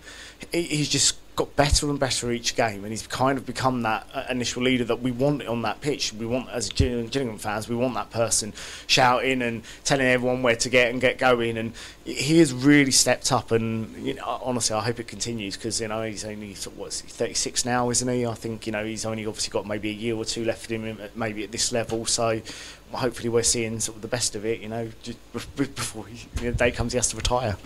He, 0.53 0.63
he's 0.63 0.89
just 0.89 1.17
got 1.37 1.57
better 1.57 1.89
and 1.89 1.99
better 1.99 2.31
each 2.31 2.55
game, 2.55 2.85
and 2.85 2.93
he's 2.93 3.07
kind 3.07 3.39
of 3.39 3.47
become 3.47 3.83
that 3.83 4.07
uh, 4.13 4.25
initial 4.29 4.63
leader 4.63 4.85
that 4.85 5.01
we 5.01 5.11
want 5.11 5.47
on 5.47 5.63
that 5.63 5.81
pitch. 5.81 6.13
We 6.13 6.27
want, 6.27 6.51
as 6.51 6.69
Gillingham, 6.69 7.39
fans, 7.39 7.69
we 7.69 7.77
want 7.77 7.95
that 7.95 8.11
person 8.11 8.53
shouting 8.87 9.41
and 9.41 9.63
telling 9.85 10.07
everyone 10.07 10.43
where 10.43 10.57
to 10.57 10.69
get 10.69 10.91
and 10.91 11.01
get 11.01 11.19
going. 11.19 11.57
And 11.57 11.73
he 12.05 12.39
has 12.39 12.53
really 12.53 12.91
stepped 12.91 13.33
up. 13.33 13.53
And 13.53 14.07
you 14.07 14.15
know, 14.15 14.41
honestly, 14.43 14.77
I 14.77 14.83
hope 14.83 15.01
it 15.01 15.09
continues 15.09 15.57
because 15.57 15.81
you 15.81 15.89
know 15.89 16.03
he's 16.03 16.25
only 16.25 16.55
what's 16.77 17.01
he, 17.01 17.09
36 17.09 17.65
now, 17.65 17.91
isn't 17.91 18.09
he? 18.09 18.27
I 18.27 18.35
think 18.35 18.67
you 18.67 18.73
know 18.73 18.85
he's 18.85 19.07
only 19.07 19.25
obviously 19.27 19.51
got 19.51 19.67
maybe 19.67 19.91
a 19.91 19.95
year 19.95 20.17
or 20.17 20.25
two 20.25 20.45
left 20.45 20.71
in 20.71 20.85
him, 20.85 20.99
maybe 21.15 21.45
at 21.45 21.53
this 21.53 21.73
level. 21.73 22.07
So 22.07 22.41
hopefully 22.93 23.29
we're 23.29 23.43
seeing 23.43 23.81
sort 23.81 23.97
of 23.97 24.03
the 24.03 24.09
best 24.09 24.35
of 24.35 24.45
it. 24.45 24.61
You 24.61 24.69
know, 24.69 24.91
before 25.57 26.07
he, 26.07 26.29
the 26.35 26.53
day 26.53 26.71
comes 26.71 26.93
he 26.93 26.99
has 26.99 27.09
to 27.09 27.17
retire. 27.17 27.57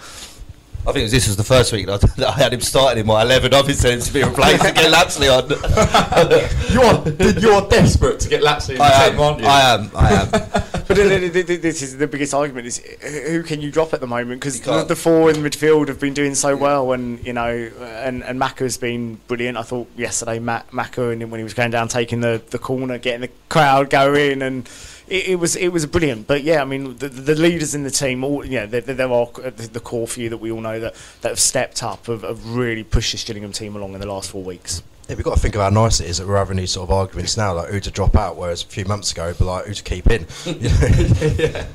I 0.86 0.92
think 0.92 0.98
it 0.98 1.02
was, 1.04 1.12
this 1.12 1.26
was 1.28 1.36
the 1.36 1.44
first 1.44 1.72
week 1.72 1.86
that 1.86 2.04
I, 2.04 2.06
that 2.18 2.28
I 2.28 2.32
had 2.32 2.52
him 2.52 2.60
starting 2.60 3.00
in 3.00 3.06
my 3.06 3.22
11. 3.22 3.54
Obviously, 3.54 3.98
to 3.98 4.12
be 4.12 4.22
replaced 4.22 4.64
to 4.64 4.72
get 4.72 4.90
Lapslie 4.90 5.28
on. 5.28 5.48
You're 6.74 7.40
you're 7.40 7.68
desperate 7.68 8.20
to 8.20 8.28
get 8.28 8.42
Lapslie 8.42 8.74
in 8.74 8.78
the 8.78 8.84
I 8.84 9.08
team, 9.08 9.14
am, 9.14 9.20
aren't 9.20 9.40
you? 9.40 9.46
I 9.46 9.60
am. 9.74 9.90
I 9.94 10.12
am. 10.12 10.62
But 10.86 10.96
this 10.96 11.80
is 11.80 11.96
the 11.96 12.06
biggest 12.06 12.34
argument: 12.34 12.66
is 12.66 12.76
who 12.76 13.42
can 13.42 13.62
you 13.62 13.70
drop 13.70 13.94
at 13.94 14.00
the 14.00 14.06
moment? 14.06 14.40
Because 14.40 14.60
the, 14.60 14.70
can't. 14.70 14.86
the 14.86 14.94
four 14.94 15.30
in 15.30 15.36
midfield 15.36 15.88
have 15.88 15.98
been 15.98 16.12
doing 16.12 16.34
so 16.34 16.54
well, 16.56 16.92
and 16.92 17.24
you 17.24 17.32
know, 17.32 17.48
and 17.48 18.22
and 18.22 18.38
Macca's 18.38 18.76
been 18.76 19.18
brilliant. 19.26 19.56
I 19.56 19.62
thought 19.62 19.88
yesterday, 19.96 20.38
Mac, 20.38 20.70
Macca, 20.72 21.10
and 21.12 21.30
when 21.30 21.40
he 21.40 21.44
was 21.44 21.54
going 21.54 21.70
down, 21.70 21.88
taking 21.88 22.20
the, 22.20 22.42
the 22.50 22.58
corner, 22.58 22.98
getting 22.98 23.22
the 23.22 23.30
crowd 23.48 23.88
going, 23.88 24.42
and 24.42 24.68
it, 25.08 25.28
it 25.28 25.34
was 25.36 25.56
it 25.56 25.68
was 25.68 25.86
brilliant. 25.86 26.26
But 26.26 26.42
yeah, 26.42 26.62
I 26.62 26.64
mean, 26.64 26.96
the, 26.98 27.08
the 27.08 27.34
leaders 27.34 27.74
in 27.74 27.84
the 27.84 27.90
team, 27.90 28.24
all 28.24 28.44
yeah, 28.44 28.66
there, 28.66 28.80
there 28.80 29.10
are 29.10 29.26
the 29.26 29.80
core 29.82 30.06
few 30.06 30.28
that 30.30 30.38
we 30.38 30.50
all 30.50 30.60
know 30.60 30.80
that, 30.80 30.94
that 31.20 31.28
have 31.28 31.40
stepped 31.40 31.82
up, 31.82 32.06
have, 32.06 32.22
have 32.22 32.46
really 32.46 32.84
pushed 32.84 33.12
this 33.12 33.24
Gillingham 33.24 33.52
team 33.52 33.76
along 33.76 33.94
in 33.94 34.00
the 34.00 34.06
last 34.06 34.30
four 34.30 34.42
weeks. 34.42 34.82
Yeah, 35.08 35.16
we've 35.16 35.24
got 35.24 35.34
to 35.34 35.40
think 35.40 35.54
of 35.54 35.60
how 35.60 35.68
nice 35.68 36.00
it 36.00 36.08
is 36.08 36.16
that 36.18 36.26
we're 36.26 36.38
having 36.38 36.56
these 36.56 36.70
sort 36.70 36.88
of 36.88 36.94
arguments 36.94 37.36
now, 37.36 37.54
like 37.54 37.68
who 37.68 37.80
to 37.80 37.90
drop 37.90 38.16
out, 38.16 38.36
whereas 38.36 38.62
a 38.62 38.66
few 38.66 38.86
months 38.86 39.12
ago, 39.12 39.26
it'd 39.26 39.38
be 39.38 39.44
like 39.44 39.66
who 39.66 39.74
to 39.74 39.82
keep 39.82 40.10
in. 40.10 40.26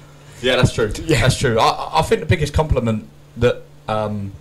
Yeah. 0.42 0.54
yeah, 0.54 0.56
that's 0.56 0.74
true. 0.74 0.92
Yeah. 1.04 1.22
That's 1.22 1.38
true. 1.38 1.60
I, 1.60 2.00
I 2.00 2.02
think 2.02 2.22
the 2.22 2.26
biggest 2.26 2.54
compliment 2.54 3.08
that 3.38 3.62
um, 3.90 4.32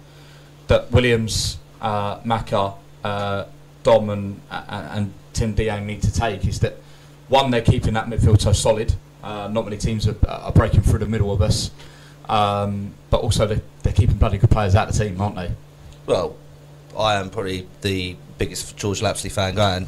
that 0.69 0.91
Williams, 0.93 1.59
uh, 1.81 2.21
Maka, 2.25 2.75
uh, 3.03 3.45
Dom, 3.83 4.11
and, 4.11 4.41
and, 4.51 4.87
and 4.91 5.15
Tim 5.33 5.55
Dieng 5.55 5.87
need 5.87 6.03
to 6.03 6.13
take 6.13 6.47
is 6.47 6.61
that 6.61 6.77
one, 7.29 7.51
they're 7.51 7.63
keeping 7.63 7.95
that 7.95 8.07
midfield 8.07 8.41
so 8.41 8.53
solid. 8.53 8.95
Uh, 9.23 9.49
not 9.49 9.65
many 9.65 9.77
teams 9.77 10.07
are, 10.07 10.17
are 10.29 10.53
breaking 10.53 10.83
through 10.83 11.01
the 11.01 11.07
middle 11.07 11.33
of 11.33 11.43
us, 11.43 11.71
um, 12.29 12.93
but 13.11 13.21
also 13.21 13.47
they're, 13.47 13.63
they're 13.83 13.93
keeping 13.93 14.17
bloody 14.17 14.39
good 14.39 14.51
players 14.51 14.75
out 14.75 14.89
of 14.89 14.97
the 14.97 15.05
team, 15.05 15.21
aren't 15.21 15.37
they? 15.37 15.51
Well, 16.07 16.37
I 16.97 17.17
am 17.17 17.31
probably 17.31 17.67
the 17.83 18.17
biggest 18.39 18.77
George 18.77 19.03
Lapslie 19.03 19.31
fan 19.31 19.55
going. 19.55 19.87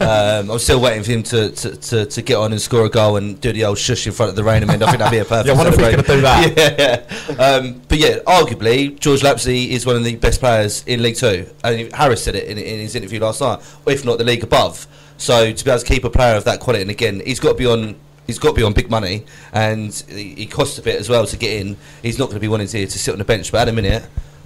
um, 0.00 0.50
I'm 0.50 0.58
still 0.58 0.80
waiting 0.80 1.02
for 1.04 1.12
him 1.12 1.22
to, 1.24 1.50
to, 1.50 1.76
to, 1.76 2.06
to 2.06 2.22
get 2.22 2.36
on 2.36 2.52
and 2.52 2.60
score 2.60 2.84
a 2.84 2.90
goal 2.90 3.16
and 3.16 3.40
do 3.40 3.52
the 3.52 3.64
old 3.64 3.78
shush 3.78 4.06
in 4.06 4.12
front 4.12 4.30
of 4.30 4.36
the 4.36 4.44
rain. 4.44 4.62
I 4.62 4.66
mean, 4.66 4.82
I 4.82 4.86
think 4.86 4.98
that'd 4.98 5.10
be 5.12 5.18
a 5.18 5.24
perfect. 5.24 5.46
Yeah, 5.46 5.54
I 5.54 5.56
wonder 5.56 5.72
if 5.72 5.96
he's 5.96 6.06
celebration. 6.06 6.22
gonna 6.24 6.52
do 6.52 6.56
that. 6.56 7.06
Yeah, 7.28 7.34
yeah. 7.36 7.42
Um, 7.44 7.82
but 7.88 7.98
yeah, 7.98 8.18
arguably 8.26 8.98
George 8.98 9.22
Lapslie 9.22 9.70
is 9.70 9.86
one 9.86 9.96
of 9.96 10.04
the 10.04 10.16
best 10.16 10.40
players 10.40 10.84
in 10.86 11.02
League 11.02 11.16
Two. 11.16 11.46
And 11.64 11.92
Harris 11.94 12.22
said 12.24 12.34
it 12.34 12.48
in, 12.48 12.58
in 12.58 12.80
his 12.80 12.94
interview 12.96 13.20
last 13.20 13.40
night, 13.40 13.60
if 13.86 14.04
not 14.04 14.18
the 14.18 14.24
league 14.24 14.42
above. 14.42 14.86
So 15.18 15.52
to 15.52 15.64
be 15.64 15.70
able 15.70 15.80
to 15.80 15.86
keep 15.86 16.04
a 16.04 16.10
player 16.10 16.36
of 16.36 16.44
that 16.44 16.60
quality, 16.60 16.82
and 16.82 16.90
again, 16.90 17.22
he's 17.24 17.40
got 17.40 17.50
to 17.50 17.54
be 17.54 17.66
on. 17.66 17.96
He's 18.26 18.38
got 18.38 18.50
to 18.50 18.54
be 18.54 18.62
on 18.62 18.72
big 18.72 18.88
money, 18.88 19.24
and 19.52 19.92
he, 20.08 20.34
he 20.36 20.46
costs 20.46 20.78
a 20.78 20.82
bit 20.82 20.98
as 21.00 21.08
well 21.08 21.26
to 21.26 21.36
get 21.36 21.60
in. 21.60 21.76
He's 22.02 22.18
not 22.20 22.26
going 22.26 22.36
to 22.36 22.40
be 22.40 22.46
wanting 22.48 22.68
to, 22.68 22.86
to 22.86 22.98
sit 22.98 23.10
on 23.12 23.18
the 23.18 23.24
bench. 23.24 23.50
But 23.50 23.62
at 23.62 23.68
a 23.68 23.72
minute, 23.72 24.04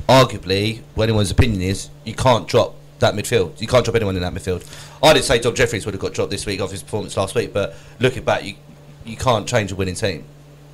arguably, 0.09 0.81
what 0.95 1.05
anyone's 1.05 1.31
opinion 1.31 1.61
is, 1.63 1.91
you 2.05 2.15
can't 2.15 2.49
drop 2.49 2.75
that 3.01 3.15
midfield. 3.15 3.61
You 3.61 3.67
can't 3.67 3.85
drop 3.85 3.95
anyone 3.97 4.17
in 4.17 4.23
that 4.23 4.33
midfield. 4.33 4.65
I 5.03 5.13
did 5.13 5.25
say 5.25 5.39
Dom 5.39 5.55
Jeffries 5.55 5.85
would 5.85 5.95
have 5.95 6.01
got 6.01 6.15
dropped 6.15 6.31
this 6.31 6.47
week 6.47 6.61
off 6.61 6.71
his 6.71 6.83
performance 6.83 7.17
last 7.17 7.35
week, 7.35 7.53
but 7.53 7.75
looking 8.01 8.25
back, 8.25 8.45
you 8.45 8.55
you 9.05 9.17
can't 9.17 9.47
change 9.47 9.71
a 9.71 9.77
winning 9.77 9.95
team. 9.95 10.25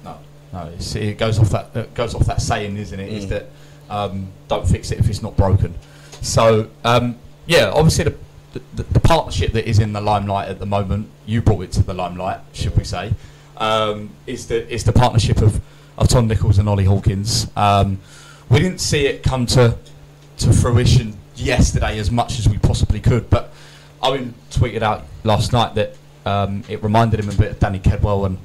No, 0.04 0.16
no. 0.52 0.70
It's, 0.74 0.94
it 0.94 1.18
goes 1.18 1.38
off 1.38 1.50
that 1.50 1.70
it 1.74 1.92
goes 1.94 2.14
off 2.14 2.24
that 2.26 2.40
saying, 2.40 2.76
isn't 2.76 2.98
it? 3.00 3.12
Is 3.12 3.26
Mm. 3.26 3.28
that 3.30 3.48
um, 3.90 4.28
don't 4.48 4.66
fix 4.66 4.90
it 4.92 5.00
if 5.00 5.08
it's 5.08 5.22
not 5.22 5.36
broken. 5.36 5.74
So 6.22 6.70
um, 6.84 7.16
yeah, 7.46 7.70
obviously 7.74 8.04
the, 8.04 8.14
the 8.52 8.82
the 8.84 9.00
partnership 9.00 9.52
that 9.52 9.68
is 9.68 9.78
in 9.78 9.92
the 9.92 10.00
limelight 10.00 10.48
at 10.48 10.58
the 10.58 10.66
moment, 10.66 11.08
you 11.26 11.40
brought 11.40 11.62
it 11.62 11.72
to 11.72 11.82
the 11.82 11.94
limelight, 11.94 12.40
should 12.52 12.76
we 12.76 12.84
say? 12.84 13.12
Um, 13.56 14.10
is 14.26 14.46
the 14.46 14.70
is 14.72 14.84
the 14.84 14.92
partnership 14.92 15.42
of, 15.42 15.60
of 15.98 16.08
Tom 16.08 16.26
Nichols 16.26 16.58
and 16.58 16.68
Ollie 16.68 16.84
Hawkins. 16.84 17.48
Um, 17.56 18.00
we 18.48 18.58
didn't 18.58 18.80
see 18.80 19.06
it 19.06 19.22
come 19.22 19.46
to 19.46 19.76
to 20.38 20.52
fruition 20.52 21.16
yesterday 21.36 21.98
as 21.98 22.10
much 22.10 22.38
as 22.38 22.48
we 22.48 22.58
possibly 22.58 23.00
could, 23.00 23.30
but 23.30 23.52
Owen 24.02 24.34
tweeted 24.50 24.82
out 24.82 25.04
last 25.24 25.52
night 25.52 25.74
that 25.74 25.96
um, 26.26 26.64
it 26.68 26.82
reminded 26.82 27.20
him 27.20 27.28
a 27.28 27.34
bit 27.34 27.52
of 27.52 27.58
Danny 27.60 27.78
Kedwell 27.78 28.26
and 28.26 28.38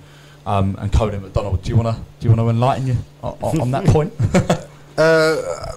um, 0.46 0.76
and 0.80 0.92
Cody 0.92 1.18
McDonald. 1.18 1.62
Do 1.62 1.70
you 1.70 1.76
want 1.76 1.96
to 1.96 2.02
do 2.20 2.30
you 2.30 2.36
want 2.36 2.40
to 2.40 2.50
enlighten 2.50 2.88
you 2.88 2.98
on, 3.24 3.38
on 3.42 3.62
on 3.62 3.72
that 3.72 3.86
point? 3.86 4.14
Uh, 4.98 5.76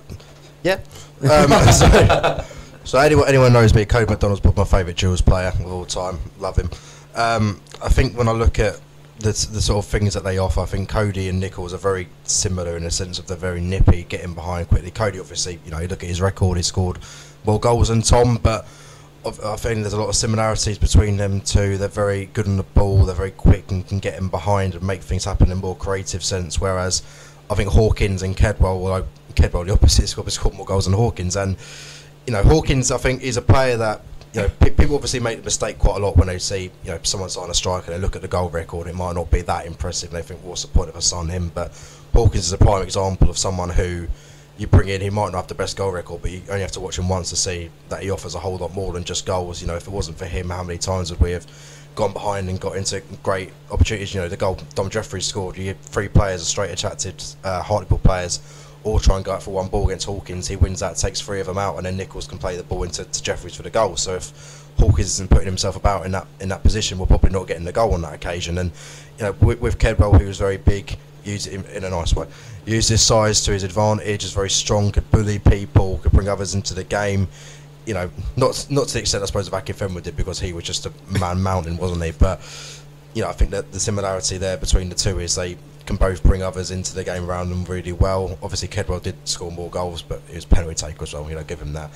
yeah. 0.63 0.81
Um, 1.23 1.51
so, 1.73 2.45
so 2.85 2.99
anyone, 2.99 3.29
anyone 3.29 3.53
knows 3.53 3.75
me, 3.75 3.85
Cody 3.85 4.11
McDonald's 4.11 4.41
probably 4.41 4.63
my 4.63 4.69
favourite 4.69 4.97
Gills 4.97 5.21
player 5.21 5.49
of 5.49 5.67
all 5.67 5.85
time. 5.85 6.19
Love 6.39 6.57
him. 6.57 6.71
Um, 7.15 7.61
I 7.83 7.89
think 7.89 8.17
when 8.17 8.29
I 8.29 8.33
look 8.33 8.59
at 8.59 8.81
the, 9.19 9.33
the 9.53 9.61
sort 9.61 9.85
of 9.85 9.91
things 9.91 10.15
that 10.15 10.25
they 10.25 10.39
offer, 10.39 10.61
I 10.61 10.67
think 10.67 10.89
Cody 10.89 11.29
and 11.29 11.39
Nichols 11.39 11.75
are 11.75 11.79
very 11.79 12.09
similar 12.25 12.77
in 12.77 12.85
the 12.85 12.91
sense 12.91 13.19
of 13.19 13.27
they're 13.27 13.37
very 13.37 13.61
nippy, 13.61 14.05
getting 14.05 14.35
behind 14.35 14.69
quickly. 14.69 14.91
Cody, 14.91 15.21
obviously, 15.21 15.61
you 15.65 15.71
know, 15.71 15.79
you 15.79 15.89
look 15.89 16.03
at 16.03 16.09
his 16.09 16.21
record, 16.21 16.57
he 16.57 16.63
scored 16.63 16.99
more 17.45 17.61
goals 17.61 17.89
than 17.89 18.03
Tom, 18.03 18.39
but 18.43 18.67
I 19.27 19.57
think 19.57 19.83
there's 19.83 19.93
a 19.93 20.01
lot 20.01 20.09
of 20.09 20.17
similarities 20.17 20.79
between 20.79 21.19
them 21.19 21.43
two. 21.43 21.77
They're 21.77 21.89
very 21.89 22.27
good 22.27 22.47
on 22.47 22.57
the 22.57 22.63
ball. 22.63 23.05
They're 23.05 23.15
very 23.15 23.33
quick 23.33 23.71
and 23.71 23.87
can 23.87 23.99
get 23.99 24.19
in 24.19 24.29
behind 24.29 24.75
and 24.75 24.87
make 24.87 25.03
things 25.03 25.27
happen 25.27 25.49
in 25.49 25.53
a 25.53 25.57
more 25.57 25.77
creative 25.77 26.25
sense. 26.25 26.59
Whereas 26.59 27.03
I 27.51 27.55
think 27.55 27.69
Hawkins 27.71 28.23
and 28.23 28.35
Kedwell, 28.35 28.81
well, 28.81 29.07
Kedwell 29.35 29.67
the 29.67 29.75
opposite, 29.75 30.09
scored 30.31 30.55
more 30.55 30.65
goals 30.65 30.87
than 30.87 30.95
Hawkins. 30.95 31.37
And 31.37 31.59
you 32.27 32.33
know, 32.33 32.43
Hawkins, 32.43 32.91
I 32.91 32.99
think, 32.99 33.23
is 33.23 33.37
a 33.37 33.43
player 33.43 33.77
that 33.77 34.03
you 34.33 34.43
know 34.43 34.49
pe- 34.61 34.71
people 34.71 34.95
obviously 34.95 35.19
make 35.21 35.39
the 35.39 35.45
mistake 35.45 35.79
quite 35.79 35.97
a 35.97 36.05
lot 36.05 36.17
when 36.17 36.29
they 36.29 36.39
see 36.39 36.71
you 36.85 36.91
know 36.91 37.01
someone 37.03 37.29
sign 37.31 37.51
a 37.51 37.55
striker. 37.55 37.91
They 37.91 37.99
look 37.99 38.17
at 38.17 38.23
the 38.23 38.29
goal 38.29 38.51
record; 38.51 38.87
it 38.87 38.95
might 38.95 39.15
not 39.15 39.31
be 39.31 39.43
that 39.43 39.67
impressive. 39.67 40.13
And 40.13 40.23
they 40.23 40.27
think, 40.27 40.45
what's 40.45 40.63
the 40.63 40.69
point 40.69 40.89
of 40.89 40.97
us 40.97 41.07
signing 41.07 41.31
him? 41.31 41.53
But 41.55 41.73
Hawkins 42.13 42.47
is 42.47 42.53
a 42.53 42.59
prime 42.59 42.83
example 42.83 43.31
of 43.31 43.39
someone 43.39 43.71
who 43.71 44.07
you 44.61 44.67
bring 44.67 44.91
in, 44.91 45.01
he 45.01 45.09
might 45.09 45.33
not 45.33 45.39
have 45.39 45.47
the 45.47 45.55
best 45.55 45.79
goal 45.79 45.91
record, 45.91 46.21
but 46.21 46.31
you 46.31 46.43
only 46.51 46.61
have 46.61 46.73
to 46.73 46.81
watch 46.81 46.99
him 46.99 47.09
once 47.09 47.31
to 47.31 47.37
see 47.37 47.71
that 47.89 48.03
he 48.03 48.11
offers 48.11 48.35
a 48.35 48.39
whole 48.39 48.59
lot 48.59 48.75
more 48.75 48.93
than 48.93 49.03
just 49.03 49.25
goals. 49.25 49.63
You 49.63 49.67
know, 49.67 49.75
if 49.75 49.87
it 49.87 49.91
wasn't 49.91 50.19
for 50.19 50.27
him, 50.27 50.51
how 50.51 50.63
many 50.63 50.79
times 50.79 51.11
would 51.11 51.19
we 51.19 51.31
have 51.31 51.47
gone 51.95 52.13
behind 52.13 52.47
and 52.51 52.61
got 52.61 52.77
into 52.77 53.03
great 53.23 53.53
opportunities? 53.71 54.15
You 54.15 54.21
know, 54.21 54.29
the 54.29 54.37
goal 54.37 54.59
Dom 54.75 54.91
Jeffries 54.91 55.25
scored, 55.25 55.57
you 55.57 55.65
get 55.65 55.81
three 55.81 56.09
players, 56.09 56.47
straight 56.47 56.71
attracted 56.71 57.25
uh, 57.43 57.63
Hartlepool 57.63 57.99
players, 57.99 58.41
all 58.85 58.99
try 58.99 59.17
and 59.17 59.25
go 59.25 59.33
out 59.33 59.43
for 59.43 59.51
one 59.51 59.69
ball 59.69 59.87
against 59.87 60.07
Hawkins. 60.07 60.49
He 60.49 60.57
wins 60.57 60.81
that, 60.81 60.97
takes 60.97 61.21
three 61.21 61.41
of 61.41 61.47
them 61.47 61.59
out, 61.59 61.77
and 61.77 61.85
then 61.85 61.97
Nichols 61.97 62.27
can 62.27 62.39
play 62.39 62.57
the 62.57 62.63
ball 62.63 62.83
into 62.83 63.05
to 63.05 63.23
Jeffries 63.23 63.55
for 63.55 63.63
the 63.63 63.71
goal. 63.71 63.97
So 63.97 64.15
if 64.15 64.33
Hawkins 64.79 65.09
isn't 65.09 65.31
putting 65.31 65.47
himself 65.47 65.77
about 65.77 66.07
in 66.07 66.13
that 66.13 66.27
in 66.41 66.49
that 66.49 66.63
position, 66.63 66.99
we're 66.99 67.07
probably 67.07 67.31
not 67.31 67.47
getting 67.47 67.65
the 67.65 67.73
goal 67.73 67.95
on 67.95 68.03
that 68.03 68.15
occasion. 68.15 68.59
And 68.59 68.73
you 69.19 69.25
know, 69.25 69.33
with, 69.33 69.61
with 69.61 69.79
Kedwell, 69.79 70.19
who 70.19 70.27
was 70.27 70.39
very 70.39 70.57
big, 70.57 70.97
used 71.25 71.47
it 71.47 71.55
in, 71.55 71.65
in 71.67 71.85
a 71.85 71.91
nice 71.91 72.15
way. 72.15 72.27
Used 72.67 72.89
his 72.89 73.03
size 73.03 73.43
to 73.45 73.53
his 73.53 73.63
advantage. 73.63 74.25
Is 74.25 74.33
very 74.33 74.51
strong. 74.51 74.93
Could 74.93 75.11
bully 75.11 75.39
people. 75.39 75.99
Could 75.99 76.13
bring 76.13 76.29
others 76.29 76.55
into 76.55 76.75
the 76.75 76.85
game. 76.85 77.29
You 77.87 77.95
know, 77.95 78.11
not 78.37 78.67
not 78.71 78.89
to 78.89 78.95
the 78.95 79.01
extent 79.01 79.23
I 79.23 79.27
suppose 79.27 79.49
of 79.49 79.53
Akinfenwa 79.55 80.03
did 80.03 80.17
because 80.17 80.41
he 80.41 80.53
was 80.53 80.65
just 80.65 80.87
a 80.87 80.93
man 81.19 81.43
mountain, 81.43 81.77
wasn't 81.77 82.03
he? 82.05 82.13
But 82.13 82.41
you 83.15 83.23
know, 83.23 83.29
I 83.29 83.33
think 83.33 83.51
that 83.51 83.73
the 83.73 83.81
similarity 83.81 84.39
there 84.39 84.57
between 84.57 84.89
the 84.89 84.95
two 84.95 85.19
is 85.19 85.35
they 85.35 85.57
can 85.87 85.97
both 85.97 86.23
bring 86.23 86.43
others 86.43 86.71
into 86.71 86.95
the 86.95 87.05
game 87.05 87.29
around 87.29 87.51
them 87.51 87.65
really 87.65 87.93
well. 87.93 88.39
Obviously, 88.43 88.69
Kedwell 88.69 89.03
did 89.03 89.17
score 89.29 89.51
more 89.51 89.71
goals, 89.71 90.03
but 90.03 90.21
it 90.29 90.35
was 90.35 90.45
penalty 90.45 90.75
take 90.75 91.01
as 91.03 91.13
well. 91.13 91.29
You 91.29 91.37
know, 91.37 91.45
give 91.45 91.61
him 91.61 91.73
that. 91.73 91.91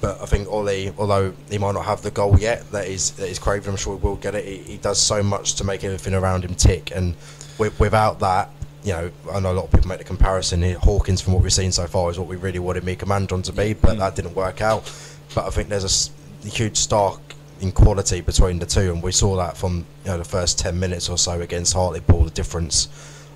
But 0.00 0.20
I 0.20 0.26
think 0.26 0.48
Ollie, 0.50 0.92
although 0.98 1.32
he 1.50 1.58
might 1.58 1.72
not 1.72 1.84
have 1.84 2.02
the 2.02 2.10
goal 2.10 2.38
yet 2.38 2.70
that 2.72 2.86
he's 2.86 3.12
that 3.12 3.28
he's 3.28 3.38
craving, 3.38 3.70
I'm 3.70 3.76
sure 3.76 3.96
he 3.96 4.02
will 4.02 4.16
get 4.16 4.34
it. 4.34 4.44
He, 4.44 4.58
he 4.72 4.76
does 4.76 5.00
so 5.00 5.22
much 5.22 5.54
to 5.54 5.64
make 5.64 5.82
everything 5.84 6.14
around 6.14 6.44
him 6.44 6.54
tick, 6.54 6.92
and 6.94 7.14
with, 7.58 7.78
without 7.80 8.20
that, 8.20 8.50
you 8.82 8.92
know, 8.92 9.10
I 9.32 9.40
know 9.40 9.52
a 9.52 9.54
lot 9.54 9.64
of 9.64 9.72
people 9.72 9.88
make 9.88 9.98
the 9.98 10.04
comparison. 10.04 10.62
Hawkins, 10.74 11.20
from 11.20 11.32
what 11.32 11.42
we've 11.42 11.52
seen 11.52 11.72
so 11.72 11.86
far, 11.86 12.10
is 12.10 12.18
what 12.18 12.28
we 12.28 12.36
really 12.36 12.58
wanted 12.58 12.84
Mika 12.84 13.06
Mandron 13.06 13.42
to 13.44 13.52
be, 13.52 13.72
but 13.72 13.98
that 13.98 14.14
didn't 14.14 14.34
work 14.34 14.60
out. 14.60 14.92
But 15.34 15.46
I 15.46 15.50
think 15.50 15.68
there's 15.68 16.10
a 16.44 16.48
huge 16.48 16.76
stark 16.76 17.20
in 17.60 17.72
quality 17.72 18.20
between 18.20 18.58
the 18.58 18.66
two, 18.66 18.92
and 18.92 19.02
we 19.02 19.12
saw 19.12 19.36
that 19.36 19.56
from 19.56 19.86
you 20.04 20.10
know 20.10 20.18
the 20.18 20.24
first 20.24 20.58
ten 20.58 20.78
minutes 20.78 21.08
or 21.08 21.16
so 21.16 21.40
against 21.40 21.72
Hartlepool. 21.72 22.24
The 22.24 22.30
difference 22.30 22.88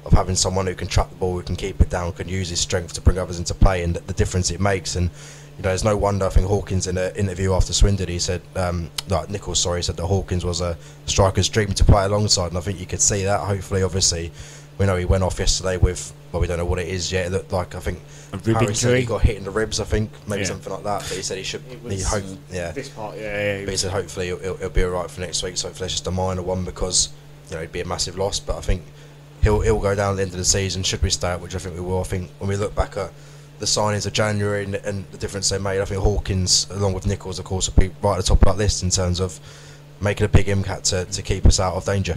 of 0.08 0.18
having 0.18 0.34
someone 0.34 0.66
who 0.66 0.74
can 0.74 0.88
trap 0.88 1.08
the 1.10 1.16
ball, 1.16 1.34
who 1.36 1.42
can 1.42 1.56
keep 1.56 1.80
it 1.80 1.88
down, 1.90 2.12
can 2.12 2.28
use 2.28 2.48
his 2.48 2.60
strength 2.60 2.92
to 2.94 3.00
bring 3.00 3.18
others 3.18 3.38
into 3.38 3.54
play, 3.54 3.82
and 3.84 3.94
the, 3.94 4.00
the 4.00 4.12
difference 4.14 4.50
it 4.50 4.60
makes. 4.60 4.96
And 4.96 5.10
you 5.56 5.62
know, 5.62 5.68
there's 5.70 5.84
no 5.84 5.96
wonder. 5.96 6.26
I 6.26 6.30
think 6.30 6.46
Hawkins 6.46 6.86
in 6.86 6.96
an 6.98 7.14
interview 7.16 7.52
after 7.52 7.72
Swindon, 7.72 8.08
he 8.08 8.18
said, 8.18 8.42
um, 8.56 8.90
no, 9.08 9.24
Nichols, 9.28 9.60
sorry, 9.60 9.82
said 9.82 9.96
that 9.96 10.06
Hawkins 10.06 10.44
was 10.44 10.60
a 10.60 10.76
striker's 11.06 11.48
dream 11.48 11.72
to 11.72 11.84
play 11.84 12.04
alongside, 12.04 12.48
and 12.48 12.58
I 12.58 12.60
think 12.60 12.80
you 12.80 12.86
could 12.86 13.00
see 13.00 13.24
that. 13.24 13.40
Hopefully, 13.40 13.82
obviously, 13.82 14.30
we 14.78 14.86
know 14.86 14.96
he 14.96 15.04
went 15.04 15.24
off 15.24 15.38
yesterday 15.40 15.76
with, 15.76 16.12
well, 16.32 16.40
we 16.40 16.46
don't 16.46 16.58
know 16.58 16.64
what 16.64 16.78
it 16.78 16.86
is 16.88 17.10
yet. 17.10 17.26
It 17.26 17.32
looked 17.32 17.52
like 17.52 17.74
I 17.74 17.80
think 17.80 17.98
A 18.32 18.36
rib 18.36 18.56
Harry 18.56 18.74
said 18.74 18.88
injury. 18.90 19.00
he 19.00 19.06
got 19.06 19.22
hit 19.22 19.36
in 19.36 19.42
the 19.44 19.50
ribs. 19.50 19.80
I 19.80 19.84
think 19.84 20.10
maybe 20.28 20.42
Yeah. 20.42 20.48
something 20.48 20.72
like 20.72 20.84
that. 20.84 21.00
But 21.00 21.16
he 21.16 21.22
said 21.22 21.38
he 21.38 21.42
should. 21.44 21.62
It 21.70 21.80
he 21.82 21.88
was- 21.96 22.06
hope, 22.06 22.24
yeah. 22.52 22.70
This 22.70 22.88
part, 22.88 23.16
yeah, 23.16 23.58
yeah. 23.58 23.64
But 23.64 23.70
he 23.72 23.76
said 23.76 23.90
hopefully 23.90 24.26
he'll, 24.26 24.38
he'll, 24.38 24.56
he'll 24.58 24.70
be 24.70 24.84
alright 24.84 25.10
for 25.10 25.20
next 25.22 25.42
week. 25.42 25.56
So 25.56 25.66
hopefully 25.68 25.86
it's 25.86 25.94
just 25.94 26.06
a 26.06 26.12
minor 26.12 26.42
one 26.42 26.64
because 26.64 27.08
you 27.50 27.56
know 27.56 27.62
it'd 27.62 27.72
be 27.72 27.80
a 27.80 27.84
massive 27.84 28.16
loss. 28.16 28.38
But 28.38 28.56
I 28.58 28.60
think 28.60 28.84
he'll 29.42 29.60
he'll 29.60 29.80
go 29.80 29.94
down 29.94 30.12
at 30.12 30.16
the 30.16 30.22
end 30.22 30.32
of 30.32 30.38
the 30.38 30.44
season. 30.44 30.82
Should 30.82 31.02
we 31.02 31.10
stay 31.10 31.32
up, 31.32 31.40
which 31.40 31.54
I 31.54 31.58
think 31.58 31.74
we 31.74 31.80
will. 31.80 32.00
I 32.00 32.04
think 32.04 32.30
when 32.38 32.48
we 32.48 32.56
look 32.56 32.74
back 32.74 32.96
at 32.96 33.12
the 33.58 33.66
signings 33.66 34.06
of 34.06 34.12
January 34.12 34.64
and, 34.64 34.74
and 34.76 35.04
the 35.10 35.18
difference 35.18 35.48
they 35.48 35.58
made, 35.58 35.80
I 35.80 35.84
think 35.84 36.02
Hawkins 36.02 36.68
along 36.70 36.92
with 36.94 37.06
Nichols, 37.06 37.38
of 37.38 37.44
course, 37.44 37.68
will 37.68 37.88
be 37.88 37.94
right 38.02 38.14
at 38.14 38.18
the 38.18 38.22
top 38.22 38.38
of 38.38 38.44
that 38.44 38.56
list 38.56 38.82
in 38.82 38.90
terms 38.90 39.20
of 39.20 39.40
making 40.00 40.24
a 40.24 40.28
big 40.28 40.48
impact 40.48 40.84
to, 40.86 41.04
to 41.06 41.22
keep 41.22 41.44
us 41.46 41.58
out 41.58 41.74
of 41.74 41.84
danger. 41.84 42.14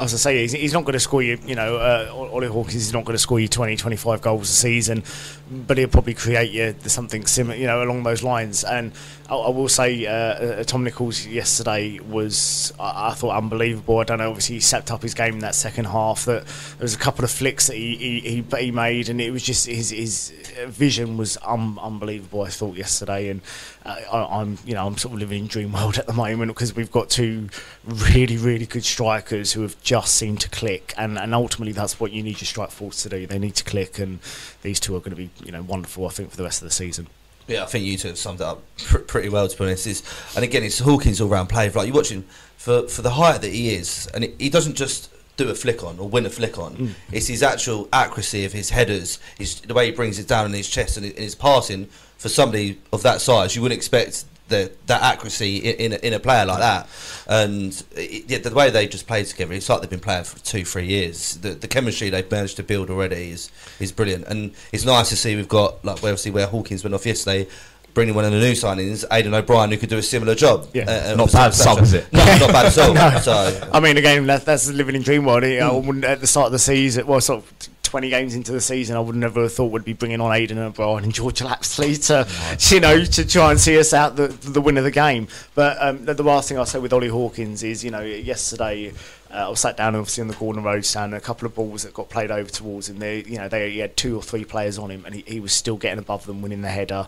As 0.00 0.14
I 0.14 0.16
say, 0.16 0.42
he's, 0.42 0.52
he's 0.52 0.72
not 0.72 0.84
going 0.84 0.94
to 0.94 1.00
score 1.00 1.22
you. 1.22 1.38
You 1.44 1.54
know, 1.54 1.76
uh, 1.76 2.10
Ollie 2.12 2.48
Hawkins 2.48 2.76
is 2.76 2.92
not 2.92 3.04
going 3.04 3.14
to 3.14 3.18
score 3.18 3.40
you 3.40 3.48
20, 3.48 3.76
25 3.76 4.20
goals 4.20 4.48
a 4.48 4.52
season, 4.52 5.02
but 5.50 5.78
he'll 5.78 5.88
probably 5.88 6.14
create 6.14 6.50
you 6.52 6.74
something 6.88 7.26
similar, 7.26 7.56
you 7.56 7.66
know, 7.66 7.82
along 7.82 8.04
those 8.04 8.22
lines. 8.22 8.64
And 8.64 8.92
I, 9.28 9.34
I 9.34 9.50
will 9.50 9.68
say, 9.68 10.06
uh, 10.06 10.12
uh, 10.12 10.64
Tom 10.64 10.84
Nichols 10.84 11.26
yesterday 11.26 11.98
was, 11.98 12.72
I, 12.78 13.10
I, 13.10 13.14
thought, 13.14 13.36
unbelievable. 13.36 13.98
I 13.98 14.04
don't 14.04 14.18
know. 14.18 14.28
Obviously, 14.28 14.56
he 14.56 14.60
stepped 14.60 14.90
up 14.90 15.02
his 15.02 15.14
game 15.14 15.34
in 15.34 15.40
that 15.40 15.54
second 15.54 15.86
half. 15.86 16.24
That 16.24 16.46
there 16.46 16.84
was 16.84 16.94
a 16.94 16.98
couple 16.98 17.24
of 17.24 17.30
flicks 17.30 17.66
that 17.66 17.76
he 17.76 17.96
he, 17.96 18.20
he, 18.20 18.56
he 18.58 18.70
made, 18.70 19.08
and 19.08 19.20
it 19.20 19.30
was 19.30 19.42
just 19.42 19.66
his 19.66 19.90
his 19.90 20.30
vision 20.66 21.16
was 21.16 21.36
un, 21.44 21.78
unbelievable. 21.80 22.42
I 22.42 22.48
thought 22.48 22.76
yesterday, 22.76 23.28
and 23.28 23.40
I, 23.88 24.40
am 24.40 24.58
you 24.64 24.74
know 24.74 24.86
I'm 24.86 24.96
sort 24.96 25.14
of 25.14 25.20
living 25.20 25.44
in 25.44 25.46
dream 25.46 25.72
world 25.72 25.98
at 25.98 26.06
the 26.06 26.12
moment 26.12 26.50
because 26.50 26.74
we've 26.74 26.90
got 26.90 27.10
two 27.10 27.48
really 27.84 28.36
really 28.36 28.66
good 28.66 28.84
strikers 28.84 29.52
who 29.52 29.62
have 29.62 29.80
just 29.82 30.14
seemed 30.14 30.40
to 30.42 30.50
click, 30.50 30.94
and 30.96 31.18
and 31.18 31.34
ultimately 31.34 31.72
that's 31.72 31.98
what 31.98 32.12
you 32.12 32.22
need 32.22 32.40
your 32.40 32.46
strike 32.46 32.70
force 32.70 33.02
to 33.04 33.08
do. 33.08 33.26
They 33.26 33.38
need 33.38 33.54
to 33.56 33.64
click, 33.64 33.98
and 33.98 34.20
these 34.62 34.78
two 34.78 34.94
are 34.96 35.00
going 35.00 35.10
to 35.10 35.16
be 35.16 35.30
you 35.44 35.52
know 35.52 35.62
wonderful. 35.62 36.06
I 36.06 36.10
think 36.10 36.30
for 36.30 36.36
the 36.36 36.44
rest 36.44 36.62
of 36.62 36.68
the 36.68 36.74
season. 36.74 37.08
Yeah, 37.46 37.62
I 37.62 37.66
think 37.66 37.86
you 37.86 37.96
two 37.96 38.08
have 38.08 38.18
summed 38.18 38.42
it 38.42 38.46
up 38.46 38.62
pr- 38.76 38.98
pretty 38.98 39.30
well, 39.30 39.48
to 39.48 39.56
be 39.56 39.64
honest. 39.64 39.86
It's, 39.86 40.36
and 40.36 40.44
again, 40.44 40.62
it's 40.62 40.80
Hawkins 40.80 41.18
all 41.18 41.28
round 41.28 41.48
play. 41.48 41.70
Like 41.70 41.86
you 41.86 41.94
watch 41.94 42.10
him 42.10 42.26
for 42.56 42.88
for 42.88 43.02
the 43.02 43.10
height 43.10 43.40
that 43.40 43.52
he 43.52 43.74
is, 43.74 44.06
and 44.12 44.24
it, 44.24 44.34
he 44.38 44.50
doesn't 44.50 44.74
just 44.74 45.10
do 45.38 45.48
a 45.48 45.54
flick 45.54 45.82
on 45.82 45.98
or 45.98 46.08
win 46.08 46.26
a 46.26 46.30
flick 46.30 46.58
on. 46.58 46.76
Mm. 46.76 46.90
It's 47.12 47.28
his 47.28 47.42
actual 47.42 47.88
accuracy 47.92 48.44
of 48.44 48.52
his 48.52 48.70
headers, 48.70 49.18
his, 49.38 49.60
the 49.60 49.72
way 49.72 49.86
he 49.86 49.92
brings 49.92 50.18
it 50.18 50.28
down 50.28 50.46
in 50.46 50.52
his 50.52 50.68
chest 50.68 50.98
and 50.98 51.06
his 51.06 51.34
passing. 51.34 51.88
For 52.18 52.28
somebody 52.28 52.80
of 52.92 53.02
that 53.04 53.20
size, 53.20 53.54
you 53.54 53.62
wouldn't 53.62 53.78
expect 53.78 54.24
the, 54.48 54.72
that 54.86 55.02
accuracy 55.02 55.58
in, 55.58 55.76
in, 55.76 55.92
a, 55.92 56.06
in 56.06 56.12
a 56.14 56.18
player 56.18 56.44
like 56.46 56.58
that. 56.58 56.88
And 57.28 57.82
it, 57.96 58.42
the 58.42 58.54
way 58.54 58.70
they 58.70 58.86
just 58.86 59.06
play 59.06 59.24
together, 59.24 59.54
it's 59.54 59.68
like 59.68 59.80
they've 59.80 59.90
been 59.90 60.00
playing 60.00 60.24
for 60.24 60.38
two, 60.40 60.64
three 60.64 60.86
years. 60.86 61.36
The, 61.36 61.50
the 61.50 61.68
chemistry 61.68 62.10
they've 62.10 62.30
managed 62.30 62.56
to 62.56 62.62
build 62.62 62.90
already 62.90 63.30
is 63.30 63.50
is 63.80 63.92
brilliant. 63.92 64.26
And 64.26 64.52
it's 64.72 64.84
nice 64.84 65.10
to 65.10 65.16
see 65.16 65.36
we've 65.36 65.48
got, 65.48 65.84
like, 65.84 65.96
obviously, 65.96 66.30
where 66.30 66.46
Hawkins 66.46 66.82
went 66.82 66.94
off 66.94 67.06
yesterday, 67.06 67.48
bringing 67.94 68.14
one 68.14 68.24
of 68.24 68.32
the 68.32 68.38
new 68.38 68.52
signings, 68.52 69.06
Aiden 69.08 69.34
O'Brien, 69.34 69.70
who 69.70 69.76
could 69.76 69.88
do 69.88 69.98
a 69.98 70.02
similar 70.02 70.34
job. 70.34 70.68
Yeah, 70.72 71.10
uh, 71.12 71.14
not 71.16 71.32
bad 71.32 71.54
sub, 71.54 71.80
is 71.80 71.92
it? 71.92 72.12
No, 72.12 72.24
not 72.24 72.52
bad 72.52 72.66
at 72.78 72.78
all. 72.78 72.94
no. 72.94 73.18
So, 73.20 73.70
I 73.72 73.80
mean, 73.80 73.96
again, 73.96 74.26
that, 74.26 74.44
that's 74.44 74.68
living 74.70 74.94
in 74.94 75.02
dream 75.02 75.24
world. 75.24 75.42
Mm. 75.42 76.04
at 76.04 76.20
the 76.20 76.26
start 76.26 76.46
of 76.46 76.52
the 76.52 76.58
season, 76.58 77.06
well, 77.06 77.20
sort 77.20 77.44
of 77.44 77.68
20 77.88 78.10
games 78.10 78.34
into 78.34 78.52
the 78.52 78.60
season, 78.60 78.96
I 78.96 79.00
would 79.00 79.16
never 79.16 79.42
have 79.42 79.52
thought 79.52 79.72
we'd 79.72 79.82
be 79.82 79.94
bringing 79.94 80.20
on 80.20 80.30
Aiden 80.30 80.58
O'Brien 80.58 81.04
and 81.04 81.14
George 81.14 81.40
Lapslie 81.40 81.96
to, 81.96 82.28
you 82.74 82.80
know, 82.80 83.02
to 83.02 83.26
try 83.26 83.50
and 83.50 83.58
see 83.58 83.78
us 83.78 83.94
out 83.94 84.14
the, 84.14 84.28
the 84.28 84.60
win 84.60 84.76
of 84.76 84.84
the 84.84 84.90
game. 84.90 85.26
But 85.54 85.78
um, 85.80 86.04
the, 86.04 86.22
last 86.22 86.48
thing 86.48 86.58
I'll 86.58 86.66
say 86.66 86.78
with 86.78 86.92
Ollie 86.92 87.08
Hawkins 87.08 87.62
is, 87.62 87.82
you 87.82 87.90
know, 87.90 88.02
yesterday 88.02 88.92
uh, 89.30 89.46
I 89.46 89.48
was 89.48 89.60
sat 89.60 89.78
down 89.78 89.94
obviously 89.94 90.20
on 90.20 90.28
the 90.28 90.34
Gordon 90.34 90.62
Road 90.62 90.84
stand, 90.84 91.14
a 91.14 91.20
couple 91.20 91.46
of 91.46 91.54
balls 91.54 91.84
that 91.84 91.94
got 91.94 92.10
played 92.10 92.30
over 92.30 92.50
towards 92.50 92.90
him. 92.90 92.98
They, 92.98 93.22
you 93.24 93.38
know, 93.38 93.48
they 93.48 93.70
he 93.70 93.78
had 93.78 93.96
two 93.96 94.16
or 94.16 94.22
three 94.22 94.44
players 94.44 94.78
on 94.78 94.90
him, 94.90 95.04
and 95.06 95.14
he, 95.14 95.24
he 95.26 95.40
was 95.40 95.52
still 95.52 95.76
getting 95.76 95.98
above 95.98 96.26
them, 96.26 96.42
winning 96.42 96.60
the 96.60 96.68
header. 96.68 97.06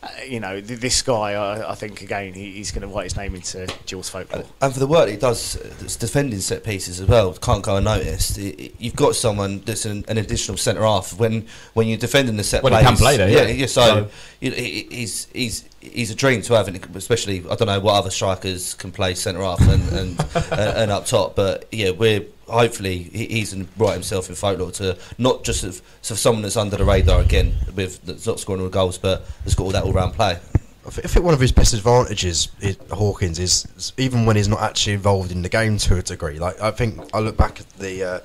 Uh, 0.00 0.08
you 0.28 0.38
know, 0.38 0.60
th- 0.60 0.78
this 0.78 1.02
guy, 1.02 1.32
I, 1.32 1.72
I 1.72 1.74
think, 1.74 2.02
again, 2.02 2.32
he, 2.32 2.52
he's 2.52 2.70
going 2.70 2.88
to 2.88 2.94
write 2.94 3.04
his 3.04 3.16
name 3.16 3.34
into 3.34 3.66
Gills 3.84 4.08
folklore. 4.08 4.44
And 4.60 4.72
for 4.72 4.78
the 4.78 4.86
work 4.86 5.08
he 5.08 5.16
does, 5.16 5.56
uh, 5.56 5.98
defending 5.98 6.38
set 6.38 6.62
pieces 6.62 7.00
as 7.00 7.08
well, 7.08 7.32
can't 7.34 7.64
go 7.64 7.76
unnoticed. 7.76 8.38
You've 8.38 8.94
got 8.94 9.16
someone 9.16 9.60
that's 9.60 9.84
an, 9.86 10.04
an 10.06 10.18
additional 10.18 10.56
centre 10.56 10.82
half 10.82 11.18
when 11.18 11.46
when 11.74 11.88
you're 11.88 11.98
defending 11.98 12.36
the 12.36 12.44
set. 12.44 12.62
Well, 12.62 12.70
plays, 12.70 12.82
he 12.82 12.88
can 12.88 12.96
play 12.96 13.16
there, 13.16 13.28
yeah. 13.28 13.42
yeah, 13.42 13.48
yeah 13.48 13.66
so, 13.66 13.82
so. 13.82 14.08
You 14.40 14.50
know, 14.50 14.56
he's 14.56 15.26
he's 15.32 15.64
he's 15.80 16.10
a 16.12 16.14
dream 16.14 16.42
to 16.42 16.54
have, 16.54 16.68
especially 16.94 17.40
I 17.50 17.56
don't 17.56 17.66
know 17.66 17.80
what 17.80 17.94
other 17.94 18.10
strikers 18.10 18.74
can 18.74 18.92
play 18.92 19.14
centre 19.14 19.42
half 19.42 19.60
and 19.60 19.82
and, 19.92 20.20
and, 20.52 20.60
and 20.60 20.90
up 20.92 21.06
top, 21.06 21.34
but 21.34 21.66
yeah, 21.72 21.90
we're 21.90 22.24
hopefully 22.48 22.98
he's 22.98 23.56
right 23.76 23.94
himself 23.94 24.28
in 24.28 24.34
folklore 24.34 24.70
to 24.72 24.96
not 25.18 25.44
just 25.44 25.64
of, 25.64 25.82
so 26.02 26.14
someone 26.14 26.42
that's 26.42 26.56
under 26.56 26.76
the 26.76 26.84
radar 26.84 27.20
again 27.20 27.54
with 27.74 28.04
that's 28.04 28.26
not 28.26 28.40
scoring 28.40 28.60
all 28.60 28.68
the 28.68 28.72
goals, 28.72 28.98
but 28.98 29.24
has 29.44 29.54
got 29.54 29.64
all 29.64 29.70
that 29.70 29.84
all 29.84 29.92
round 29.92 30.14
play. 30.14 30.38
I 30.86 30.90
think 30.90 31.22
one 31.22 31.34
of 31.34 31.40
his 31.40 31.52
best 31.52 31.74
advantages, 31.74 32.48
is, 32.60 32.78
Hawkins, 32.90 33.38
is 33.38 33.92
even 33.98 34.24
when 34.24 34.36
he's 34.36 34.48
not 34.48 34.62
actually 34.62 34.94
involved 34.94 35.30
in 35.30 35.42
the 35.42 35.48
game 35.50 35.76
to 35.78 35.98
a 35.98 36.02
degree. 36.02 36.38
Like 36.38 36.58
I 36.62 36.70
think 36.70 36.98
I 37.12 37.18
look 37.18 37.36
back 37.36 37.60
at 37.60 37.68
the 37.78 38.02
uh, 38.02 38.20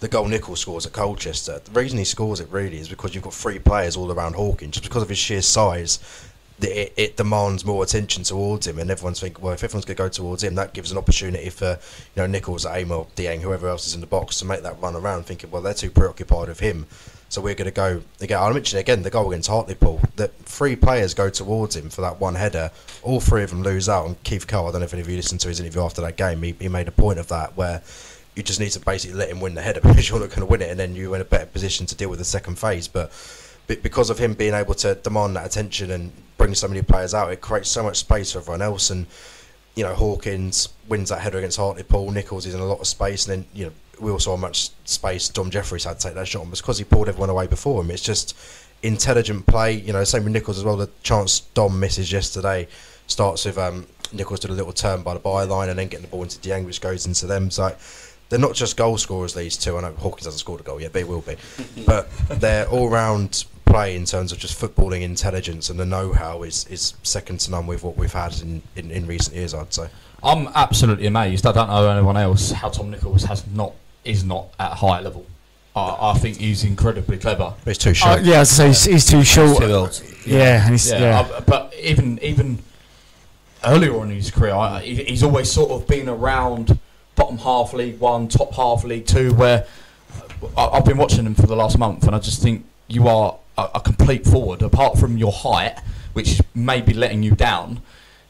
the 0.00 0.08
goal 0.08 0.26
Nichols 0.26 0.60
scores 0.60 0.84
at 0.84 0.92
Colchester. 0.92 1.60
The 1.60 1.70
reason 1.70 1.98
he 1.98 2.04
scores 2.04 2.40
it 2.40 2.48
really 2.50 2.78
is 2.78 2.88
because 2.88 3.14
you've 3.14 3.24
got 3.24 3.34
three 3.34 3.60
players 3.60 3.96
all 3.96 4.10
around 4.10 4.34
Hawkins, 4.34 4.74
just 4.74 4.84
because 4.84 5.02
of 5.02 5.08
his 5.08 5.18
sheer 5.18 5.42
size 5.42 6.00
it, 6.60 6.92
it, 6.96 7.16
demands 7.16 7.64
more 7.64 7.82
attention 7.82 8.24
towards 8.24 8.66
him, 8.66 8.78
and 8.78 8.90
everyone's 8.90 9.20
thinking, 9.20 9.42
well, 9.42 9.52
if 9.52 9.62
everyone's 9.62 9.84
going 9.84 9.96
to 9.96 10.02
go 10.02 10.08
towards 10.08 10.42
him, 10.42 10.54
that 10.56 10.72
gives 10.72 10.90
an 10.90 10.98
opportunity 10.98 11.50
for 11.50 11.78
you 12.14 12.22
know 12.22 12.26
Nichols, 12.26 12.66
Amor, 12.66 13.06
Dieng, 13.16 13.40
whoever 13.40 13.68
else 13.68 13.86
is 13.86 13.94
in 13.94 14.00
the 14.00 14.06
box 14.06 14.38
to 14.40 14.44
make 14.44 14.62
that 14.62 14.80
run 14.80 14.96
around, 14.96 15.24
thinking, 15.24 15.50
well, 15.50 15.62
they're 15.62 15.74
too 15.74 15.90
preoccupied 15.90 16.48
with 16.48 16.60
him, 16.60 16.86
so 17.28 17.40
we're 17.40 17.54
going 17.54 17.66
to 17.66 17.74
go 17.74 18.02
again. 18.20 18.38
I'll 18.38 18.52
mention 18.52 18.78
again 18.78 19.02
the 19.02 19.10
goal 19.10 19.30
against 19.30 19.48
Hartlepool. 19.48 20.00
That 20.16 20.34
three 20.38 20.76
players 20.76 21.14
go 21.14 21.30
towards 21.30 21.76
him 21.76 21.90
for 21.90 22.00
that 22.00 22.20
one 22.20 22.34
header, 22.34 22.70
all 23.02 23.20
three 23.20 23.42
of 23.42 23.50
them 23.50 23.62
lose 23.62 23.88
out. 23.88 24.06
And 24.06 24.22
Keith 24.24 24.46
Curle, 24.46 24.68
I 24.68 24.72
don't 24.72 24.80
know 24.80 24.86
if 24.86 24.92
any 24.92 25.02
of 25.02 25.08
you 25.08 25.16
listened 25.16 25.40
to 25.40 25.48
his 25.48 25.60
interview 25.60 25.82
after 25.82 26.00
that 26.00 26.16
game, 26.16 26.42
he, 26.42 26.56
he 26.58 26.68
made 26.68 26.88
a 26.88 26.92
point 26.92 27.18
of 27.18 27.28
that 27.28 27.56
where 27.56 27.82
you 28.34 28.42
just 28.42 28.60
need 28.60 28.70
to 28.70 28.80
basically 28.80 29.16
let 29.16 29.30
him 29.30 29.40
win 29.40 29.54
the 29.54 29.62
header 29.62 29.80
because 29.82 30.08
you're 30.08 30.20
not 30.20 30.30
going 30.30 30.40
to 30.40 30.46
win 30.46 30.62
it, 30.62 30.70
and 30.70 30.80
then 30.80 30.96
you're 30.96 31.14
in 31.14 31.20
a 31.20 31.24
better 31.24 31.46
position 31.46 31.86
to 31.86 31.94
deal 31.94 32.08
with 32.08 32.18
the 32.18 32.24
second 32.24 32.58
phase, 32.58 32.88
but 32.88 33.12
because 33.66 34.08
of 34.08 34.18
him 34.18 34.32
being 34.32 34.54
able 34.54 34.74
to 34.74 34.94
demand 34.94 35.36
that 35.36 35.44
attention 35.44 35.90
and 35.90 36.10
bring 36.38 36.54
so 36.54 36.68
many 36.68 36.80
players 36.80 37.12
out, 37.12 37.30
it 37.30 37.40
creates 37.42 37.68
so 37.68 37.82
much 37.82 37.98
space 37.98 38.32
for 38.32 38.38
everyone 38.38 38.62
else. 38.62 38.88
And 38.90 39.06
you 39.74 39.84
know, 39.84 39.94
Hawkins 39.94 40.70
wins 40.88 41.10
that 41.10 41.20
header 41.20 41.38
against 41.38 41.58
Hartlepool. 41.58 42.10
Nichols 42.10 42.46
is 42.46 42.54
in 42.54 42.60
a 42.60 42.64
lot 42.64 42.80
of 42.80 42.86
space, 42.86 43.28
and 43.28 43.42
then 43.42 43.50
you 43.54 43.66
know 43.66 43.72
we 44.00 44.10
also 44.10 44.30
saw 44.30 44.36
how 44.36 44.40
much 44.40 44.70
space 44.84 45.28
Dom 45.28 45.50
Jeffries 45.50 45.84
had 45.84 45.98
to 45.98 46.06
take 46.08 46.14
that 46.14 46.26
shot 46.26 46.42
on 46.42 46.50
because 46.50 46.78
he 46.78 46.84
pulled 46.84 47.08
everyone 47.08 47.30
away 47.30 47.46
before 47.46 47.82
him. 47.82 47.90
It's 47.90 48.02
just 48.02 48.36
intelligent 48.82 49.46
play. 49.46 49.74
You 49.74 49.92
know, 49.92 50.02
same 50.04 50.24
with 50.24 50.32
Nichols 50.32 50.58
as 50.58 50.64
well. 50.64 50.76
The 50.76 50.90
chance 51.02 51.40
Dom 51.40 51.78
misses 51.78 52.10
yesterday 52.10 52.68
starts 53.06 53.44
with 53.44 53.58
um, 53.58 53.86
Nichols 54.12 54.40
did 54.40 54.50
a 54.50 54.54
little 54.54 54.72
turn 54.72 55.02
by 55.02 55.14
the 55.14 55.20
byline 55.20 55.68
and 55.68 55.78
then 55.78 55.88
getting 55.88 56.06
the 56.06 56.10
ball 56.10 56.22
into 56.22 56.38
Dieng, 56.38 56.64
which 56.64 56.80
goes 56.80 57.06
into 57.06 57.26
them. 57.26 57.50
So 57.50 57.74
they're 58.28 58.38
not 58.38 58.54
just 58.54 58.76
goal 58.76 58.98
scorers. 58.98 59.34
These 59.34 59.56
two. 59.56 59.76
I 59.76 59.82
know 59.82 59.92
Hawkins 59.92 60.24
hasn't 60.26 60.40
scored 60.40 60.60
a 60.60 60.64
goal 60.64 60.80
yet, 60.80 60.92
but 60.92 61.00
he 61.00 61.04
will 61.04 61.22
be. 61.22 61.36
but 61.86 62.10
they're 62.28 62.68
all 62.68 62.88
round 62.88 63.44
play 63.68 63.96
in 63.96 64.04
terms 64.04 64.32
of 64.32 64.38
just 64.38 64.60
footballing 64.60 65.02
intelligence 65.02 65.70
and 65.70 65.78
the 65.78 65.86
know-how 65.86 66.42
is, 66.42 66.66
is 66.68 66.94
second 67.02 67.40
to 67.40 67.50
none 67.50 67.66
with 67.66 67.82
what 67.82 67.96
we've 67.96 68.12
had 68.12 68.40
in, 68.40 68.62
in, 68.76 68.90
in 68.90 69.06
recent 69.06 69.36
years. 69.36 69.54
I'd 69.54 69.72
say. 69.72 69.88
I'm 70.22 70.48
absolutely 70.54 71.06
amazed. 71.06 71.46
I 71.46 71.52
don't 71.52 71.68
know 71.68 71.88
anyone 71.88 72.16
else 72.16 72.50
how 72.50 72.70
Tom 72.70 72.90
Nichols 72.90 73.24
has 73.24 73.46
not 73.48 73.72
is 74.04 74.24
not 74.24 74.46
at 74.58 74.72
high 74.72 75.00
level. 75.00 75.26
I, 75.76 76.10
I 76.10 76.18
think 76.18 76.38
he's 76.38 76.64
incredibly 76.64 77.18
clever. 77.18 77.54
But 77.64 77.70
he's 77.70 77.78
too 77.78 77.94
short. 77.94 78.20
Uh, 78.20 78.22
yeah, 78.22 78.42
so 78.42 78.66
he's, 78.66 78.84
he's 78.84 79.06
too 79.06 79.22
short. 79.22 79.62
He's 79.62 80.00
too 80.00 80.30
yeah, 80.30 80.62
and 80.62 80.72
he's, 80.72 80.90
yeah. 80.90 80.98
yeah. 80.98 81.20
Uh, 81.20 81.40
but 81.42 81.74
even 81.80 82.18
even 82.22 82.58
earlier 83.64 83.98
on 83.98 84.10
in 84.10 84.16
his 84.16 84.30
career, 84.30 84.54
I, 84.54 84.80
he's 84.80 85.22
always 85.22 85.50
sort 85.50 85.70
of 85.70 85.86
been 85.86 86.08
around 86.08 86.78
bottom 87.14 87.38
half 87.38 87.72
League 87.72 87.98
One, 88.00 88.28
top 88.28 88.54
half 88.54 88.84
League 88.84 89.06
Two, 89.06 89.34
where 89.34 89.66
I, 90.56 90.66
I've 90.66 90.84
been 90.84 90.98
watching 90.98 91.26
him 91.26 91.34
for 91.34 91.46
the 91.46 91.56
last 91.56 91.78
month, 91.78 92.04
and 92.04 92.14
I 92.14 92.18
just 92.18 92.42
think 92.42 92.64
you 92.88 93.06
are 93.08 93.36
a, 93.58 93.70
a 93.74 93.80
complete 93.80 94.24
forward, 94.24 94.62
apart 94.62 94.98
from 94.98 95.18
your 95.18 95.32
height, 95.32 95.78
which 96.12 96.40
may 96.54 96.80
be 96.80 96.94
letting 96.94 97.22
you 97.22 97.32
down. 97.32 97.82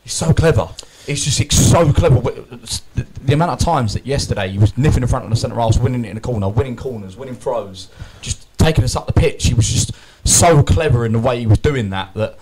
He's 0.02 0.14
so 0.14 0.32
clever. 0.32 0.68
He's 1.06 1.24
just 1.24 1.40
it's 1.40 1.56
so 1.56 1.92
clever. 1.92 2.20
The, 2.20 3.32
amount 3.32 3.52
of 3.52 3.58
times 3.58 3.94
that 3.94 4.06
yesterday 4.06 4.48
he 4.48 4.58
was 4.58 4.76
nipping 4.76 5.02
in 5.02 5.08
front 5.08 5.24
of 5.24 5.30
the 5.30 5.36
centre 5.36 5.56
half, 5.56 5.78
winning 5.78 6.04
it 6.04 6.08
in 6.08 6.14
the 6.14 6.20
corner, 6.20 6.48
winning 6.48 6.76
corners, 6.76 7.16
winning 7.16 7.34
throws, 7.34 7.88
just 8.20 8.46
taking 8.58 8.84
us 8.84 8.96
up 8.96 9.06
the 9.06 9.12
pitch. 9.12 9.46
He 9.46 9.54
was 9.54 9.68
just 9.68 9.92
so 10.24 10.62
clever 10.62 11.06
in 11.06 11.12
the 11.12 11.18
way 11.18 11.38
he 11.38 11.46
was 11.46 11.58
doing 11.58 11.90
that. 11.90 12.14
That 12.14 12.38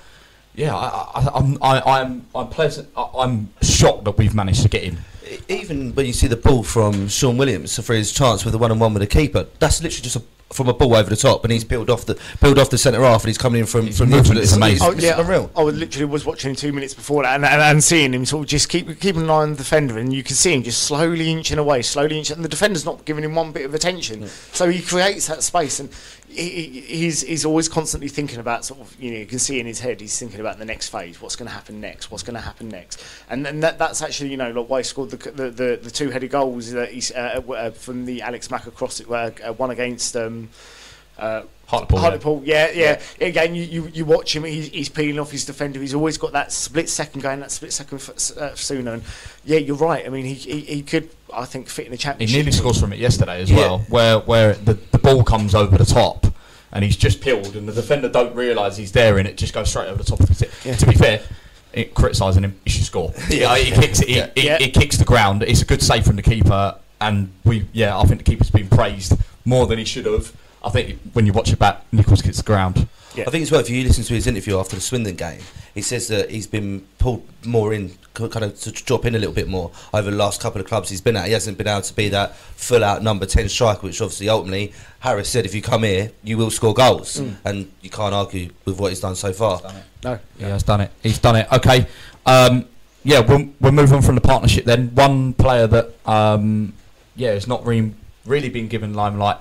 yeah, 0.55 0.75
I, 0.75 1.31
I'm 1.35 1.59
I, 1.63 1.81
I'm 1.81 2.27
I'm 2.35 2.49
pleasant. 2.49 2.89
I, 2.97 3.09
I'm 3.19 3.51
shocked 3.63 4.05
that 4.05 4.17
we've 4.17 4.35
managed 4.35 4.63
to 4.63 4.69
get 4.69 4.83
him 4.83 4.99
even 5.49 5.93
when 5.95 6.07
you 6.07 6.13
see 6.13 6.29
the 6.29 6.37
ball 6.37 6.63
from 6.63 7.09
Sean 7.09 7.37
Williams 7.37 7.85
for 7.85 7.95
his 7.95 8.13
chance 8.13 8.45
with 8.45 8.53
the 8.53 8.59
one 8.59 8.71
on 8.71 8.79
one 8.79 8.95
with 8.95 9.01
the 9.01 9.09
keeper, 9.09 9.47
that's 9.59 9.83
literally 9.83 10.03
just 10.03 10.15
a 10.15 10.23
from 10.53 10.69
a 10.69 10.75
ball 10.75 10.95
over 10.95 11.11
the 11.11 11.17
top, 11.17 11.45
and 11.45 11.53
he's 11.53 11.65
peeled 11.65 11.91
off 11.91 12.07
the 12.07 12.15
peeled 12.41 12.59
off 12.59 12.71
the 12.71 12.79
centre 12.79 13.01
half, 13.01 13.23
and 13.23 13.29
he's 13.29 13.39
coming 13.39 13.61
in 13.61 13.67
from 13.67 13.91
from 13.93 14.11
the 14.11 14.17
middle. 14.17 14.39
It's 14.39 14.55
amazing. 14.55 14.87
Oh, 14.87 14.93
yeah, 14.93 15.21
unreal. 15.21 15.51
I 15.57 15.63
literally 15.63 16.07
was 16.07 16.25
watching 16.25 16.51
him 16.51 16.57
two 16.57 16.73
minutes 16.73 16.95
before 16.95 17.25
that, 17.25 17.35
and, 17.35 17.45
and, 17.45 17.61
and, 17.61 17.83
seeing 17.83 18.15
him 18.15 18.25
sort 18.25 18.45
of 18.45 18.49
just 18.49 18.69
keep 18.69 18.87
keeping 19.01 19.23
an 19.23 19.31
eye 19.31 19.43
on 19.43 19.53
the 19.53 19.57
defender, 19.57 19.99
and 19.99 20.13
you 20.13 20.23
can 20.23 20.37
see 20.37 20.55
him 20.55 20.63
just 20.63 20.85
slowly 20.85 21.31
inching 21.31 21.59
away, 21.59 21.83
slowly 21.83 22.19
inching, 22.19 22.37
and 22.37 22.45
the 22.45 22.49
defender's 22.49 22.85
not 22.85 23.05
giving 23.05 23.25
him 23.25 23.35
one 23.35 23.53
bit 23.53 23.65
of 23.65 23.75
attention. 23.75 24.23
Yeah. 24.23 24.29
So 24.53 24.71
he 24.71 24.83
creates 24.83 25.27
that 25.27 25.43
space, 25.43 25.81
and 25.81 25.91
he, 26.37 26.81
he's 26.81 27.23
he's 27.23 27.45
always 27.45 27.69
constantly 27.69 28.09
thinking 28.09 28.39
about 28.39 28.65
sort 28.65 28.81
of 28.81 28.95
you 29.01 29.11
know 29.13 29.19
you 29.19 29.27
can 29.27 29.39
see 29.39 29.59
in 29.59 29.67
his 29.67 29.81
head 29.81 30.01
he's 30.01 30.19
thinking 30.19 30.41
about 30.41 30.59
the 30.59 30.65
next 30.65 30.89
phase, 30.91 31.21
what's 31.21 31.37
going 31.37 31.49
to 31.49 31.55
happen 31.55 31.81
next, 31.81 32.11
what's 32.11 32.23
going 32.23 32.35
to 32.37 32.41
happen 32.41 32.69
next, 32.69 33.03
and 33.31 33.45
then 33.45 33.61
that, 33.61 33.79
that's 33.79 34.03
actually 34.03 34.31
you 34.31 34.37
know 34.37 34.51
like 34.51 34.69
why 34.69 34.79
he 34.81 34.85
scored 34.85 35.11
the 35.11 35.17
the, 35.31 35.51
the, 35.51 35.81
the 35.83 35.91
two 35.91 36.11
headed 36.11 36.31
goals 36.31 36.71
that 36.73 36.91
he's 36.93 37.11
uh, 37.13 37.43
uh, 37.49 37.71
from 37.71 38.05
the 38.05 38.23
Alex 38.23 38.51
Mack 38.51 38.67
across 38.67 39.01
it, 39.01 39.11
uh, 39.11 39.31
one 39.55 39.71
against. 39.71 40.17
Um, 40.17 40.49
Uh, 41.19 41.45
Hartlepool, 41.67 41.97
yeah. 41.97 42.03
Hartlepool, 42.03 42.43
yeah, 42.45 42.71
yeah. 42.73 43.01
Again, 43.27 43.55
you, 43.55 43.63
you, 43.63 43.87
you 43.89 44.05
watch 44.05 44.37
him. 44.37 44.45
He's, 44.45 44.69
he's 44.69 44.89
peeling 44.91 45.19
off 45.19 45.31
his 45.33 45.47
defender. 45.47 45.81
He's 45.81 45.95
always 45.95 46.19
got 46.19 46.33
that 46.33 46.53
split 46.53 46.91
second 46.91 47.23
going, 47.23 47.41
that 47.41 47.51
split 47.51 47.73
second 47.73 47.97
f- 47.99 48.37
uh, 48.37 48.55
sooner. 48.55 48.93
And 48.93 49.03
yeah, 49.45 49.59
you're 49.59 49.79
right. 49.79 50.05
I 50.07 50.11
mean, 50.11 50.27
he, 50.27 50.35
he, 50.35 50.61
he 50.61 50.83
could, 50.83 51.09
I 51.33 51.47
think, 51.47 51.69
fit 51.71 51.87
in 51.87 51.93
the 51.93 51.97
championship. 51.99 52.33
He 52.35 52.37
nearly 52.43 52.53
scores 52.53 52.79
from 52.79 52.93
it 52.93 52.99
yesterday 52.99 53.41
as 53.41 53.51
Yeah. 53.51 53.57
well, 53.57 53.79
where 53.89 54.19
where 54.21 54.53
the 54.53 54.75
ball 55.07 55.23
comes 55.25 55.55
over 55.55 55.79
the 55.79 55.85
top 55.85 56.27
and 56.73 56.85
he's 56.85 56.97
just 56.97 57.21
peeled, 57.21 57.55
and 57.55 57.67
the 57.69 57.73
defender 57.73 58.09
don't 58.09 58.35
realise 58.35 58.77
he's 58.77 58.91
there, 58.93 59.17
and 59.19 59.27
it 59.27 59.37
just 59.37 59.55
goes 59.55 59.71
straight 59.71 59.87
over 59.89 59.99
the 60.03 60.05
top 60.05 60.19
of 60.21 60.29
his 60.29 60.41
head. 60.41 60.51
Yeah. 60.65 60.75
To 60.75 60.87
be 60.87 60.95
fair, 60.95 61.21
it, 61.73 61.95
criticising 61.95 62.43
him, 62.43 62.59
he 62.65 62.71
should 62.71 62.85
score. 62.85 63.13
yeah, 63.31 63.57
he 63.57 63.71
kicks 63.71 64.01
it, 64.03 64.09
he, 64.09 64.17
Yeah. 64.17 64.31
he, 64.35 64.47
Yeah. 64.47 64.59
he 64.59 64.71
kicks 64.71 64.97
the 64.99 65.05
ground. 65.05 65.43
It's 65.45 65.63
a 65.63 65.65
good 65.65 65.81
save 65.81 66.05
from 66.05 66.17
the 66.17 66.23
keeper, 66.23 66.75
and 67.01 67.31
we 67.45 67.67
yeah, 67.73 67.97
I 67.97 68.03
think 68.05 68.19
the 68.19 68.25
keeper's 68.31 68.51
been 68.51 68.69
praised 68.69 69.17
more 69.45 69.67
than 69.67 69.79
he 69.79 69.85
should 69.85 70.07
have. 70.07 70.33
I 70.63 70.71
think 70.71 70.99
when 71.13 71.25
you 71.25 71.33
watch 71.33 71.53
it 71.53 71.59
back, 71.59 71.83
Nichols 71.93 72.21
kicks 72.21 72.39
the 72.39 72.43
ground. 72.43 72.89
Yeah. 73.17 73.25
I 73.27 73.31
think 73.31 73.43
it's 73.43 73.51
worth 73.53 73.69
if 73.69 73.71
you 73.71 73.83
listen 73.85 74.05
to 74.05 74.15
his 74.15 74.27
interview 74.27 74.59
after 74.59 74.77
the 74.77 74.83
Swindon 74.83 75.17
game. 75.17 75.41
He 75.75 75.83
says 75.83 76.09
that 76.09 76.31
he's 76.31 76.47
been 76.47 76.87
pulled 76.99 77.27
more 77.45 77.73
in, 77.73 77.93
kind 78.15 78.45
of 78.45 78.59
to 78.61 78.71
drop 78.73 79.05
in 79.05 79.15
a 79.15 79.19
little 79.19 79.35
bit 79.35 79.49
more 79.49 79.71
over 79.95 80.11
the 80.11 80.17
last 80.17 80.41
couple 80.41 80.61
of 80.61 80.67
clubs 80.67 80.91
he's 80.91 81.01
been 81.01 81.17
at. 81.17 81.27
He 81.27 81.33
hasn't 81.33 81.59
been 81.59 81.67
able 81.69 81.83
to 81.83 81.95
be 81.95 82.09
that 82.11 82.37
full 82.37 82.85
out 82.85 83.03
number 83.03 83.27
10 83.27 83.49
striker, 83.49 83.83
which 83.87 84.01
obviously 84.01 84.29
ultimately 84.29 84.73
Harris 85.01 85.29
said 85.29 85.45
if 85.47 85.55
you 85.55 85.63
come 85.63 85.83
here, 85.83 86.13
you 86.23 86.37
will 86.37 86.51
score 86.51 86.75
goals. 86.75 87.23
And 87.45 87.71
you 87.81 87.91
can't 87.91 88.15
argue 88.15 88.51
with 88.65 88.79
what 88.79 88.91
he's 88.91 89.01
done 89.01 89.15
so 89.17 89.33
far. 89.33 89.61
No. 90.05 90.19
Yeah, 90.39 90.53
he's 90.53 90.63
done 90.63 90.83
it. 90.83 90.91
He's 91.03 91.19
done 91.19 91.37
it. 91.37 91.51
Okay. 91.53 91.87
Um, 92.25 92.67
yeah, 93.05 93.21
we'll, 93.21 93.49
we'll 93.61 93.73
move 93.73 93.93
on 93.93 94.03
from 94.03 94.15
the 94.17 94.21
partnership 94.21 94.65
then. 94.65 94.89
One 94.95 95.33
player 95.33 95.67
that, 95.69 95.93
um, 96.07 96.73
yeah, 97.15 97.33
has 97.33 97.47
not 97.47 97.65
re- 97.65 97.93
really 98.25 98.49
been 98.49 98.69
given 98.69 98.95
limelight 98.95 99.39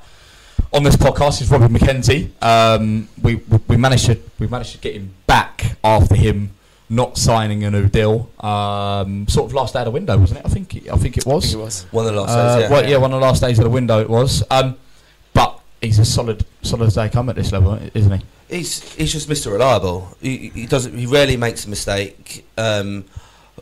on 0.73 0.84
this 0.84 0.95
podcast 0.95 1.41
is 1.41 1.49
Robbie 1.49 1.67
McKenzie. 1.73 2.30
Um, 2.43 3.08
we, 3.21 3.36
we 3.36 3.60
we 3.69 3.78
managed 3.78 4.06
to 4.08 4.19
we 4.39 4.47
managed 4.47 4.73
to 4.73 4.78
get 4.80 4.93
him 4.95 5.13
back 5.28 5.78
after 5.84 6.15
him 6.15 6.51
not 6.89 7.17
signing 7.17 7.63
a 7.63 7.71
new 7.71 7.88
deal. 7.88 8.30
Um, 8.39 9.28
sort 9.28 9.47
of 9.49 9.54
last 9.54 9.73
day 9.73 9.80
of 9.80 9.86
the 9.86 9.91
window, 9.91 10.17
wasn't 10.17 10.39
it? 10.41 10.45
I 10.45 10.49
think 10.49 10.75
it, 10.75 10.91
I 10.91 10.97
think 10.97 11.17
it 11.17 11.25
I 11.28 11.34
was. 11.34 11.45
think 11.45 11.60
it 11.62 11.63
was. 11.63 11.84
One 11.91 12.06
of 12.08 12.13
the 12.13 12.21
last 12.21 12.32
Uh, 12.32 12.56
days, 12.60 12.63
yeah. 12.63 12.69
well, 12.71 12.89
yeah, 12.89 12.97
one 12.97 13.13
of 13.13 13.19
the 13.19 13.25
last 13.25 13.41
days 13.41 13.58
of 13.60 13.63
the 13.63 13.69
window 13.69 13.99
it 14.01 14.10
was. 14.10 14.43
Um, 14.51 14.78
but 15.34 15.60
he's 15.82 15.99
a 15.99 16.06
solid 16.06 16.45
solid 16.62 16.88
as 16.88 16.95
they 16.95 17.10
come 17.10 17.30
at 17.30 17.36
this 17.36 17.51
level, 17.51 17.80
isn't 17.93 18.12
he? 18.19 18.25
He's 18.58 18.93
he's 18.93 19.12
just 19.12 19.28
Mr. 19.30 19.51
Reliable. 19.51 20.15
He, 20.21 20.49
he 20.49 20.65
doesn't. 20.67 20.95
He 20.97 21.06
rarely 21.08 21.38
makes 21.38 21.65
a 21.65 21.69
mistake. 21.69 22.45
Um, 22.58 23.06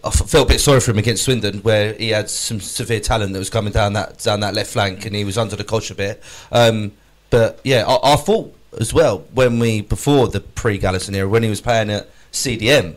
I 0.04 0.10
felt 0.10 0.48
a 0.50 0.54
bit 0.54 0.60
sorry 0.60 0.80
for 0.80 0.92
him 0.92 0.98
against 0.98 1.24
Swindon, 1.24 1.60
where 1.60 1.94
he 1.94 2.10
had 2.10 2.30
some 2.30 2.60
severe 2.60 3.00
talent 3.00 3.34
that 3.34 3.40
was 3.40 3.50
coming 3.50 3.72
down 3.74 3.94
that 3.94 4.20
down 4.20 4.40
that 4.42 4.54
left 4.54 4.72
flank, 4.72 5.06
and 5.06 5.16
he 5.16 5.24
was 5.24 5.38
under 5.38 5.56
the 5.56 5.64
cosh 5.64 5.92
a 5.92 5.96
bit. 5.96 6.22
Um, 6.52 6.92
but 7.30 7.60
yeah, 7.64 7.86
I, 7.88 8.14
I 8.14 8.16
thought 8.16 8.54
as 8.80 8.94
well 8.94 9.20
when 9.34 9.60
we 9.60 9.82
before 9.82 10.28
the 10.28 10.40
pre-Galinson 10.42 11.16
era, 11.16 11.28
when 11.28 11.44
he 11.44 11.50
was 11.50 11.62
playing 11.62 11.90
at 11.90 12.10
CDM 12.32 12.96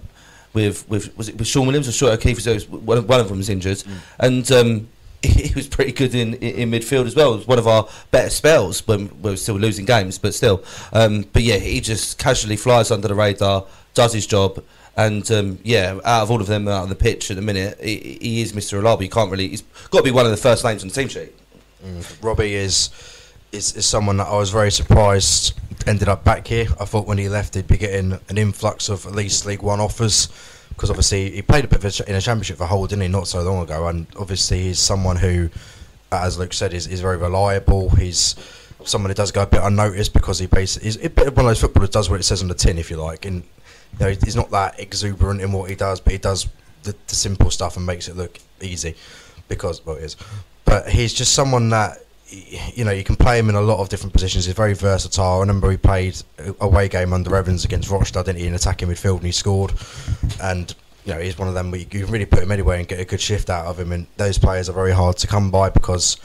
with 0.52 0.88
with 0.88 1.16
was 1.16 1.28
it 1.28 1.36
with 1.38 1.46
Sean 1.46 1.66
Williams 1.66 1.88
or 1.88 1.92
Stuart 1.92 2.12
O'Keeffe? 2.12 2.40
So 2.42 2.54
was- 2.54 2.68
one 2.68 2.98
of, 2.98 3.08
one 3.08 3.20
of 3.20 3.28
them 3.28 3.38
was 3.38 3.48
injured, 3.48 3.82
and. 4.18 4.50
Um, 4.52 4.88
he 5.22 5.52
was 5.54 5.66
pretty 5.66 5.92
good 5.92 6.14
in, 6.14 6.34
in, 6.34 6.70
midfield 6.70 7.06
as 7.06 7.16
well. 7.16 7.34
It 7.34 7.38
was 7.38 7.46
one 7.46 7.58
of 7.58 7.66
our 7.66 7.88
better 8.10 8.30
spells 8.30 8.86
when 8.86 9.08
we 9.22 9.30
were 9.30 9.36
still 9.36 9.56
losing 9.56 9.84
games, 9.84 10.18
but 10.18 10.34
still. 10.34 10.62
Um, 10.92 11.26
but 11.32 11.42
yeah, 11.42 11.56
he 11.56 11.80
just 11.80 12.18
casually 12.18 12.56
flies 12.56 12.90
under 12.90 13.08
the 13.08 13.14
radar, 13.14 13.66
does 13.94 14.12
his 14.12 14.26
job, 14.26 14.62
and 14.96 15.30
um, 15.30 15.58
yeah, 15.62 15.98
out 16.04 16.22
of 16.22 16.30
all 16.30 16.40
of 16.40 16.46
them 16.46 16.68
out 16.68 16.82
on 16.82 16.88
the 16.88 16.94
pitch 16.94 17.30
at 17.30 17.36
the 17.36 17.42
minute, 17.42 17.78
he, 17.82 18.18
he 18.20 18.40
is 18.40 18.52
Mr. 18.52 18.74
Reliable. 18.74 19.02
You 19.02 19.10
can't 19.10 19.30
really. 19.30 19.48
He's 19.48 19.62
got 19.90 19.98
to 19.98 20.04
be 20.04 20.10
one 20.10 20.24
of 20.24 20.30
the 20.30 20.36
first 20.36 20.64
names 20.64 20.82
on 20.82 20.88
the 20.88 20.94
team 20.94 21.08
sheet. 21.08 21.32
Robbie 22.22 22.54
is, 22.54 22.90
is 23.52 23.76
is 23.76 23.86
someone 23.86 24.16
that 24.16 24.26
I 24.26 24.36
was 24.36 24.50
very 24.50 24.72
surprised 24.72 25.58
ended 25.86 26.08
up 26.08 26.24
back 26.24 26.46
here. 26.46 26.66
I 26.80 26.84
thought 26.84 27.06
when 27.06 27.18
he 27.18 27.28
left 27.28 27.54
he'd 27.54 27.68
be 27.68 27.76
getting 27.76 28.18
an 28.28 28.38
influx 28.38 28.88
of 28.88 29.06
at 29.06 29.12
least 29.12 29.46
League 29.46 29.62
One 29.62 29.80
offers 29.80 30.28
because 30.76 30.90
obviously 30.90 31.30
he 31.30 31.42
played 31.42 31.64
a 31.64 31.68
bit 31.68 32.00
a 32.00 32.08
in 32.08 32.14
a 32.14 32.20
championship 32.20 32.58
for 32.58 32.66
Hull, 32.66 32.86
didn't 32.86 33.02
he? 33.02 33.08
Not 33.08 33.26
so 33.26 33.42
long 33.42 33.62
ago, 33.62 33.88
and 33.88 34.06
obviously 34.18 34.62
he's 34.62 34.78
someone 34.78 35.16
who, 35.16 35.48
as 36.12 36.38
Luke 36.38 36.52
said, 36.52 36.74
is, 36.74 36.86
is 36.86 37.00
very 37.00 37.16
reliable. 37.16 37.88
He's 37.90 38.36
someone 38.84 39.10
who 39.10 39.14
does 39.14 39.32
go 39.32 39.42
a 39.42 39.46
bit 39.46 39.62
unnoticed 39.62 40.12
because 40.12 40.38
he 40.38 40.46
basically 40.46 40.88
is 40.88 40.96
a 41.02 41.08
bit 41.08 41.28
of 41.28 41.36
one 41.36 41.46
of 41.46 41.50
those 41.50 41.60
footballers 41.60 41.90
does 41.90 42.10
what 42.10 42.20
it 42.20 42.24
says 42.24 42.42
on 42.42 42.48
the 42.48 42.54
tin, 42.54 42.76
if 42.76 42.90
you 42.90 42.98
like, 42.98 43.24
and 43.24 43.42
you 43.92 43.98
know 44.00 44.08
he's 44.08 44.36
not 44.36 44.50
that 44.50 44.78
exuberant 44.78 45.40
in 45.40 45.50
what 45.50 45.70
he 45.70 45.76
does, 45.76 45.98
but 45.98 46.12
he 46.12 46.18
does 46.18 46.46
the, 46.82 46.94
the 47.06 47.14
simple 47.14 47.50
stuff 47.50 47.78
and 47.78 47.86
makes 47.86 48.06
it 48.08 48.16
look 48.16 48.38
easy 48.60 48.94
because 49.48 49.84
well 49.86 49.96
it 49.96 50.04
is. 50.04 50.16
But 50.66 50.90
he's 50.90 51.14
just 51.14 51.32
someone 51.32 51.70
that 51.70 52.05
you 52.28 52.84
know 52.84 52.90
you 52.90 53.04
can 53.04 53.16
play 53.16 53.38
him 53.38 53.48
in 53.48 53.54
a 53.54 53.60
lot 53.60 53.78
of 53.78 53.88
different 53.88 54.12
positions. 54.12 54.46
He's 54.46 54.54
very 54.54 54.74
versatile. 54.74 55.36
I 55.36 55.40
remember 55.40 55.70
he 55.70 55.76
played 55.76 56.20
a 56.38 56.54
away 56.60 56.88
game 56.88 57.12
under 57.12 57.34
Evans 57.36 57.64
against 57.64 57.88
Rochdale, 57.88 58.24
didn't 58.24 58.40
he, 58.40 58.46
in 58.46 58.54
attacking 58.54 58.88
midfield, 58.88 59.18
and 59.18 59.26
he 59.26 59.32
scored. 59.32 59.72
And 60.42 60.74
you 61.04 61.14
know 61.14 61.20
he's 61.20 61.38
one 61.38 61.48
of 61.48 61.54
them 61.54 61.70
where 61.70 61.80
you 61.80 61.86
can 61.86 62.06
really 62.06 62.26
put 62.26 62.42
him 62.42 62.50
anywhere 62.50 62.78
and 62.78 62.88
get 62.88 62.98
a 62.98 63.04
good 63.04 63.20
shift 63.20 63.48
out 63.48 63.66
of 63.66 63.78
him. 63.78 63.92
And 63.92 64.06
those 64.16 64.38
players 64.38 64.68
are 64.68 64.72
very 64.72 64.92
hard 64.92 65.16
to 65.18 65.26
come 65.26 65.50
by 65.50 65.70
because 65.70 66.16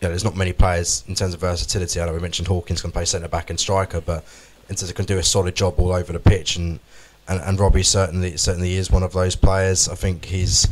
you 0.00 0.06
know 0.06 0.08
there's 0.08 0.24
not 0.24 0.36
many 0.36 0.52
players 0.52 1.04
in 1.06 1.14
terms 1.14 1.34
of 1.34 1.40
versatility. 1.40 2.00
I 2.00 2.06
know 2.06 2.14
we 2.14 2.20
mentioned 2.20 2.48
Hawkins 2.48 2.80
can 2.80 2.90
play 2.90 3.04
centre 3.04 3.28
back 3.28 3.50
and 3.50 3.60
striker, 3.60 4.00
but 4.00 4.24
in 4.70 4.76
terms 4.76 4.88
of 4.88 4.96
can 4.96 5.04
do 5.04 5.18
a 5.18 5.22
solid 5.22 5.54
job 5.54 5.74
all 5.78 5.92
over 5.92 6.12
the 6.12 6.20
pitch 6.20 6.56
and. 6.56 6.80
And, 7.28 7.40
and 7.42 7.60
Robbie 7.60 7.84
certainly 7.84 8.36
certainly 8.36 8.74
is 8.74 8.90
one 8.90 9.04
of 9.04 9.12
those 9.12 9.36
players. 9.36 9.88
I 9.88 9.94
think 9.94 10.24
he's 10.24 10.66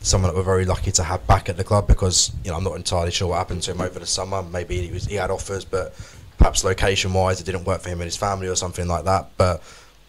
someone 0.00 0.30
that 0.32 0.36
we're 0.36 0.42
very 0.42 0.64
lucky 0.64 0.90
to 0.90 1.02
have 1.02 1.26
back 1.26 1.48
at 1.48 1.56
the 1.56 1.64
club 1.64 1.86
because 1.86 2.32
you 2.44 2.50
know 2.50 2.56
I'm 2.56 2.64
not 2.64 2.76
entirely 2.76 3.10
sure 3.10 3.28
what 3.28 3.38
happened 3.38 3.62
to 3.62 3.72
him 3.72 3.80
over 3.80 3.98
the 3.98 4.06
summer. 4.06 4.42
Maybe 4.42 4.86
he 4.86 4.92
was 4.92 5.04
he 5.04 5.16
had 5.16 5.30
offers, 5.30 5.64
but 5.64 5.94
perhaps 6.38 6.64
location 6.64 7.12
wise 7.12 7.40
it 7.40 7.44
didn't 7.44 7.64
work 7.64 7.82
for 7.82 7.90
him 7.90 8.00
and 8.00 8.06
his 8.06 8.16
family 8.16 8.48
or 8.48 8.56
something 8.56 8.88
like 8.88 9.04
that. 9.04 9.30
But 9.36 9.62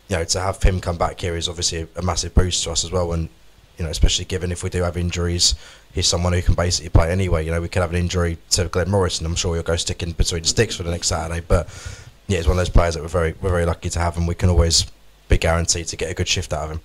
you 0.08 0.16
know 0.16 0.24
to 0.24 0.40
have 0.40 0.62
him 0.64 0.80
come 0.80 0.98
back 0.98 1.20
here 1.20 1.36
is 1.36 1.50
obviously 1.50 1.88
a, 1.96 2.02
massive 2.02 2.34
boost 2.34 2.64
to 2.64 2.72
us 2.72 2.84
as 2.84 2.92
well. 2.92 3.12
And 3.12 3.28
you 3.78 3.84
know 3.84 3.92
especially 3.92 4.26
given 4.26 4.52
if 4.52 4.64
we 4.64 4.70
do 4.70 4.82
have 4.84 4.96
injuries, 4.96 5.56
he's 5.94 6.08
someone 6.08 6.34
who 6.34 6.42
can 6.42 6.56
basically 6.56 6.90
play 6.90 7.12
anyway. 7.12 7.46
You 7.46 7.52
know 7.52 7.62
we 7.62 7.68
could 7.68 7.82
have 7.82 7.92
an 7.92 8.00
injury 8.00 8.38
to 8.52 8.70
Glenn 8.70 8.90
Morris 8.90 9.18
and 9.18 9.28
I'm 9.28 9.36
sure 9.36 9.56
he'll 9.56 9.64
go 9.64 9.76
sticking 9.76 10.14
between 10.14 10.44
the 10.44 10.48
sticks 10.48 10.76
for 10.76 10.84
the 10.84 10.92
next 10.92 11.08
Saturday. 11.08 11.44
But 11.46 11.68
yeah, 12.28 12.38
he's 12.38 12.48
one 12.48 12.58
of 12.58 12.60
those 12.60 12.70
players 12.70 12.94
that 12.94 13.02
we're 13.02 13.10
very 13.10 13.36
we're 13.42 13.50
very 13.50 13.66
lucky 13.66 13.90
to 13.90 14.00
have 14.00 14.16
and 14.16 14.26
we 14.26 14.36
can 14.36 14.50
always 14.50 14.86
be 15.28 15.38
guaranteed 15.38 15.88
to 15.88 15.98
get 15.98 16.10
a 16.10 16.14
good 16.14 16.28
shift 16.30 16.54
out 16.54 16.66
of 16.66 16.72
him. 16.72 16.82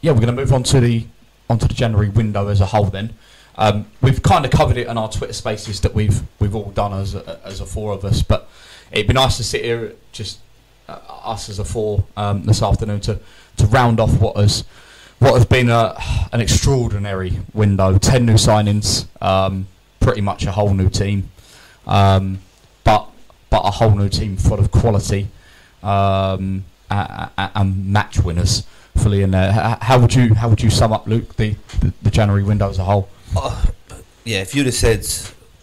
yeah, 0.00 0.12
we're 0.12 0.20
going 0.20 0.34
to 0.34 0.40
move 0.40 0.52
on 0.52 0.62
to 0.64 0.80
the 0.80 1.04
onto 1.48 1.66
the 1.66 1.74
January 1.74 2.08
window 2.08 2.48
as 2.48 2.60
a 2.60 2.66
whole. 2.66 2.86
Then 2.86 3.14
um, 3.56 3.86
we've 4.00 4.22
kind 4.22 4.44
of 4.44 4.50
covered 4.50 4.76
it 4.76 4.86
in 4.86 4.96
our 4.96 5.10
Twitter 5.10 5.32
Spaces 5.32 5.80
that 5.80 5.94
we've 5.94 6.22
we've 6.38 6.54
all 6.54 6.70
done 6.70 6.92
as 6.92 7.14
a, 7.14 7.40
as 7.44 7.60
a 7.60 7.66
four 7.66 7.92
of 7.92 8.04
us, 8.04 8.22
but 8.22 8.48
it'd 8.92 9.08
be 9.08 9.14
nice 9.14 9.36
to 9.38 9.44
sit 9.44 9.64
here 9.64 9.94
just 10.12 10.38
uh, 10.88 10.98
us 11.08 11.48
as 11.48 11.58
a 11.58 11.64
four 11.64 12.04
um, 12.16 12.44
this 12.44 12.62
afternoon 12.62 13.00
to 13.00 13.18
to 13.56 13.66
round 13.66 14.00
off 14.00 14.20
what 14.20 14.36
has 14.36 14.64
what 15.18 15.34
has 15.34 15.44
been 15.44 15.68
a, 15.68 15.96
an 16.32 16.40
extraordinary 16.40 17.40
window. 17.52 17.98
Ten 17.98 18.26
new 18.26 18.34
signings, 18.34 19.06
um, 19.20 19.66
pretty 20.00 20.20
much 20.20 20.46
a 20.46 20.52
whole 20.52 20.72
new 20.72 20.88
team, 20.88 21.30
um, 21.86 22.38
but 22.84 23.08
but 23.50 23.60
a 23.60 23.70
whole 23.72 23.94
new 23.96 24.08
team 24.08 24.36
full 24.36 24.60
of 24.60 24.70
quality 24.70 25.28
um, 25.82 26.64
and 26.90 27.86
match 27.92 28.20
winners 28.20 28.64
fully 28.98 29.22
in 29.22 29.30
there. 29.30 29.50
Uh, 29.50 29.78
how 29.80 29.98
would 29.98 30.14
you 30.14 30.34
how 30.34 30.48
would 30.48 30.62
you 30.62 30.70
sum 30.70 30.92
up, 30.92 31.06
Luke, 31.06 31.36
the, 31.36 31.56
the, 31.80 31.92
the 32.02 32.10
January 32.10 32.42
window 32.42 32.68
as 32.68 32.78
a 32.78 32.84
whole? 32.84 33.08
Oh, 33.36 33.64
yeah, 34.24 34.40
if 34.40 34.54
you'd 34.54 34.66
have 34.66 34.74
said, 34.74 35.00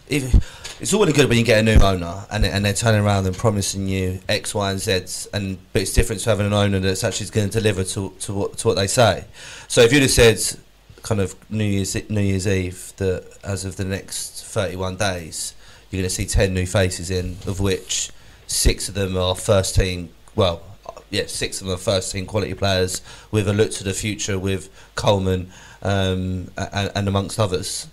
if, 0.08 0.80
it's 0.80 0.92
all 0.92 1.06
good 1.06 1.28
when 1.28 1.38
you 1.38 1.44
get 1.44 1.60
a 1.60 1.62
new 1.62 1.80
owner 1.82 2.26
and 2.30 2.44
and 2.44 2.64
they're 2.64 2.74
turning 2.74 3.00
around 3.00 3.26
and 3.26 3.36
promising 3.36 3.88
you 3.88 4.20
X, 4.28 4.54
Y, 4.54 4.70
and 4.70 4.80
Z, 4.80 5.28
and 5.32 5.58
but 5.72 5.82
it's 5.82 5.92
different 5.92 6.20
to 6.22 6.30
having 6.30 6.46
an 6.46 6.52
owner 6.52 6.80
that's 6.80 7.04
actually 7.04 7.30
going 7.30 7.48
to 7.48 7.60
deliver 7.60 7.84
to 7.84 8.12
to 8.20 8.34
what 8.34 8.58
to 8.58 8.68
what 8.68 8.76
they 8.76 8.86
say. 8.86 9.24
So 9.68 9.80
if 9.80 9.92
you'd 9.92 10.02
have 10.02 10.10
said, 10.10 10.60
kind 11.02 11.20
of 11.20 11.34
New 11.50 11.64
Year's 11.64 11.94
New 12.10 12.20
Year's 12.20 12.46
Eve, 12.46 12.92
that 12.98 13.38
as 13.42 13.64
of 13.64 13.76
the 13.76 13.84
next 13.84 14.44
thirty-one 14.44 14.96
days, 14.96 15.54
you're 15.90 16.02
going 16.02 16.08
to 16.08 16.14
see 16.14 16.26
ten 16.26 16.52
new 16.52 16.66
faces 16.66 17.10
in, 17.10 17.38
of 17.46 17.58
which 17.58 18.10
six 18.46 18.88
of 18.88 18.94
them 18.94 19.16
are 19.16 19.34
first 19.34 19.74
team. 19.74 20.10
Well, 20.34 20.62
yeah, 21.10 21.26
six 21.26 21.60
of 21.60 21.66
them 21.66 21.74
are 21.74 21.78
first 21.78 22.12
team 22.12 22.26
quality 22.26 22.54
players 22.54 23.02
with 23.30 23.48
a 23.48 23.52
look 23.52 23.70
to 23.72 23.84
the 23.84 23.94
future 23.94 24.38
with 24.38 24.68
Coleman 24.94 25.50
um, 25.82 26.50
and, 26.56 26.90
and 26.94 27.08
amongst 27.08 27.38
others. 27.38 27.88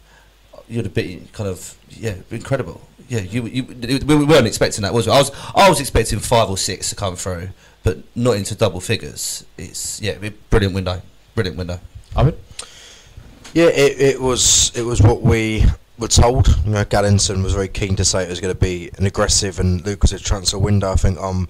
You'd 0.68 0.86
have 0.86 0.94
been 0.94 1.28
kind 1.34 1.50
of 1.50 1.76
yeah 1.90 2.16
incredible. 2.32 2.82
Yeah, 3.10 3.20
you, 3.20 3.46
you 3.46 3.64
we 3.64 4.26
weren't 4.26 4.48
expecting 4.48 4.82
that, 4.84 4.94
was 4.94 5.08
we? 5.08 5.14
I 5.14 5.20
was 5.20 5.32
I 5.56 5.70
was 5.70 5.80
expecting 5.80 6.20
five 6.20 6.50
or 6.50 6.58
six 6.58 6.90
to 6.90 6.96
come 6.96 7.16
through, 7.16 7.50
but 7.84 8.00
not 8.16 8.38
into 8.38 8.56
double 8.56 8.80
figures. 8.80 9.46
It's 9.58 10.02
yeah, 10.02 10.18
brilliant 10.50 10.74
window, 10.74 11.02
brilliant 11.36 11.58
window. 11.58 11.80
Owen? 12.16 12.36
Yeah, 13.54 13.66
it, 13.66 14.00
it 14.00 14.22
was 14.22 14.72
it 14.76 14.84
was 14.84 15.02
what 15.02 15.22
we 15.22 15.66
were 16.00 16.08
told. 16.08 16.48
You 16.66 16.72
know, 16.72 16.86
Galinson 16.86 17.44
was 17.44 17.54
very 17.54 17.68
keen 17.68 17.96
to 17.98 18.06
say 18.06 18.24
it 18.24 18.30
was 18.30 18.40
going 18.40 18.54
to 18.54 18.60
be 18.60 18.90
an 18.98 19.06
aggressive 19.06 19.60
and 19.60 19.86
lucrative 19.86 20.24
transfer 20.24 20.58
window. 20.58 20.92
I 20.92 20.96
think 20.96 21.20
I'm 21.20 21.48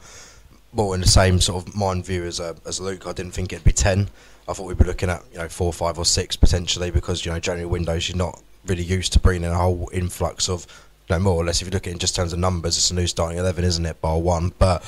more 0.74 0.96
in 0.96 1.02
the 1.02 1.08
same 1.08 1.40
sort 1.40 1.68
of 1.68 1.76
mind 1.76 2.06
view 2.06 2.24
as 2.24 2.40
uh, 2.40 2.56
as 2.66 2.80
Luke. 2.80 3.08
I 3.08 3.14
didn't 3.14 3.34
think 3.34 3.54
it'd 3.54 3.66
be 3.66 3.72
ten. 3.72 4.10
I 4.48 4.54
thought 4.54 4.68
we'd 4.68 4.78
be 4.78 4.86
looking 4.86 5.10
at 5.10 5.24
you 5.32 5.38
know 5.38 5.48
four, 5.48 5.72
five, 5.72 5.98
or 5.98 6.06
six 6.06 6.36
potentially 6.36 6.92
because 6.92 7.26
you 7.26 7.32
know 7.32 7.40
January 7.40 7.66
windows 7.66 8.10
you're 8.10 8.18
not 8.18 8.42
really 8.66 8.84
used 8.84 9.14
to 9.14 9.20
bringing 9.20 9.44
in 9.44 9.52
a 9.52 9.58
whole 9.58 9.90
influx 9.94 10.50
of 10.50 10.66
you 11.10 11.16
no 11.16 11.20
more 11.20 11.36
or 11.36 11.46
less. 11.46 11.62
If 11.62 11.68
you 11.68 11.72
look 11.72 11.88
at 11.88 11.92
it 11.92 11.94
in 11.94 12.00
just 12.00 12.16
terms 12.16 12.34
of 12.34 12.40
numbers, 12.40 12.78
it's 12.78 12.92
a 12.92 12.96
new 12.96 13.08
starting 13.08 13.38
eleven, 13.38 13.64
isn't 13.64 13.86
it? 13.86 14.02
Bar 14.02 14.20
one, 14.20 14.54
but 14.58 14.84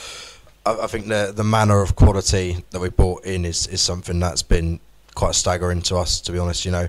I, 0.66 0.78
I 0.84 0.88
think 0.88 1.08
the 1.08 1.34
the 1.36 1.44
manner 1.44 1.82
of 1.82 1.96
quality 1.96 2.64
that 2.72 2.80
we 2.80 2.90
brought 2.90 3.26
in 3.26 3.46
is 3.46 3.68
is 3.68 3.82
something 3.82 4.20
that's 4.20 4.44
been 4.44 4.80
quite 5.14 5.36
staggering 5.36 5.82
to 5.84 5.98
us. 5.98 6.22
To 6.22 6.32
be 6.32 6.40
honest, 6.40 6.66
you 6.66 6.72
know, 6.72 6.88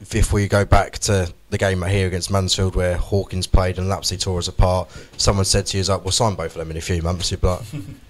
if, 0.00 0.14
if 0.14 0.32
we 0.32 0.48
go 0.48 0.64
back 0.64 0.98
to 1.00 1.32
the 1.50 1.58
game 1.58 1.82
here 1.82 2.06
against 2.06 2.30
Mansfield 2.30 2.74
where 2.74 2.96
Hawkins 2.96 3.46
played 3.46 3.78
and 3.78 3.88
Lapslie 3.88 4.18
tore 4.18 4.38
us 4.38 4.48
apart, 4.48 4.88
someone 5.16 5.44
said 5.44 5.66
to 5.66 5.78
you, 5.78 5.84
"Like, 5.84 6.04
we'll 6.04 6.12
sign 6.12 6.34
both 6.34 6.52
of 6.52 6.58
them 6.58 6.70
in 6.70 6.76
a 6.76 6.82
few 6.82 7.02
months." 7.02 7.30
You'd 7.30 7.40
be 7.40 7.48
like? 7.48 7.60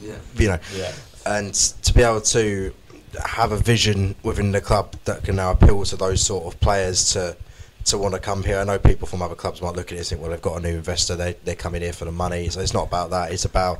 Yeah. 0.00 0.14
You 0.36 0.48
know, 0.48 0.58
Yeah. 0.74 0.92
and 1.24 1.54
to 1.54 1.92
be 1.94 2.02
able 2.02 2.20
to 2.22 2.72
have 3.24 3.52
a 3.52 3.56
vision 3.56 4.14
within 4.22 4.52
the 4.52 4.60
club 4.60 4.94
that 5.04 5.24
can 5.24 5.36
now 5.36 5.50
appeal 5.52 5.84
to 5.84 5.96
those 5.96 6.20
sort 6.20 6.44
of 6.52 6.58
players 6.60 7.12
to 7.12 7.36
to 7.86 7.96
want 7.96 8.12
to 8.14 8.20
come 8.20 8.42
here. 8.42 8.58
I 8.58 8.64
know 8.64 8.78
people 8.80 9.06
from 9.06 9.22
other 9.22 9.36
clubs 9.36 9.62
might 9.62 9.76
look 9.76 9.92
at 9.92 9.92
it 9.92 9.98
and 9.98 10.06
think, 10.06 10.20
well, 10.20 10.30
they've 10.30 10.42
got 10.42 10.58
a 10.58 10.60
new 10.60 10.74
investor, 10.76 11.14
they 11.16 11.36
they're 11.44 11.54
coming 11.54 11.82
here 11.82 11.92
for 11.92 12.04
the 12.04 12.12
money. 12.12 12.48
So 12.48 12.60
it's 12.60 12.74
not 12.74 12.88
about 12.88 13.10
that. 13.10 13.32
It's 13.32 13.44
about 13.44 13.78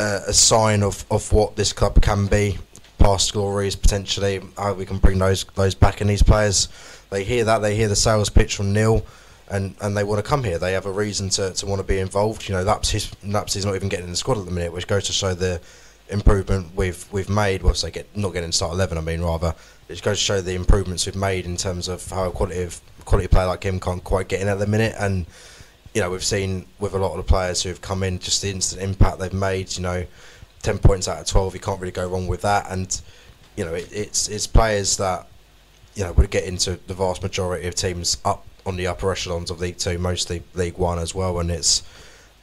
uh, 0.00 0.20
a 0.26 0.32
sign 0.32 0.82
of, 0.82 1.04
of 1.10 1.32
what 1.32 1.56
this 1.56 1.72
club 1.72 2.02
can 2.02 2.26
be, 2.26 2.58
past 2.98 3.32
glories 3.32 3.76
potentially. 3.76 4.40
How 4.58 4.72
we 4.74 4.84
can 4.84 4.98
bring 4.98 5.18
those 5.18 5.44
those 5.54 5.74
back 5.74 6.00
in 6.00 6.08
these 6.08 6.22
players. 6.22 6.68
They 7.10 7.22
hear 7.24 7.44
that. 7.44 7.58
They 7.58 7.76
hear 7.76 7.88
the 7.88 7.96
sales 7.96 8.30
pitch 8.30 8.56
from 8.56 8.72
Neil. 8.72 9.04
And, 9.50 9.74
and 9.80 9.96
they 9.96 10.04
want 10.04 10.24
to 10.24 10.28
come 10.28 10.44
here. 10.44 10.58
They 10.58 10.72
have 10.74 10.86
a 10.86 10.92
reason 10.92 11.28
to, 11.30 11.52
to 11.52 11.66
want 11.66 11.80
to 11.80 11.86
be 11.86 11.98
involved. 11.98 12.48
You 12.48 12.54
know, 12.54 12.64
Lapslie's, 12.64 13.10
Lapslie's 13.24 13.66
not 13.66 13.74
even 13.74 13.88
getting 13.88 14.04
in 14.04 14.12
the 14.12 14.16
squad 14.16 14.38
at 14.38 14.44
the 14.44 14.52
minute, 14.52 14.72
which 14.72 14.86
goes 14.86 15.06
to 15.06 15.12
show 15.12 15.34
the 15.34 15.60
improvement 16.10 16.68
we've 16.74 17.06
we've 17.12 17.28
made. 17.28 17.62
Well, 17.62 17.74
say 17.74 17.90
get 17.90 18.14
not 18.16 18.32
getting 18.32 18.46
in 18.46 18.52
start 18.52 18.72
eleven. 18.72 18.98
I 18.98 19.00
mean, 19.00 19.22
rather, 19.22 19.54
it 19.88 20.02
goes 20.02 20.18
to 20.18 20.24
show 20.24 20.40
the 20.40 20.54
improvements 20.54 21.06
we've 21.06 21.16
made 21.16 21.46
in 21.46 21.56
terms 21.56 21.88
of 21.88 22.08
how 22.10 22.26
a 22.26 22.30
quality 22.30 22.62
of 22.62 22.80
quality 23.04 23.28
player 23.28 23.46
like 23.46 23.64
him 23.64 23.80
can't 23.80 24.04
quite 24.04 24.28
get 24.28 24.40
in 24.40 24.48
at 24.48 24.58
the 24.58 24.66
minute. 24.66 24.94
And 24.98 25.26
you 25.94 26.00
know, 26.00 26.10
we've 26.10 26.24
seen 26.24 26.66
with 26.78 26.94
a 26.94 26.98
lot 26.98 27.12
of 27.12 27.16
the 27.16 27.22
players 27.22 27.62
who've 27.62 27.80
come 27.80 28.02
in, 28.02 28.18
just 28.18 28.42
the 28.42 28.50
instant 28.50 28.82
impact 28.82 29.18
they've 29.18 29.32
made. 29.32 29.76
You 29.76 29.82
know, 29.82 30.06
ten 30.62 30.78
points 30.78 31.08
out 31.08 31.18
of 31.18 31.26
twelve, 31.26 31.54
you 31.54 31.60
can't 31.60 31.80
really 31.80 31.92
go 31.92 32.08
wrong 32.08 32.26
with 32.26 32.42
that. 32.42 32.70
And 32.70 33.00
you 33.56 33.64
know, 33.64 33.74
it, 33.74 33.88
it's 33.92 34.28
it's 34.28 34.46
players 34.46 34.96
that 34.98 35.26
you 35.94 36.04
know 36.04 36.12
would 36.12 36.30
get 36.30 36.44
into 36.44 36.78
the 36.86 36.94
vast 36.94 37.22
majority 37.22 37.66
of 37.66 37.74
teams 37.74 38.18
up 38.24 38.46
on 38.66 38.76
the 38.76 38.86
upper 38.86 39.10
echelons 39.10 39.50
of 39.50 39.60
League 39.60 39.78
Two, 39.78 39.98
mostly 39.98 40.42
League 40.54 40.78
One 40.78 40.98
as 40.98 41.14
well. 41.14 41.38
And 41.40 41.50
it's 41.50 41.82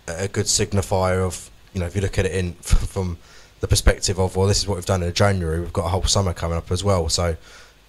a 0.08 0.28
good 0.28 0.46
signifier 0.46 1.26
of 1.26 1.50
you 1.74 1.80
know, 1.80 1.86
if 1.86 1.96
you 1.96 2.02
look 2.02 2.18
at 2.18 2.26
it 2.26 2.34
in 2.34 2.54
from 2.62 3.18
the 3.60 3.68
perspective 3.68 4.20
of 4.20 4.36
well, 4.36 4.48
this 4.48 4.60
is 4.60 4.68
what 4.68 4.76
we've 4.76 4.86
done 4.86 5.04
in 5.04 5.14
January. 5.14 5.60
We've 5.60 5.74
got 5.74 5.86
a 5.86 5.90
whole 5.90 6.04
summer 6.04 6.34
coming 6.34 6.58
up 6.58 6.72
as 6.72 6.84
well, 6.84 7.10
so 7.10 7.30
you 7.30 7.36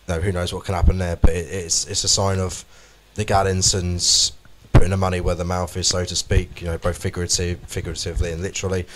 know, 0.09 0.21
who 0.21 0.33
knows 0.33 0.53
what 0.53 0.65
can 0.65 0.75
happen 0.75 0.99
there. 0.99 1.17
But 1.17 1.31
it, 1.31 1.47
it's 1.51 1.87
it's 1.87 2.05
a 2.05 2.09
sign 2.09 2.39
of 2.39 2.65
the 3.15 3.25
Galinsons 3.25 4.33
putting 4.73 4.91
the 4.91 4.97
money 4.97 5.21
where 5.21 5.35
the 5.35 5.45
mouth 5.45 5.77
is, 5.77 5.89
so 5.89 6.05
to 6.05 6.17
speak. 6.17 6.61
You 6.61 6.69
know, 6.69 6.79
both 6.79 6.99
figurative, 6.99 7.61
figuratively 7.67 8.33
and 8.33 8.43
literally, 8.43 8.87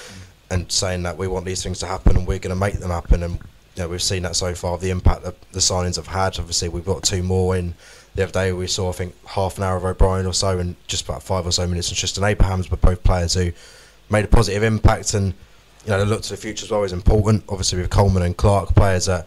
and 0.50 0.70
saying 0.70 1.02
that 1.04 1.16
we 1.16 1.26
want 1.26 1.46
these 1.46 1.62
things 1.62 1.78
to 1.80 1.86
happen 1.86 2.16
and 2.16 2.26
we're 2.26 2.38
going 2.38 2.54
to 2.54 2.60
make 2.60 2.74
them 2.74 2.90
happen. 2.90 3.22
And 3.22 3.38
know, 3.76 3.88
we've 3.88 4.02
seen 4.02 4.22
that 4.24 4.36
so 4.36 4.54
far. 4.54 4.76
The 4.78 4.90
impact 4.90 5.22
that 5.22 5.40
the 5.52 5.60
signings 5.60 5.96
have 5.96 6.08
had. 6.08 6.38
Obviously, 6.38 6.68
we've 6.68 6.84
got 6.84 7.02
two 7.02 7.22
more 7.22 7.56
in. 7.56 7.74
The 8.14 8.24
other 8.24 8.32
day 8.32 8.52
we 8.52 8.66
saw, 8.66 8.90
I 8.90 8.92
think, 8.92 9.14
half 9.26 9.56
an 9.56 9.64
hour 9.64 9.76
of 9.76 9.84
O'Brien 9.84 10.26
or 10.26 10.34
so, 10.34 10.58
and 10.58 10.76
just 10.86 11.04
about 11.04 11.22
five 11.22 11.46
or 11.46 11.52
so 11.52 11.66
minutes 11.66 11.90
of 11.90 11.96
Tristan 11.96 12.24
Abrahams, 12.24 12.68
but 12.68 12.80
both 12.82 13.02
players 13.02 13.32
who 13.32 13.52
made 14.10 14.24
a 14.26 14.28
positive 14.28 14.62
impact 14.62 15.14
and 15.14 15.32
you 15.84 15.90
know 15.90 15.98
the 15.98 16.06
look 16.06 16.22
to 16.22 16.30
the 16.30 16.36
future 16.36 16.64
as 16.64 16.70
well 16.70 16.84
is 16.84 16.92
important. 16.92 17.44
Obviously 17.48 17.80
with 17.80 17.90
Coleman 17.90 18.22
and 18.22 18.36
Clark, 18.36 18.74
players 18.74 19.06
that 19.06 19.26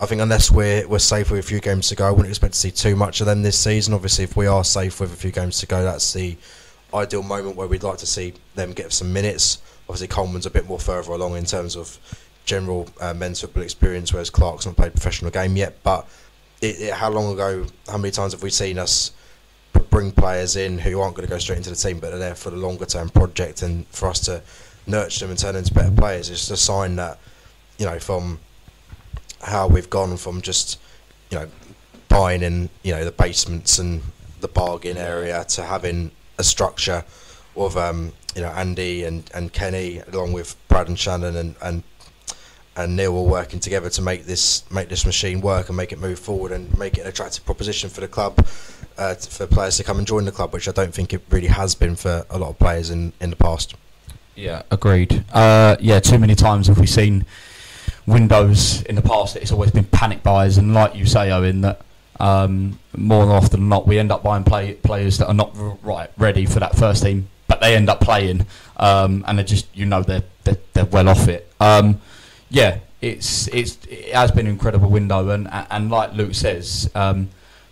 I 0.00 0.06
think 0.06 0.20
unless 0.20 0.50
we're 0.50 0.86
we're 0.86 0.98
safe 0.98 1.30
with 1.30 1.40
a 1.40 1.42
few 1.42 1.60
games 1.60 1.88
to 1.88 1.96
go, 1.96 2.06
I 2.06 2.10
wouldn't 2.10 2.28
expect 2.28 2.54
to 2.54 2.60
see 2.60 2.70
too 2.70 2.94
much 2.94 3.20
of 3.20 3.26
them 3.26 3.42
this 3.42 3.58
season. 3.58 3.94
Obviously, 3.94 4.24
if 4.24 4.36
we 4.36 4.46
are 4.46 4.62
safe 4.62 5.00
with 5.00 5.12
a 5.12 5.16
few 5.16 5.32
games 5.32 5.58
to 5.60 5.66
go, 5.66 5.82
that's 5.82 6.12
the 6.12 6.36
ideal 6.94 7.22
moment 7.22 7.56
where 7.56 7.66
we'd 7.66 7.82
like 7.82 7.98
to 7.98 8.06
see 8.06 8.34
them 8.54 8.72
get 8.72 8.92
some 8.92 9.12
minutes. 9.12 9.58
Obviously, 9.88 10.08
Coleman's 10.08 10.46
a 10.46 10.50
bit 10.50 10.66
more 10.66 10.78
further 10.78 11.12
along 11.12 11.36
in 11.36 11.44
terms 11.44 11.76
of 11.76 11.98
general 12.46 12.88
uh, 13.00 13.12
men's 13.12 13.40
football 13.42 13.62
experience, 13.62 14.12
whereas 14.12 14.30
Clark's 14.30 14.64
not 14.64 14.76
played 14.76 14.88
a 14.88 14.92
professional 14.92 15.30
game 15.30 15.56
yet. 15.56 15.82
But 15.82 16.08
it, 16.62 16.80
it, 16.80 16.94
how 16.94 17.10
long 17.10 17.32
ago, 17.32 17.66
how 17.88 17.98
many 17.98 18.12
times 18.12 18.32
have 18.32 18.42
we 18.42 18.50
seen 18.50 18.78
us 18.78 19.10
bring 19.90 20.10
players 20.10 20.56
in 20.56 20.78
who 20.78 21.00
aren't 21.00 21.14
going 21.14 21.26
to 21.26 21.30
go 21.32 21.38
straight 21.38 21.58
into 21.58 21.70
the 21.70 21.76
team, 21.76 21.98
but 22.00 22.12
are 22.12 22.18
there 22.18 22.34
for 22.34 22.50
the 22.50 22.56
longer 22.56 22.86
term 22.86 23.10
project, 23.10 23.62
and 23.62 23.86
for 23.88 24.08
us 24.08 24.20
to 24.20 24.42
nurture 24.86 25.20
them 25.20 25.30
and 25.30 25.38
turn 25.38 25.52
them 25.52 25.62
into 25.62 25.74
better 25.74 25.94
players? 25.94 26.30
It's 26.30 26.40
just 26.40 26.50
a 26.50 26.56
sign 26.56 26.96
that 26.96 27.18
you 27.78 27.84
know 27.84 27.98
from 27.98 28.38
how 29.42 29.68
we've 29.68 29.90
gone 29.90 30.16
from 30.16 30.40
just 30.40 30.80
you 31.30 31.38
know 31.38 31.48
buying 32.08 32.42
in 32.42 32.70
you 32.82 32.92
know 32.92 33.04
the 33.04 33.12
basements 33.12 33.78
and 33.78 34.02
the 34.40 34.48
bargain 34.48 34.96
area 34.96 35.44
to 35.44 35.62
having 35.62 36.10
a 36.38 36.44
structure 36.44 37.04
of 37.56 37.76
um, 37.76 38.12
you 38.34 38.42
know 38.42 38.48
Andy 38.50 39.04
and, 39.04 39.28
and 39.34 39.52
Kenny 39.52 40.00
along 40.12 40.32
with 40.32 40.56
Brad 40.68 40.88
and 40.88 40.98
Shannon 40.98 41.36
and, 41.36 41.54
and 41.62 41.82
and 42.76 42.94
Neil 42.94 43.14
all 43.14 43.26
working 43.26 43.58
together 43.58 43.88
to 43.90 44.02
make 44.02 44.24
this 44.24 44.70
make 44.70 44.88
this 44.88 45.06
machine 45.06 45.40
work 45.40 45.68
and 45.68 45.76
make 45.76 45.92
it 45.92 45.98
move 45.98 46.18
forward 46.18 46.52
and 46.52 46.76
make 46.78 46.98
it 46.98 47.02
an 47.02 47.06
attractive 47.08 47.44
proposition 47.44 47.88
for 47.88 48.00
the 48.00 48.08
club 48.08 48.46
uh, 48.98 49.14
for 49.14 49.46
players 49.46 49.76
to 49.78 49.84
come 49.84 49.98
and 49.98 50.06
join 50.06 50.24
the 50.24 50.32
club, 50.32 50.52
which 50.52 50.68
I 50.68 50.72
don't 50.72 50.94
think 50.94 51.12
it 51.12 51.22
really 51.30 51.48
has 51.48 51.74
been 51.74 51.96
for 51.96 52.24
a 52.30 52.38
lot 52.38 52.50
of 52.50 52.58
players 52.58 52.90
in, 52.90 53.12
in 53.20 53.30
the 53.30 53.36
past. 53.36 53.74
Yeah, 54.34 54.62
agreed. 54.70 55.24
Uh, 55.32 55.76
yeah, 55.80 56.00
too 56.00 56.18
many 56.18 56.34
times 56.34 56.66
have 56.66 56.78
we 56.78 56.86
seen 56.86 57.24
windows 58.06 58.82
in 58.82 58.94
the 58.94 59.02
past 59.02 59.34
that 59.34 59.42
it's 59.42 59.52
always 59.52 59.70
been 59.70 59.84
panic 59.84 60.22
buys, 60.22 60.58
and 60.58 60.74
like 60.74 60.94
you 60.94 61.06
say, 61.06 61.30
Owen, 61.30 61.62
that 61.62 61.80
um, 62.20 62.78
more 62.96 63.24
often 63.32 63.60
than 63.60 63.68
not, 63.68 63.86
we 63.86 63.98
end 63.98 64.12
up 64.12 64.22
buying 64.22 64.44
play, 64.44 64.74
players 64.74 65.18
that 65.18 65.28
are 65.28 65.34
not 65.34 65.56
r- 65.56 65.78
right 65.82 66.10
ready 66.18 66.44
for 66.46 66.60
that 66.60 66.76
first 66.76 67.02
team, 67.02 67.28
but 67.48 67.60
they 67.60 67.74
end 67.74 67.88
up 67.88 68.00
playing, 68.00 68.46
um, 68.76 69.24
and 69.26 69.38
they're 69.38 69.44
just 69.44 69.66
you 69.74 69.86
know 69.86 70.02
they're 70.02 70.24
they're, 70.44 70.58
they're 70.74 70.84
well 70.84 71.08
off 71.08 71.28
it. 71.28 71.50
Um, 71.58 72.00
yeah, 72.50 72.78
it's 73.00 73.48
it's 73.48 73.78
it 73.88 74.14
has 74.14 74.30
been 74.30 74.46
an 74.46 74.52
incredible 74.52 74.90
window, 74.90 75.28
and 75.30 75.48
and 75.50 75.90
like 75.90 76.12
Luke 76.12 76.34
says, 76.34 76.90
um, 76.94 77.28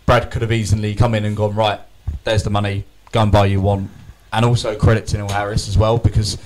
Brad 0.06 0.30
could 0.30 0.42
have 0.42 0.52
easily 0.52 0.94
come 0.94 1.14
in 1.14 1.24
and 1.24 1.36
gone 1.36 1.54
right. 1.54 1.80
There's 2.24 2.42
the 2.42 2.50
money. 2.50 2.84
Go 3.12 3.22
and 3.22 3.32
buy 3.32 3.46
you 3.46 3.60
one, 3.60 3.90
and 4.32 4.44
also 4.44 4.76
credit 4.76 5.06
to 5.08 5.18
Neil 5.18 5.28
Harris 5.28 5.68
as 5.68 5.78
well 5.78 5.98
because 5.98 6.38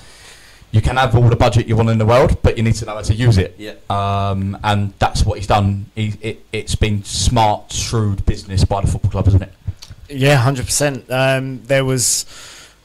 you 0.71 0.81
can 0.81 0.97
have 0.97 1.15
all 1.15 1.27
the 1.27 1.35
budget 1.35 1.67
you 1.67 1.75
want 1.75 1.89
in 1.89 1.97
the 1.97 2.05
world, 2.05 2.37
but 2.43 2.57
you 2.57 2.63
need 2.63 2.75
to 2.75 2.85
know 2.85 2.93
how 2.95 3.01
to 3.01 3.13
use 3.13 3.37
it. 3.37 3.55
Yeah. 3.57 3.73
Um, 3.89 4.57
and 4.63 4.93
that's 4.99 5.25
what 5.25 5.39
he's 5.39 5.47
done. 5.47 5.87
He, 5.95 6.13
it, 6.21 6.45
it's 6.53 6.75
been 6.75 7.03
smart, 7.03 7.73
shrewd 7.73 8.25
business 8.25 8.63
by 8.65 8.81
the 8.81 8.87
football 8.87 9.11
club, 9.11 9.27
isn't 9.29 9.41
it? 9.41 9.53
Yeah, 10.09 10.35
hundred 10.35 10.65
percent. 10.65 11.09
Um, 11.09 11.63
there 11.63 11.85
was, 11.85 12.25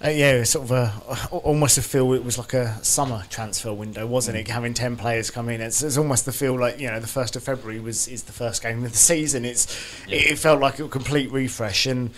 uh, 0.05 0.09
yeah, 0.11 0.43
sort 0.43 0.71
of 0.71 0.73
a 0.73 1.29
almost 1.31 1.79
a 1.79 1.83
feel. 1.83 2.13
It 2.13 2.25
was 2.25 2.37
like 2.37 2.53
a 2.53 2.83
summer 2.85 3.25
transfer 3.31 3.73
window, 3.73 4.07
wasn't 4.07 4.37
it? 4.37 4.49
Having 4.49 4.75
ten 4.75 4.97
players 4.97 5.31
come 5.31 5.49
in, 5.49 5.61
it's, 5.61 5.83
it's 5.83 5.97
almost 5.97 6.27
the 6.27 6.33
feel 6.33 6.59
like 6.59 6.79
you 6.79 6.91
know 6.91 7.01
the 7.01 7.07
first 7.07 7.37
of 7.37 7.43
February 7.43 7.81
was 7.81 8.07
is 8.09 8.25
the 8.25 8.33
first 8.33 8.63
game 8.63 8.85
of 8.85 8.93
the 8.93 8.99
season. 8.99 9.45
It's 9.45 9.67
Yeah. 10.07 10.17
it, 10.17 10.33
it 10.33 10.39
felt 10.39 10.61
like 10.61 10.79
a 10.79 10.89
complete 10.89 11.31
refresh, 11.33 11.87
and 11.87 12.11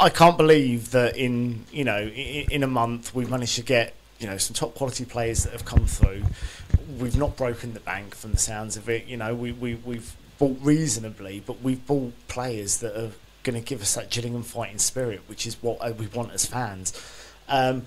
I 0.00 0.08
can't 0.08 0.38
believe 0.38 0.92
that 0.92 1.16
in 1.16 1.66
you 1.70 1.84
know 1.84 1.98
in, 2.00 2.50
in 2.50 2.62
a 2.62 2.68
month 2.68 3.14
we've 3.14 3.30
managed 3.30 3.56
to 3.56 3.62
get 3.62 3.94
you 4.18 4.26
know 4.26 4.38
some 4.38 4.54
top 4.54 4.74
quality 4.74 5.04
players 5.04 5.44
that 5.44 5.52
have 5.52 5.64
come 5.64 5.84
through. 5.86 6.22
We've 6.98 7.16
not 7.16 7.36
broken 7.36 7.74
the 7.74 7.80
bank 7.80 8.14
from 8.14 8.32
the 8.32 8.38
sounds 8.38 8.76
of 8.76 8.88
it. 8.88 9.06
You 9.06 9.18
know 9.18 9.34
we 9.34 9.52
we 9.52 9.74
we've 9.74 10.16
bought 10.38 10.58
reasonably, 10.62 11.42
but 11.44 11.60
we've 11.62 11.84
bought 11.86 12.14
players 12.28 12.78
that 12.78 12.96
are 12.96 13.10
going 13.42 13.60
to 13.60 13.66
give 13.66 13.80
us 13.80 13.94
that 13.94 14.10
Gillingham 14.10 14.42
fighting 14.42 14.78
spirit, 14.78 15.20
which 15.26 15.46
is 15.46 15.62
what 15.62 15.78
uh, 15.80 15.92
we 15.96 16.06
want 16.08 16.32
as 16.32 16.46
fans. 16.46 16.92
Um, 17.48 17.84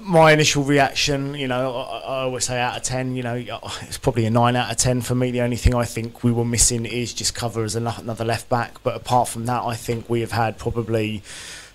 my 0.00 0.32
initial 0.32 0.64
reaction, 0.64 1.34
you 1.34 1.48
know, 1.48 1.76
I, 1.76 1.98
I 1.98 2.22
always 2.22 2.44
say 2.44 2.58
out 2.58 2.76
of 2.76 2.82
10, 2.82 3.16
you 3.16 3.22
know, 3.22 3.34
it's 3.82 3.98
probably 3.98 4.26
a 4.26 4.30
9 4.30 4.56
out 4.56 4.70
of 4.70 4.76
10 4.76 5.02
for 5.02 5.14
me. 5.14 5.30
The 5.30 5.42
only 5.42 5.56
thing 5.56 5.74
I 5.74 5.84
think 5.84 6.24
we 6.24 6.32
were 6.32 6.44
missing 6.44 6.86
is 6.86 7.12
just 7.12 7.34
cover 7.34 7.64
as 7.64 7.76
another 7.76 8.24
left 8.24 8.48
back. 8.48 8.82
But 8.82 8.96
apart 8.96 9.28
from 9.28 9.46
that, 9.46 9.62
I 9.62 9.74
think 9.74 10.08
we 10.08 10.20
have 10.20 10.32
had 10.32 10.58
probably, 10.58 11.22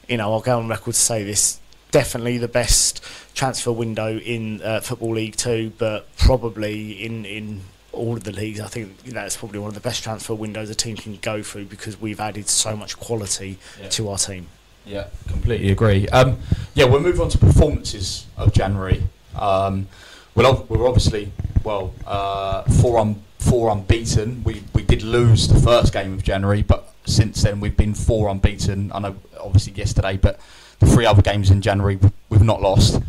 you 0.08 0.18
know, 0.18 0.34
I'll 0.34 0.42
go 0.42 0.58
on 0.58 0.68
record 0.68 0.94
to 0.96 1.00
say 1.00 1.24
this, 1.24 1.60
definitely 1.92 2.38
the 2.38 2.48
best 2.48 3.04
transfer 3.36 3.72
window 3.72 4.18
in 4.18 4.62
uh, 4.62 4.80
Football 4.80 5.16
League 5.16 5.36
2, 5.36 5.74
but 5.78 6.08
probably 6.18 7.04
in, 7.04 7.26
in 7.26 7.62
all 7.96 8.14
of 8.18 8.24
the 8.24 8.32
leagues. 8.32 8.60
I 8.60 8.68
think 8.68 8.98
that's 9.04 9.36
probably 9.38 9.60
one 9.60 9.70
of 9.70 9.74
the 9.74 9.80
best 9.82 10.04
transfer 10.04 10.34
windows 10.34 10.70
a 10.70 10.76
team 10.76 10.96
can 10.98 11.18
go 11.22 11.42
through 11.44 11.66
because 11.66 12.00
we've 12.00 12.20
added 12.20 12.48
so 12.50 12.76
much 12.76 12.98
quality 13.00 13.58
Yeah. 13.82 13.90
to 13.90 14.10
our 14.10 14.18
team. 14.18 14.48
Yeah, 14.86 15.08
completely 15.28 15.72
agree. 15.72 16.08
Um, 16.10 16.38
yeah, 16.76 16.86
we'll 16.86 17.00
move 17.02 17.20
on 17.20 17.30
to 17.30 17.38
performances 17.38 18.26
of 18.38 18.54
January. 18.54 19.04
Um, 19.36 19.88
well, 20.36 20.46
ob- 20.48 20.70
we're 20.70 20.88
obviously 20.88 21.32
well 21.64 21.94
uh, 22.06 22.64
four 22.64 23.00
un- 23.00 23.22
four 23.40 23.72
unbeaten. 23.72 24.44
We 24.44 24.62
we 24.74 24.84
did 24.84 25.02
lose 25.02 25.48
the 25.48 25.60
first 25.60 25.92
game 25.92 26.14
of 26.14 26.22
January, 26.24 26.62
but 26.62 26.94
since 27.06 27.42
then 27.42 27.60
we've 27.60 27.76
been 27.78 27.94
four 27.96 28.30
unbeaten. 28.30 28.92
I 28.94 29.00
know 29.00 29.16
obviously 29.40 29.74
yesterday, 29.74 30.18
but 30.18 30.40
the 30.80 30.86
three 30.88 31.06
other 31.06 31.22
games 31.24 31.50
in 31.52 31.62
January 31.62 31.96
we've, 31.96 32.12
we've 32.30 32.44
not 32.44 32.62
lost. 32.62 33.02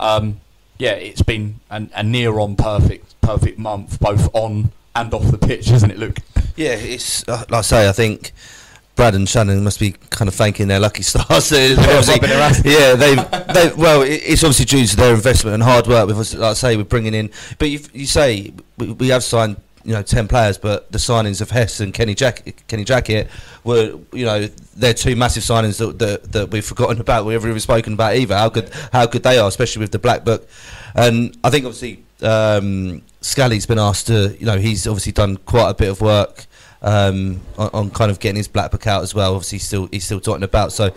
Um, 0.00 0.40
yeah, 0.78 0.92
it's 0.92 1.22
been 1.22 1.60
an, 1.70 1.90
a 1.94 2.02
near 2.02 2.38
on 2.40 2.56
perfect 2.56 3.19
perfect 3.32 3.58
month, 3.58 3.98
both 4.00 4.28
on 4.34 4.72
and 4.94 5.14
off 5.14 5.30
the 5.30 5.38
pitch, 5.38 5.70
isn't 5.70 5.90
it, 5.90 5.98
Luke? 5.98 6.18
Yeah, 6.56 6.72
it's 6.74 7.26
uh, 7.28 7.44
like 7.48 7.52
I 7.58 7.60
say. 7.62 7.88
I 7.88 7.92
think 7.92 8.32
Brad 8.96 9.14
and 9.14 9.28
Shannon 9.28 9.62
must 9.62 9.78
be 9.78 9.92
kind 10.10 10.28
of 10.28 10.34
thanking 10.34 10.68
their 10.68 10.80
lucky 10.80 11.02
stars. 11.10 11.48
They've 11.48 11.76
Yeah, 11.78 11.84
obviously- 11.84 12.14
wiping 12.14 12.28
their 12.30 12.40
ass. 12.42 12.62
yeah, 12.64 12.94
they've, 12.94 13.76
well, 13.76 14.02
it- 14.02 14.22
it's 14.24 14.42
obviously 14.42 14.64
due 14.66 14.86
to 14.86 14.96
their 14.96 15.14
investment 15.14 15.54
and 15.54 15.62
hard 15.62 15.86
work. 15.86 16.06
With 16.08 16.18
us, 16.18 16.34
like 16.34 16.50
I 16.50 16.54
say, 16.54 16.76
we're 16.76 16.84
bringing 16.84 17.14
in, 17.14 17.30
but 17.58 17.70
you, 17.70 17.80
you 17.92 18.06
say 18.06 18.52
we, 18.78 18.92
we 18.92 19.08
have 19.08 19.22
signed, 19.22 19.56
you 19.84 19.92
know, 19.92 20.02
ten 20.02 20.26
players, 20.28 20.58
but 20.58 20.90
the 20.92 20.98
signings 20.98 21.40
of 21.40 21.50
Hess 21.50 21.78
and 21.80 21.94
Kenny 21.94 22.14
Jack, 22.16 22.42
Kenny 22.66 22.84
Jackett 22.84 23.28
were, 23.64 23.96
you 24.12 24.24
know, 24.26 24.46
they're 24.76 24.92
two 24.92 25.14
massive 25.16 25.44
signings 25.44 25.78
that, 25.78 25.98
that, 26.00 26.32
that 26.32 26.50
we've 26.50 26.64
forgotten 26.64 27.00
about. 27.00 27.24
We 27.26 27.34
haven't 27.34 27.48
even 27.50 27.60
spoken 27.60 27.92
about 27.94 28.16
either. 28.16 28.36
How 28.36 28.48
good, 28.48 28.70
how 28.92 29.06
good 29.06 29.22
they 29.22 29.38
are, 29.38 29.48
especially 29.48 29.80
with 29.80 29.92
the 29.92 29.98
black 30.00 30.24
book. 30.24 30.46
And 30.94 31.36
I 31.44 31.50
think 31.50 31.64
obviously 31.64 32.02
um, 32.22 33.00
Scally's 33.20 33.66
been 33.66 33.78
asked 33.78 34.06
to, 34.06 34.36
you 34.38 34.46
know, 34.46 34.58
he's 34.58 34.86
obviously 34.86 35.12
done 35.12 35.36
quite 35.38 35.70
a 35.70 35.74
bit 35.74 35.90
of 35.90 36.00
work 36.00 36.46
um, 36.82 37.40
on, 37.58 37.70
on 37.72 37.90
kind 37.90 38.10
of 38.10 38.18
getting 38.20 38.36
his 38.36 38.48
black 38.48 38.70
book 38.70 38.86
out 38.86 39.02
as 39.02 39.14
well. 39.14 39.34
Obviously, 39.34 39.58
he's 39.58 39.66
still 39.66 39.88
he's 39.90 40.04
still 40.04 40.20
dotting 40.20 40.42
about. 40.42 40.72
So 40.72 40.92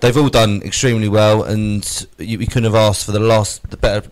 they've 0.00 0.16
all 0.16 0.28
done 0.28 0.62
extremely 0.62 1.08
well, 1.08 1.42
and 1.42 2.06
you, 2.18 2.38
we 2.38 2.46
couldn't 2.46 2.64
have 2.64 2.74
asked 2.74 3.04
for 3.06 3.12
the 3.12 3.20
last 3.20 3.68
the 3.70 3.76
better 3.76 4.08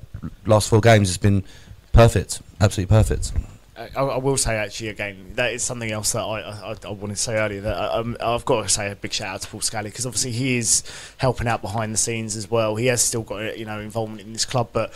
last 0.46 0.68
four 0.68 0.80
games. 0.80 1.08
Has 1.08 1.18
been 1.18 1.44
perfect, 1.92 2.42
absolutely 2.60 2.94
perfect. 2.94 3.32
I, 3.74 3.88
I 3.96 4.18
will 4.18 4.36
say 4.36 4.56
actually 4.56 4.88
again 4.88 5.32
that 5.36 5.52
is 5.54 5.62
something 5.62 5.90
else 5.90 6.12
that 6.12 6.20
I, 6.20 6.40
I, 6.40 6.76
I 6.84 6.90
wanted 6.90 7.16
to 7.16 7.22
say 7.22 7.36
earlier 7.36 7.62
that 7.62 7.74
uh, 7.74 8.00
um, 8.00 8.18
I've 8.20 8.44
got 8.44 8.62
to 8.62 8.68
say 8.68 8.90
a 8.90 8.96
big 8.96 9.14
shout 9.14 9.34
out 9.34 9.40
to 9.42 9.48
Paul 9.48 9.62
Scally 9.62 9.88
because 9.88 10.04
obviously 10.04 10.32
he 10.32 10.58
is 10.58 10.82
helping 11.16 11.48
out 11.48 11.62
behind 11.62 11.94
the 11.94 11.98
scenes 11.98 12.36
as 12.36 12.50
well. 12.50 12.76
He 12.76 12.86
has 12.86 13.00
still 13.00 13.22
got 13.22 13.58
you 13.58 13.64
know 13.64 13.80
involvement 13.80 14.20
in 14.20 14.34
this 14.34 14.44
club, 14.44 14.68
but 14.74 14.92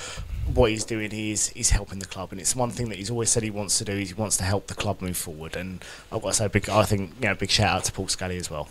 what 0.53 0.70
he's 0.70 0.85
doing 0.85 1.11
he 1.11 1.33
is 1.33 1.49
he's 1.49 1.70
helping 1.70 2.01
the 2.01 2.07
club, 2.07 2.33
and 2.33 2.41
it's 2.41 2.55
one 2.55 2.70
thing 2.70 2.91
that 2.91 2.99
he's 2.99 3.11
always 3.11 3.31
said 3.31 3.43
he 3.43 3.51
wants 3.51 3.79
to 3.79 3.85
do. 3.85 3.93
is 3.93 4.09
He 4.09 4.14
wants 4.14 4.37
to 4.39 4.45
help 4.45 4.66
the 4.66 4.74
club 4.74 5.01
move 5.01 5.16
forward, 5.16 5.57
and 5.57 5.83
I've 6.12 6.20
got 6.20 6.29
to 6.29 6.35
say 6.35 6.49
big 6.49 6.68
I 6.68 6.85
think 6.85 7.14
you 7.20 7.29
know 7.29 7.35
big 7.35 7.51
shout 7.51 7.77
out 7.77 7.85
to 7.85 7.93
Paul 7.93 8.09
Scally 8.09 8.37
as 8.37 8.51
well. 8.51 8.68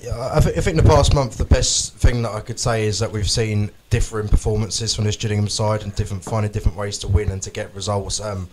Yeah, 0.00 0.30
I, 0.34 0.40
th- 0.40 0.56
I 0.56 0.60
think 0.62 0.78
in 0.78 0.82
the 0.82 0.90
past 0.90 1.14
month 1.14 1.36
the 1.36 1.44
best 1.44 1.94
thing 1.96 2.22
that 2.22 2.32
I 2.32 2.40
could 2.40 2.58
say 2.58 2.86
is 2.86 2.98
that 3.00 3.12
we've 3.12 3.28
seen 3.28 3.70
differing 3.90 4.28
performances 4.28 4.94
from 4.94 5.04
this 5.04 5.16
Gillingham 5.16 5.50
side 5.50 5.82
and 5.82 5.94
different 5.94 6.24
finding 6.24 6.50
different 6.50 6.78
ways 6.78 6.96
to 6.98 7.08
win 7.08 7.30
and 7.30 7.42
to 7.42 7.50
get 7.50 7.74
results. 7.74 8.18
Um, 8.18 8.48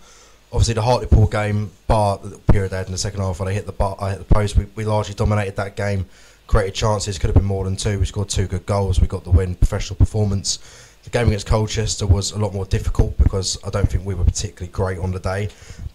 obviously 0.52 0.74
the 0.74 0.82
Hartlepool 0.82 1.26
game, 1.26 1.70
bar 1.86 2.18
the 2.18 2.38
period 2.38 2.70
they 2.70 2.76
had 2.76 2.86
in 2.86 2.92
the 2.92 2.98
second 2.98 3.20
half 3.20 3.38
when 3.38 3.48
they 3.48 3.54
hit 3.54 3.66
the 3.66 3.72
bar, 3.72 3.96
I 4.00 4.10
hit 4.10 4.18
the 4.18 4.34
post. 4.34 4.56
We, 4.56 4.66
we 4.74 4.84
largely 4.84 5.14
dominated 5.14 5.56
that 5.56 5.76
game, 5.76 6.06
created 6.46 6.74
chances, 6.74 7.18
could 7.18 7.28
have 7.28 7.34
been 7.34 7.44
more 7.44 7.64
than 7.64 7.76
two. 7.76 7.98
We 7.98 8.06
scored 8.06 8.28
two 8.28 8.46
good 8.46 8.66
goals. 8.66 9.00
We 9.00 9.06
got 9.06 9.24
the 9.24 9.30
win, 9.30 9.54
professional 9.54 9.96
performance. 9.96 10.58
The 11.04 11.10
game 11.10 11.28
against 11.28 11.46
Colchester 11.46 12.06
was 12.06 12.32
a 12.32 12.38
lot 12.38 12.52
more 12.52 12.64
difficult 12.66 13.16
because 13.18 13.58
I 13.64 13.70
don't 13.70 13.88
think 13.88 14.04
we 14.04 14.14
were 14.14 14.24
particularly 14.24 14.72
great 14.72 14.98
on 14.98 15.10
the 15.10 15.20
day, 15.20 15.48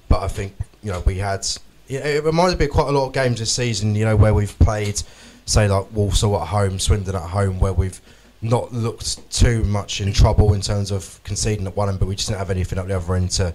but 0.08 0.22
I 0.22 0.28
think 0.28 0.56
you 0.82 0.92
know 0.92 1.02
we 1.02 1.18
had. 1.18 1.46
It 1.90 2.24
reminds 2.24 2.58
me 2.58 2.66
of 2.66 2.72
quite 2.72 2.88
a 2.88 2.92
lot 2.92 3.08
of 3.08 3.14
games 3.14 3.40
this 3.40 3.52
season. 3.52 3.96
You 3.96 4.06
know 4.06 4.16
where 4.16 4.34
we've 4.34 4.58
played, 4.60 5.02
say 5.46 5.68
like 5.68 5.92
Walsall 5.92 6.42
at 6.42 6.48
home, 6.48 6.80
Swindon 6.80 7.16
at 7.16 7.22
home, 7.22 7.60
where 7.60 7.74
we've 7.74 8.00
not 8.42 8.74
looked 8.74 9.32
too 9.32 9.64
much 9.64 10.02
in 10.02 10.14
trouble 10.14 10.54
in 10.54 10.62
terms 10.62 10.92
of 10.92 11.20
conceding 11.24 11.68
at 11.68 11.76
one 11.76 11.90
end, 11.90 12.00
but 12.00 12.08
we 12.08 12.16
just 12.16 12.28
didn't 12.28 12.40
have 12.40 12.50
anything 12.50 12.78
up 12.78 12.88
the 12.88 12.96
other 12.96 13.16
end 13.16 13.32
to 13.32 13.54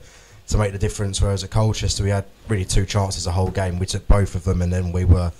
to 0.49 0.59
make 0.59 0.72
the 0.72 0.78
difference. 0.78 1.20
Whereas 1.20 1.44
at 1.44 1.51
Colchester, 1.51 2.03
we 2.03 2.11
had 2.11 2.24
really 2.49 2.64
two 2.64 2.86
chances 2.86 3.24
the 3.24 3.32
whole 3.32 3.51
game. 3.51 3.78
We 3.78 3.86
took 3.86 4.07
both 4.09 4.34
of 4.34 4.44
them, 4.44 4.62
and 4.62 4.72
then 4.72 4.92
we 4.92 5.05
were 5.05 5.32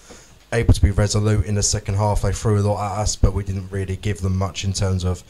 able 0.52 0.72
to 0.72 0.82
be 0.82 0.90
resolute 0.90 1.44
in 1.46 1.54
the 1.54 1.62
second 1.62 1.94
half. 1.96 2.22
They 2.22 2.32
threw 2.32 2.59
a 2.59 2.62
lot 2.62 2.92
at 2.92 2.98
us, 3.00 3.16
but 3.16 3.34
we 3.34 3.44
didn't 3.44 3.70
really 3.70 3.96
give 3.96 4.20
them 4.20 4.36
much 4.36 4.64
in 4.64 4.72
terms 4.72 5.04
of, 5.04 5.22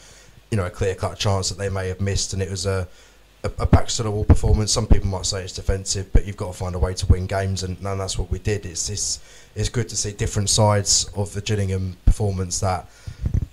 you 0.51 0.57
know, 0.57 0.65
a 0.65 0.69
clear 0.69 0.95
cut 0.95 1.17
chance 1.17 1.49
that 1.49 1.57
they 1.57 1.69
may 1.69 1.87
have 1.87 2.01
missed. 2.01 2.33
And 2.33 2.41
it 2.41 2.49
was 2.49 2.65
a 2.65 2.87
a, 3.43 3.51
a 3.59 3.65
back 3.65 3.87
to 3.87 4.03
the 4.03 4.11
wall 4.11 4.25
performance. 4.25 4.71
Some 4.71 4.87
people 4.87 5.07
might 5.07 5.25
say 5.25 5.43
it's 5.43 5.53
defensive, 5.53 6.11
but 6.11 6.25
you've 6.25 6.37
got 6.37 6.51
to 6.51 6.57
find 6.57 6.75
a 6.75 6.79
way 6.79 6.93
to 6.93 7.05
win 7.07 7.25
games, 7.25 7.63
and, 7.63 7.77
and 7.77 7.99
that's 7.99 8.17
what 8.17 8.29
we 8.31 8.39
did. 8.39 8.65
It's 8.65 8.89
it's 8.89 9.19
it's 9.55 9.69
good 9.69 9.89
to 9.89 9.95
see 9.95 10.11
different 10.11 10.49
sides 10.49 11.09
of 11.15 11.33
the 11.33 11.41
Gillingham 11.41 11.97
performance 12.05 12.59
that 12.59 12.89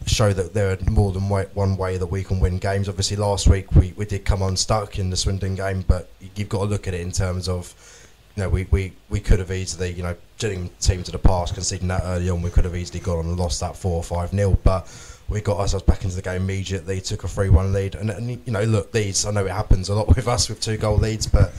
show 0.07 0.32
that 0.32 0.54
there 0.54 0.70
are 0.70 0.90
more 0.90 1.12
than 1.12 1.28
one 1.28 1.76
way 1.76 1.98
that 1.98 2.07
we 2.07 2.22
can 2.22 2.40
win 2.40 2.59
games. 2.59 2.88
Obviously, 2.88 3.16
last 3.16 3.48
week 3.48 3.74
we, 3.74 3.92
we 3.96 4.04
did 4.04 4.24
come 4.24 4.42
unstuck 4.42 4.98
in 4.98 5.11
the 5.11 5.16
Swindon 5.16 5.57
game, 5.57 5.84
but 5.86 6.09
you've 6.36 6.48
got 6.48 6.59
to 6.61 6.64
look 6.64 6.86
at 6.86 6.94
it 6.94 7.00
in 7.00 7.11
terms 7.11 7.48
of, 7.48 7.74
you 8.36 8.42
know, 8.42 8.48
we, 8.48 8.66
we, 8.70 8.92
we 9.11 9.18
could 9.18 9.40
have 9.40 9.50
easily, 9.50 9.92
you 9.92 10.02
know, 10.02 10.16
getting 10.38 10.70
team 10.80 11.02
to 11.02 11.11
the 11.11 11.18
past, 11.18 11.54
conceding 11.54 11.88
that 11.88 12.02
early 12.04 12.30
on, 12.30 12.40
we 12.40 12.50
could 12.50 12.64
have 12.64 12.76
easily 12.76 13.00
gone 13.00 13.26
and 13.26 13.36
lost 13.36 13.61
that 13.61 13.76
4 13.76 13.92
or 13.92 14.02
5 14.02 14.32
nil, 14.32 14.59
but 14.62 14.88
we 15.28 15.40
got 15.40 15.59
ourselves 15.59 15.84
back 15.84 16.04
into 16.04 16.14
the 16.14 16.22
game 16.22 16.42
immediately, 16.42 17.00
took 17.00 17.24
a 17.24 17.28
3 17.28 17.48
1 17.48 17.72
lead. 17.72 17.96
And, 17.96 18.11
and, 18.11 18.30
you 18.30 18.52
know, 18.52 18.62
look, 18.62 18.92
these, 18.92 19.26
I 19.26 19.32
know 19.32 19.44
it 19.44 19.52
happens 19.52 19.88
a 19.88 19.94
lot 19.94 20.09
with 20.16 20.28
us 20.28 20.48
with 20.48 20.61
two 20.61 20.76
goal 20.76 20.98
leads, 20.98 21.26
but 21.26 21.52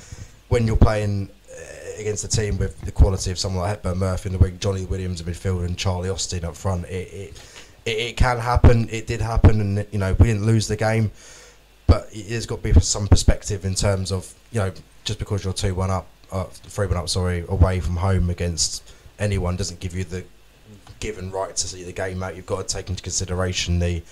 when 0.48 0.66
you're 0.66 0.78
playing 0.78 1.30
uh, 1.52 2.00
against 2.00 2.24
a 2.24 2.30
team 2.30 2.58
with 2.58 2.80
the 2.82 2.92
quality 2.94 3.32
of 3.32 3.38
someone 3.38 3.64
like 3.64 3.72
Hepburn 3.72 3.98
Murphy 3.98 4.30
in 4.30 4.34
the 4.34 4.40
wing, 4.40 4.58
Johnny 4.60 4.86
Williams 4.86 5.20
in 5.20 5.28
midfield, 5.28 5.66
and 5.66 5.78
Charlie 5.78 6.10
Austin 6.10 6.46
up 6.46 6.56
front, 6.56 6.86
it, 6.86 7.14
it 7.14 7.57
it, 7.88 7.98
it 8.00 8.18
can 8.18 8.38
happen. 8.38 8.90
It 8.92 9.08
did 9.08 9.22
happen, 9.22 9.62
and 9.62 9.88
you 9.92 10.00
know 10.00 10.14
we 10.20 10.28
didn't 10.28 10.46
lose 10.46 10.68
the 10.68 10.76
game, 10.76 11.12
but 11.88 12.10
it 12.12 12.28
has 12.28 12.46
got 12.46 12.62
to 12.62 12.74
be 12.74 12.80
some 12.82 13.08
perspective 13.08 13.66
in 13.66 13.74
terms 13.74 14.12
of 14.12 14.32
you 14.52 14.60
know 14.60 14.72
just 15.06 15.20
because 15.20 15.44
you're 15.44 15.54
two 15.54 15.74
one 15.74 15.90
up, 15.90 16.06
uh, 16.32 16.44
three 16.44 16.86
one 16.86 16.98
up, 16.98 17.10
sorry, 17.10 17.46
away 17.48 17.80
from 17.80 17.96
home 17.96 18.30
against 18.30 18.92
anyone 19.20 19.56
doesn't 19.56 19.80
give 19.80 19.96
you 19.96 20.04
the 20.04 20.24
given 21.00 21.32
right 21.32 21.56
to 21.56 21.68
see 21.68 21.84
the 21.84 21.92
game 21.92 22.22
out. 22.22 22.36
You've 22.36 22.46
got 22.46 22.68
to 22.68 22.76
take 22.76 22.90
into 22.90 23.02
consideration 23.02 23.80
the 23.80 24.04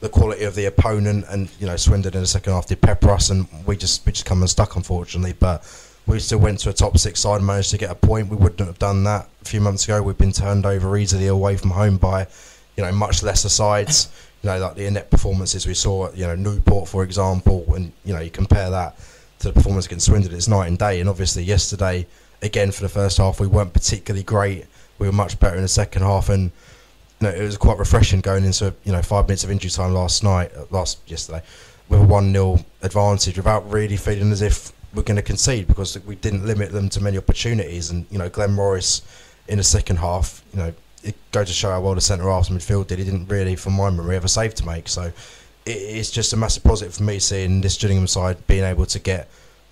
the 0.00 0.08
quality 0.08 0.44
of 0.44 0.54
the 0.54 0.66
opponent, 0.66 1.24
and 1.28 1.50
you 1.58 1.66
know 1.66 1.76
Swindon 1.76 2.14
in 2.14 2.20
the 2.20 2.26
second 2.26 2.52
half 2.52 2.66
did 2.66 2.80
pepper 2.80 3.10
us, 3.10 3.30
and 3.30 3.46
we 3.66 3.76
just 3.76 4.06
we 4.06 4.12
just 4.12 4.26
come 4.26 4.42
unstuck 4.42 4.76
unfortunately, 4.76 5.34
but. 5.38 5.90
We 6.06 6.18
still 6.20 6.38
went 6.38 6.58
to 6.58 6.68
a 6.68 6.72
top 6.74 6.98
six 6.98 7.20
side 7.20 7.36
and 7.36 7.46
managed 7.46 7.70
to 7.70 7.78
get 7.78 7.90
a 7.90 7.94
point. 7.94 8.28
We 8.28 8.36
wouldn't 8.36 8.60
have 8.60 8.78
done 8.78 9.04
that 9.04 9.26
a 9.40 9.44
few 9.46 9.62
months 9.62 9.84
ago. 9.84 10.02
We've 10.02 10.18
been 10.18 10.32
turned 10.32 10.66
over 10.66 10.98
easily 10.98 11.28
away 11.28 11.56
from 11.56 11.70
home 11.70 11.96
by 11.96 12.26
you 12.76 12.84
know, 12.84 12.92
much 12.92 13.22
lesser 13.22 13.48
sides. 13.48 14.08
You 14.44 14.50
know, 14.50 14.58
like 14.58 14.74
the 14.74 14.84
inept 14.84 15.10
performances 15.10 15.66
we 15.66 15.72
saw 15.72 16.08
at, 16.08 16.18
you 16.18 16.26
know, 16.26 16.36
Newport, 16.36 16.86
for 16.86 17.02
example, 17.02 17.64
and, 17.74 17.90
you 18.04 18.12
know, 18.12 18.20
you 18.20 18.28
compare 18.28 18.68
that 18.68 18.94
to 19.38 19.48
the 19.48 19.54
performance 19.54 19.86
against 19.86 20.04
Swindon, 20.04 20.34
it's 20.34 20.48
night 20.48 20.66
and 20.66 20.78
day. 20.78 21.00
And 21.00 21.08
obviously, 21.08 21.42
yesterday, 21.44 22.06
again, 22.42 22.70
for 22.70 22.82
the 22.82 22.90
first 22.90 23.16
half, 23.16 23.40
we 23.40 23.46
weren't 23.46 23.72
particularly 23.72 24.22
great. 24.22 24.66
We 24.98 25.06
were 25.06 25.14
much 25.14 25.40
better 25.40 25.56
in 25.56 25.62
the 25.62 25.68
second 25.68 26.02
half. 26.02 26.28
And, 26.28 26.50
you 27.20 27.28
know, 27.28 27.30
it 27.30 27.42
was 27.42 27.56
quite 27.56 27.78
refreshing 27.78 28.20
going 28.20 28.44
into, 28.44 28.74
you 28.84 28.92
know, 28.92 29.00
five 29.00 29.26
minutes 29.26 29.44
of 29.44 29.50
injury 29.50 29.70
time 29.70 29.94
last 29.94 30.22
night, 30.22 30.52
uh, 30.54 30.66
last, 30.70 30.98
yesterday, 31.06 31.42
with 31.88 32.00
a 32.00 32.04
1 32.04 32.32
0 32.32 32.64
advantage 32.82 33.38
without 33.38 33.70
really 33.72 33.96
feeling 33.96 34.30
as 34.30 34.42
if 34.42 34.72
we're 34.94 35.02
going 35.02 35.16
to 35.16 35.22
concede 35.22 35.66
because 35.66 35.98
we 36.04 36.16
didn't 36.16 36.46
limit 36.46 36.70
them 36.70 36.88
to 36.90 37.02
many 37.02 37.16
opportunities. 37.18 37.90
And, 37.90 38.06
you 38.10 38.18
know, 38.18 38.28
Glenn 38.28 38.52
Morris 38.52 39.00
in 39.48 39.58
the 39.58 39.64
second 39.64 39.96
half, 39.96 40.44
you 40.52 40.58
know, 40.58 40.74
it 41.04 41.14
goes 41.32 41.48
to 41.48 41.52
show 41.52 41.70
how 41.70 41.80
well 41.80 41.94
the 41.94 42.00
centre 42.00 42.28
and 42.28 42.44
midfield 42.44 42.88
did. 42.88 42.98
He 42.98 43.04
didn't 43.04 43.26
really, 43.26 43.56
from 43.56 43.74
my 43.74 43.90
memory, 43.90 44.14
have 44.14 44.24
a 44.24 44.28
save 44.28 44.54
to 44.56 44.66
make. 44.66 44.88
So 44.88 45.02
it, 45.02 45.70
it's 45.70 46.10
just 46.10 46.32
a 46.32 46.36
massive 46.36 46.64
positive 46.64 46.94
for 46.94 47.02
me 47.02 47.18
seeing 47.18 47.60
this 47.60 47.76
Gillingham 47.76 48.06
side 48.06 48.44
being 48.46 48.64
able 48.64 48.86
to 48.86 48.98
get 48.98 49.28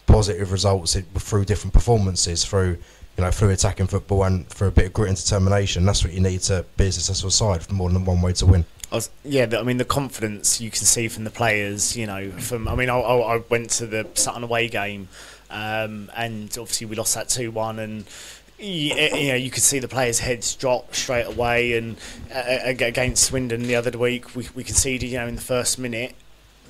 positive 0.07 0.53
results 0.53 0.97
through 1.19 1.45
different 1.45 1.73
performances, 1.73 2.45
through 2.45 2.79
you 3.17 3.25
know 3.25 3.31
through 3.31 3.51
attacking 3.51 3.87
football 3.87 4.25
and 4.25 4.47
for 4.53 4.67
a 4.67 4.71
bit 4.71 4.87
of 4.87 4.93
grit 4.93 5.09
and 5.09 5.17
determination. 5.17 5.85
That's 5.85 6.05
what 6.05 6.13
you 6.13 6.21
need 6.21 6.41
to 6.43 6.65
be 6.77 6.87
a 6.87 6.93
successful 6.93 7.31
side 7.31 7.63
for 7.63 7.75
more 7.75 7.91
than 7.91 8.05
one 8.05 8.21
way 8.23 8.33
to 8.35 8.47
win. 8.47 8.65
Yeah, 9.25 9.47
I 9.59 9.63
mean 9.63 9.79
the 9.79 9.87
confidence 9.87 10.61
you 10.61 10.71
can 10.71 10.85
see 10.85 11.09
from 11.09 11.25
the 11.25 11.31
players. 11.31 11.97
You 11.97 12.07
know, 12.07 12.31
from 12.33 12.69
I 12.69 12.75
mean 12.75 12.91
I, 12.91 12.99
I, 12.99 13.37
I 13.37 13.43
went 13.49 13.71
to 13.71 13.87
the 13.87 14.07
Sutton 14.15 14.45
away 14.45 14.69
game, 14.69 15.09
um, 15.51 16.11
and 16.15 16.49
obviously 16.59 16.87
we 16.87 16.97
lost 16.97 17.15
that 17.15 17.31
two 17.31 17.51
one, 17.51 17.79
and 17.79 18.05
y- 18.63 18.93
eh, 18.97 19.17
you 19.17 19.29
know 19.29 19.35
you 19.35 19.51
could 19.51 19.63
see 19.63 19.79
the 19.79 19.89
players' 19.89 20.21
heads 20.21 20.55
drop 20.55 20.95
straight 20.95 21.27
away. 21.27 21.77
And 21.77 21.97
uh, 22.35 22.59
against 22.65 23.25
Swindon 23.25 23.63
the 23.65 23.77
other 23.77 23.97
week, 23.99 24.35
we 24.35 24.49
we 24.55 24.65
conceded. 24.65 25.11
You 25.11 25.19
know, 25.19 25.27
in 25.27 25.37
the 25.37 25.43
first 25.43 25.79
minute, 25.79 26.15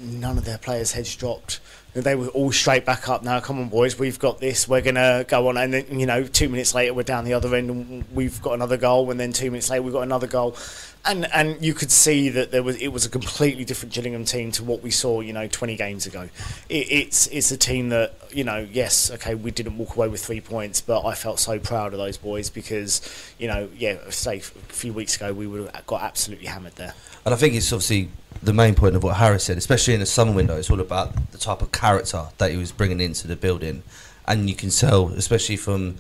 none 0.01 0.38
of 0.38 0.45
their 0.45 0.59
players' 0.59 0.93
heads 0.93 1.14
dropped. 1.14 1.61
They 1.95 2.14
were 2.14 2.28
all 2.28 2.53
straight 2.53 2.86
back 2.86 3.07
up. 3.11 3.22
Now, 3.22 3.38
come 3.40 3.59
on, 3.61 3.68
boys, 3.68 3.99
we've 3.99 4.18
got 4.18 4.40
this. 4.40 4.66
We're 4.66 4.80
gonna 4.80 5.26
go 5.28 5.49
on, 5.49 5.59
and 5.59 5.74
then 5.74 6.01
you 6.01 6.07
know, 6.07 6.24
two 6.24 6.49
minutes 6.49 6.74
later, 6.74 6.95
we're 6.95 7.03
down 7.03 7.26
the 7.26 7.34
other 7.34 7.55
end, 7.55 7.68
and 7.68 8.05
we've 8.14 8.40
got 8.40 8.55
another 8.55 8.78
goal, 8.78 9.11
and 9.11 9.20
then 9.20 9.32
two 9.32 9.51
minutes 9.51 9.68
later, 9.68 9.82
we've 9.82 9.93
got 9.93 10.03
another 10.03 10.26
goal, 10.26 10.57
and 11.05 11.26
and 11.32 11.64
you 11.64 11.74
could 11.74 11.90
see 11.90 12.28
that 12.28 12.53
there 12.53 12.62
was 12.62 12.76
it 12.76 12.88
was 12.88 13.05
a 13.05 13.09
completely 13.09 13.64
different 13.64 13.92
Gillingham 13.92 14.24
team 14.24 14.53
to 14.53 14.64
what 14.64 14.82
we 14.82 14.90
saw, 14.90 15.20
you 15.20 15.32
know, 15.32 15.48
20 15.48 15.76
games 15.76 16.07
ago. 16.07 16.28
It, 16.68 16.86
it's 16.90 17.26
it's 17.28 17.50
a 17.50 17.57
team 17.57 17.88
that 17.88 18.14
you 18.30 18.44
know, 18.44 18.66
yes, 18.70 19.11
okay, 19.11 19.34
we 19.34 19.50
didn't 19.50 19.76
walk 19.78 19.96
away 19.96 20.09
with 20.09 20.24
three 20.24 20.40
points, 20.40 20.80
but 20.80 21.05
I 21.05 21.14
felt 21.14 21.40
so 21.40 21.59
proud 21.59 21.92
of 21.92 21.98
those 21.98 22.16
boys 22.16 22.50
because, 22.50 23.00
you 23.38 23.48
know, 23.48 23.68
yeah, 23.76 23.98
say 24.11 24.38
a 24.38 24.40
few 24.40 24.92
weeks 24.92 25.16
ago 25.16 25.32
we 25.32 25.46
would 25.46 25.72
have 25.72 25.86
got 25.86 26.03
absolutely 26.03 26.46
hammered 26.46 26.76
there. 26.76 26.94
And 27.24 27.34
I 27.34 27.36
think 27.36 27.55
it's 27.55 27.72
obviously 27.72 28.09
the 28.42 28.53
main 28.53 28.74
point 28.74 28.94
of 28.94 29.03
what 29.03 29.16
Harris 29.16 29.44
said, 29.44 29.59
especially 29.59 29.94
in 29.94 30.00
the 30.00 30.07
summer 30.07 30.32
window. 30.32 30.57
It's 30.57 30.70
all 30.70 30.80
about 30.80 31.32
the 31.32 31.38
type 31.38 31.62
of 31.62 31.72
character 31.72 32.26
that 32.38 32.50
he 32.53 32.57
was 32.57 32.70
bringing 32.70 33.00
into 33.00 33.26
the 33.26 33.36
building, 33.36 33.82
and 34.26 34.48
you 34.48 34.55
can 34.55 34.70
tell, 34.70 35.09
especially 35.09 35.57
from 35.57 35.96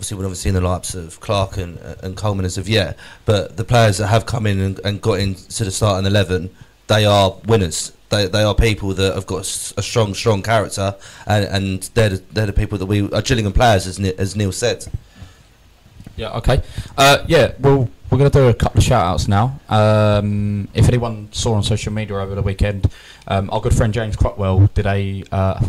obviously 0.00 0.16
we've 0.16 0.22
never 0.22 0.34
seen 0.34 0.54
the 0.54 0.62
likes 0.62 0.94
of 0.94 1.20
Clark 1.20 1.58
and, 1.58 1.76
and 2.02 2.16
Coleman 2.16 2.46
as 2.46 2.56
of 2.56 2.66
yet, 2.70 2.98
but 3.26 3.58
the 3.58 3.64
players 3.64 3.98
that 3.98 4.06
have 4.06 4.24
come 4.24 4.46
in 4.46 4.58
and, 4.58 4.78
and 4.82 5.02
got 5.02 5.20
into 5.20 5.62
the 5.62 5.70
starting 5.70 6.06
eleven, 6.06 6.48
they 6.86 7.04
are 7.04 7.36
winners. 7.44 7.92
They, 8.08 8.26
they 8.26 8.42
are 8.42 8.54
people 8.54 8.94
that 8.94 9.14
have 9.14 9.26
got 9.26 9.40
a 9.40 9.82
strong, 9.82 10.14
strong 10.14 10.42
character, 10.42 10.96
and, 11.26 11.44
and 11.44 11.82
they're 11.92 12.08
the, 12.08 12.22
they're 12.32 12.46
the 12.46 12.54
people 12.54 12.78
that 12.78 12.86
we 12.86 13.12
are 13.12 13.20
Gillingham 13.20 13.52
players, 13.52 13.86
as, 13.86 13.98
Ni- 13.98 14.14
as 14.16 14.34
Neil 14.34 14.52
said. 14.52 14.86
Yeah, 16.16 16.32
okay. 16.38 16.62
Uh, 16.96 17.22
yeah, 17.28 17.52
well, 17.60 17.86
we're 18.10 18.18
going 18.18 18.30
to 18.30 18.38
do 18.38 18.48
a 18.48 18.54
couple 18.54 18.78
of 18.78 18.84
shout 18.84 19.04
outs 19.04 19.28
now. 19.28 19.60
Um, 19.68 20.66
if 20.72 20.88
anyone 20.88 21.30
saw 21.30 21.52
on 21.52 21.62
social 21.62 21.92
media 21.92 22.16
over 22.16 22.34
the 22.34 22.42
weekend, 22.42 22.90
um, 23.28 23.50
our 23.52 23.60
good 23.60 23.74
friend 23.74 23.92
James 23.92 24.16
Crotwell 24.16 24.66
did 24.72 24.86
a 24.86 25.24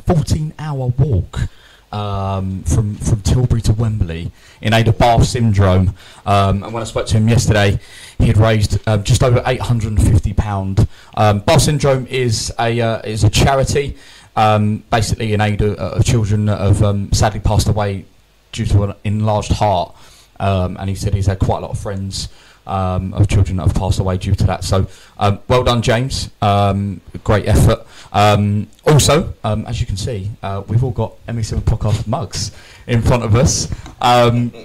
14 0.06 0.54
uh, 0.58 0.62
hour 0.64 0.88
walk 0.98 1.50
um, 1.92 2.64
from, 2.64 2.96
from 2.96 3.22
Tilbury 3.22 3.62
to 3.62 3.74
Wembley 3.74 4.32
in 4.62 4.74
aid 4.74 4.88
of 4.88 4.98
Barth 4.98 5.26
syndrome. 5.26 5.96
Um, 6.26 6.64
and 6.64 6.74
when 6.74 6.82
I 6.82 6.86
spoke 6.86 7.08
to 7.08 7.18
him 7.18 7.28
yesterday, 7.28 7.80
he 8.18 8.28
had 8.28 8.38
raised 8.38 8.80
um, 8.88 9.04
just 9.04 9.24
over 9.24 9.40
£850. 9.42 10.88
Um, 11.16 11.40
Barth 11.40 11.62
syndrome 11.62 12.08
is 12.08 12.54
a, 12.60 12.80
uh, 12.80 13.02
is 13.02 13.24
a 13.24 13.30
charity. 13.30 13.98
basically, 14.36 15.34
in 15.34 15.42
aid 15.42 15.62
of, 15.62 15.76
of 15.76 16.06
children 16.06 16.46
that 16.46 16.60
have 16.60 17.16
sadly 17.16 17.40
passed 17.40 17.68
away 17.68 18.06
due 18.52 18.66
to 18.66 18.84
an 18.84 18.94
enlarged 19.04 19.52
heart. 19.52 19.96
Um, 20.40 20.78
and 20.80 20.90
he 20.90 20.96
said 20.96 21.14
he's 21.14 21.28
had 21.28 21.40
quite 21.40 21.60
a 21.60 21.62
lot 21.62 21.72
of 21.72 21.80
friends 21.80 22.30
um, 22.68 23.14
of 23.14 23.28
children 23.28 23.58
that 23.58 23.68
have 23.68 23.76
passed 23.76 24.00
away 24.00 24.18
due 24.18 24.36
to 24.36 24.44
that. 24.46 24.64
So 24.64 24.88
um, 25.18 25.40
well 25.48 25.64
done, 25.64 25.82
James. 25.82 26.30
Um, 26.42 27.02
great 27.24 27.48
effort. 27.48 27.86
Um, 28.14 28.68
also, 28.86 29.34
um, 29.44 29.66
as 29.66 29.80
you 29.80 29.88
can 29.88 29.98
see, 29.98 30.32
uh, 30.44 30.64
we've 30.68 30.84
all 30.84 30.92
got 30.92 31.26
ME7 31.28 31.62
podcast 31.62 32.08
mugs 32.08 32.52
in 32.88 33.02
front 33.02 33.24
of 33.24 33.36
us. 33.36 33.70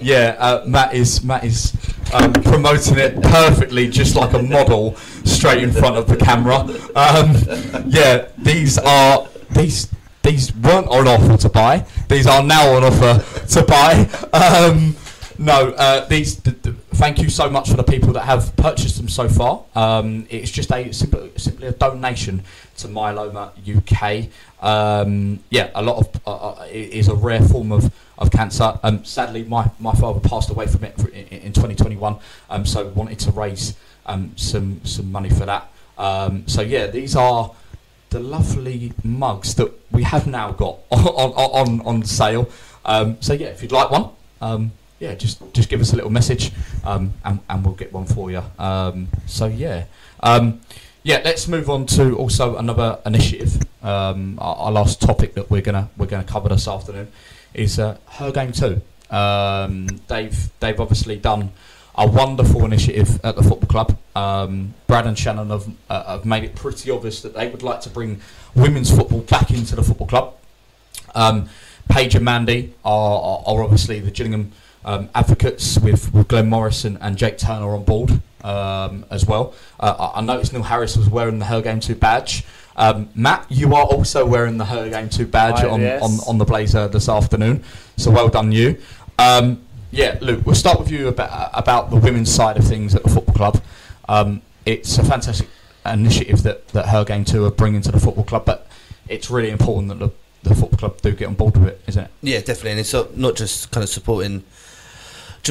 yeah, 0.01 0.35
uh, 0.39 0.63
Matt 0.67 0.93
is 0.93 1.23
Matt 1.23 1.43
is 1.43 1.75
promoting 2.43 2.97
it 2.97 3.21
perfectly, 3.21 3.87
just 3.87 4.15
like 4.15 4.33
a 4.33 4.41
model, 4.41 4.95
straight 5.23 5.63
in 5.63 5.71
front 5.71 5.95
of 5.95 6.07
the 6.07 6.17
camera. 6.17 6.65
yeah, 7.87 8.27
these 8.37 8.77
are 8.77 9.27
these 9.51 9.89
these 10.27 10.53
weren't 10.57 10.87
on 10.87 11.07
offer 11.07 11.37
to 11.37 11.49
buy. 11.49 11.85
These 12.09 12.27
are 12.27 12.43
now 12.43 12.73
on 12.73 12.83
offer 12.83 13.47
to 13.47 13.63
buy. 13.63 14.07
Um, 14.33 14.95
no, 15.37 15.69
uh, 15.69 16.05
these. 16.07 16.37
The, 16.37 16.51
the, 16.51 16.73
thank 16.95 17.19
you 17.19 17.29
so 17.29 17.49
much 17.49 17.69
for 17.69 17.77
the 17.77 17.83
people 17.83 18.13
that 18.13 18.23
have 18.23 18.55
purchased 18.55 18.97
them 18.97 19.07
so 19.07 19.29
far. 19.29 19.63
Um, 19.75 20.25
it's 20.29 20.51
just 20.51 20.71
a 20.71 20.91
simply, 20.91 21.31
simply 21.37 21.67
a 21.67 21.71
donation 21.71 22.43
to 22.77 22.87
Myeloma 22.87 23.51
UK. 23.65 24.29
Um, 24.61 25.39
yeah, 25.49 25.69
a 25.75 25.81
lot 25.81 25.97
of 25.99 26.21
uh, 26.25 26.49
uh, 26.49 26.67
is 26.71 27.07
a 27.07 27.15
rare 27.15 27.41
form 27.41 27.71
of 27.71 27.93
of 28.17 28.31
cancer. 28.31 28.79
Um, 28.83 29.05
sadly, 29.05 29.43
my, 29.43 29.69
my 29.79 29.93
father 29.93 30.19
passed 30.19 30.49
away 30.49 30.65
from 30.67 30.83
it 30.83 30.97
in, 31.09 31.39
in 31.39 31.53
2021. 31.53 32.17
Um, 32.49 32.65
so 32.65 32.87
wanted 32.89 33.19
to 33.19 33.31
raise 33.31 33.75
um, 34.07 34.31
some 34.35 34.81
some 34.83 35.11
money 35.11 35.29
for 35.29 35.45
that. 35.45 35.69
Um, 35.97 36.47
so 36.47 36.61
yeah, 36.61 36.87
these 36.87 37.15
are 37.15 37.51
the 38.09 38.19
lovely 38.19 38.93
mugs 39.03 39.55
that 39.55 39.71
we 39.91 40.03
have 40.03 40.25
now 40.25 40.51
got 40.51 40.79
on 40.91 41.31
on, 41.31 41.81
on 41.81 42.03
sale. 42.03 42.49
Um, 42.85 43.17
so 43.19 43.33
yeah, 43.33 43.47
if 43.47 43.61
you'd 43.61 43.71
like 43.71 43.91
one, 43.91 44.09
yeah, 44.99 45.15
just 45.15 45.41
just 45.53 45.69
give 45.69 45.81
us 45.81 45.93
a 45.93 45.95
little 45.95 46.11
message, 46.11 46.51
um, 46.83 47.13
and 47.23 47.39
and 47.49 47.65
we'll 47.65 47.75
get 47.75 47.93
one 47.93 48.05
for 48.05 48.31
you. 48.31 48.43
Um, 48.57 49.07
so 49.25 49.45
yeah, 49.45 49.85
um, 50.21 50.61
yeah. 51.03 51.21
Let's 51.23 51.47
move 51.47 51.69
on 51.69 51.85
to 51.87 52.15
also 52.17 52.57
another 52.57 52.99
initiative. 53.05 53.61
Um, 53.83 54.39
our, 54.41 54.55
our, 54.55 54.71
last 54.71 54.99
topic 54.99 55.35
that 55.35 55.49
we're 55.51 55.61
gonna 55.61 55.89
we're 55.97 56.07
gonna 56.07 56.23
cover 56.23 56.49
this 56.49 56.67
afternoon 56.67 57.09
is 57.53 57.79
uh, 57.79 57.97
Her 58.07 58.31
Game 58.31 58.51
Too. 58.51 58.81
Um, 59.11 59.87
they've 60.07 60.49
they've 60.59 60.79
obviously 60.79 61.17
done 61.17 61.51
a 61.95 62.07
wonderful 62.07 62.65
initiative 62.65 63.19
at 63.23 63.35
the 63.35 63.43
football 63.43 63.67
club. 63.67 63.97
Um, 64.15 64.73
Brad 64.85 65.07
and 65.07 65.17
Shannon 65.17 65.49
have, 65.49 65.67
uh, 65.89 66.03
have 66.17 66.25
made 66.25 66.43
it 66.43 66.55
pretty 66.55 66.91
obvious 66.91 67.21
that 67.21 67.33
they 67.33 67.47
would 67.49 67.63
like 67.63 67.81
to 67.81 67.89
bring 67.89 68.21
women's 68.55 68.95
football 68.95 69.21
back 69.21 69.49
into 69.49 69.75
the 69.75 69.83
football 69.83 70.07
club. 70.07 70.35
Um, 71.15 71.49
Paige 71.89 72.15
and 72.15 72.25
Mandy 72.25 72.75
are, 72.85 73.19
are, 73.19 73.43
are 73.47 73.63
obviously 73.63 73.99
the 73.99 74.11
Gillingham 74.11 74.51
um, 74.85 75.09
advocates 75.15 75.79
with, 75.79 76.13
with 76.13 76.27
Glenn 76.27 76.49
Morrison 76.49 76.97
and 77.01 77.17
Jake 77.17 77.37
Turner 77.37 77.73
on 77.73 77.83
board 77.83 78.21
um, 78.43 79.05
as 79.09 79.25
well. 79.25 79.53
Uh, 79.79 80.11
I, 80.15 80.21
noticed 80.21 80.53
Neil 80.53 80.63
Harris 80.63 80.95
was 80.95 81.09
wearing 81.09 81.39
the 81.39 81.45
Her 81.45 81.61
Game 81.61 81.79
Too 81.79 81.95
badge. 81.95 82.45
Um, 82.75 83.09
Matt, 83.15 83.45
you 83.49 83.73
are 83.75 83.83
also 83.83 84.25
wearing 84.25 84.57
the 84.57 84.65
Her 84.65 84.89
Game 84.89 85.09
Too 85.09 85.25
badge 85.25 85.63
on, 85.63 85.81
yes. 85.81 86.01
on, 86.01 86.19
on 86.27 86.37
the 86.37 86.45
blazer 86.45 86.87
this 86.87 87.09
afternoon, 87.09 87.63
so 87.97 88.11
well 88.11 88.29
done 88.29 88.51
you. 88.51 88.77
Um, 89.19 89.61
yeah, 89.91 90.17
Luke, 90.21 90.45
we'll 90.45 90.55
start 90.55 90.79
with 90.79 90.91
you 90.91 91.07
about, 91.07 91.49
about 91.53 91.89
the 91.89 91.95
women's 91.95 92.33
side 92.33 92.57
of 92.57 92.65
things 92.65 92.93
at 92.93 93.03
the 93.03 93.09
football 93.09 93.35
club. 93.35 93.61
Um, 94.07 94.41
it's 94.65 94.97
a 94.97 95.03
fantastic 95.03 95.47
initiative 95.85 96.43
that, 96.43 96.67
that 96.69 96.87
Her 96.87 97.03
Game 97.03 97.25
Too 97.25 97.45
are 97.45 97.51
bringing 97.51 97.81
to 97.81 97.91
the 97.91 97.99
football 97.99 98.23
club, 98.23 98.45
but 98.45 98.67
it's 99.09 99.29
really 99.29 99.49
important 99.49 99.89
that 99.89 99.99
the, 99.99 100.11
the 100.49 100.55
football 100.55 100.77
club 100.77 101.01
do 101.01 101.11
get 101.13 101.27
on 101.27 101.35
board 101.35 101.57
with 101.57 101.69
it, 101.69 101.81
isn't 101.87 102.05
it? 102.05 102.11
Yeah, 102.21 102.39
definitely, 102.39 102.71
and 102.71 102.79
it's 102.79 102.93
not 102.93 103.35
just 103.35 103.71
kind 103.71 103.83
of 103.83 103.89
supporting 103.89 104.43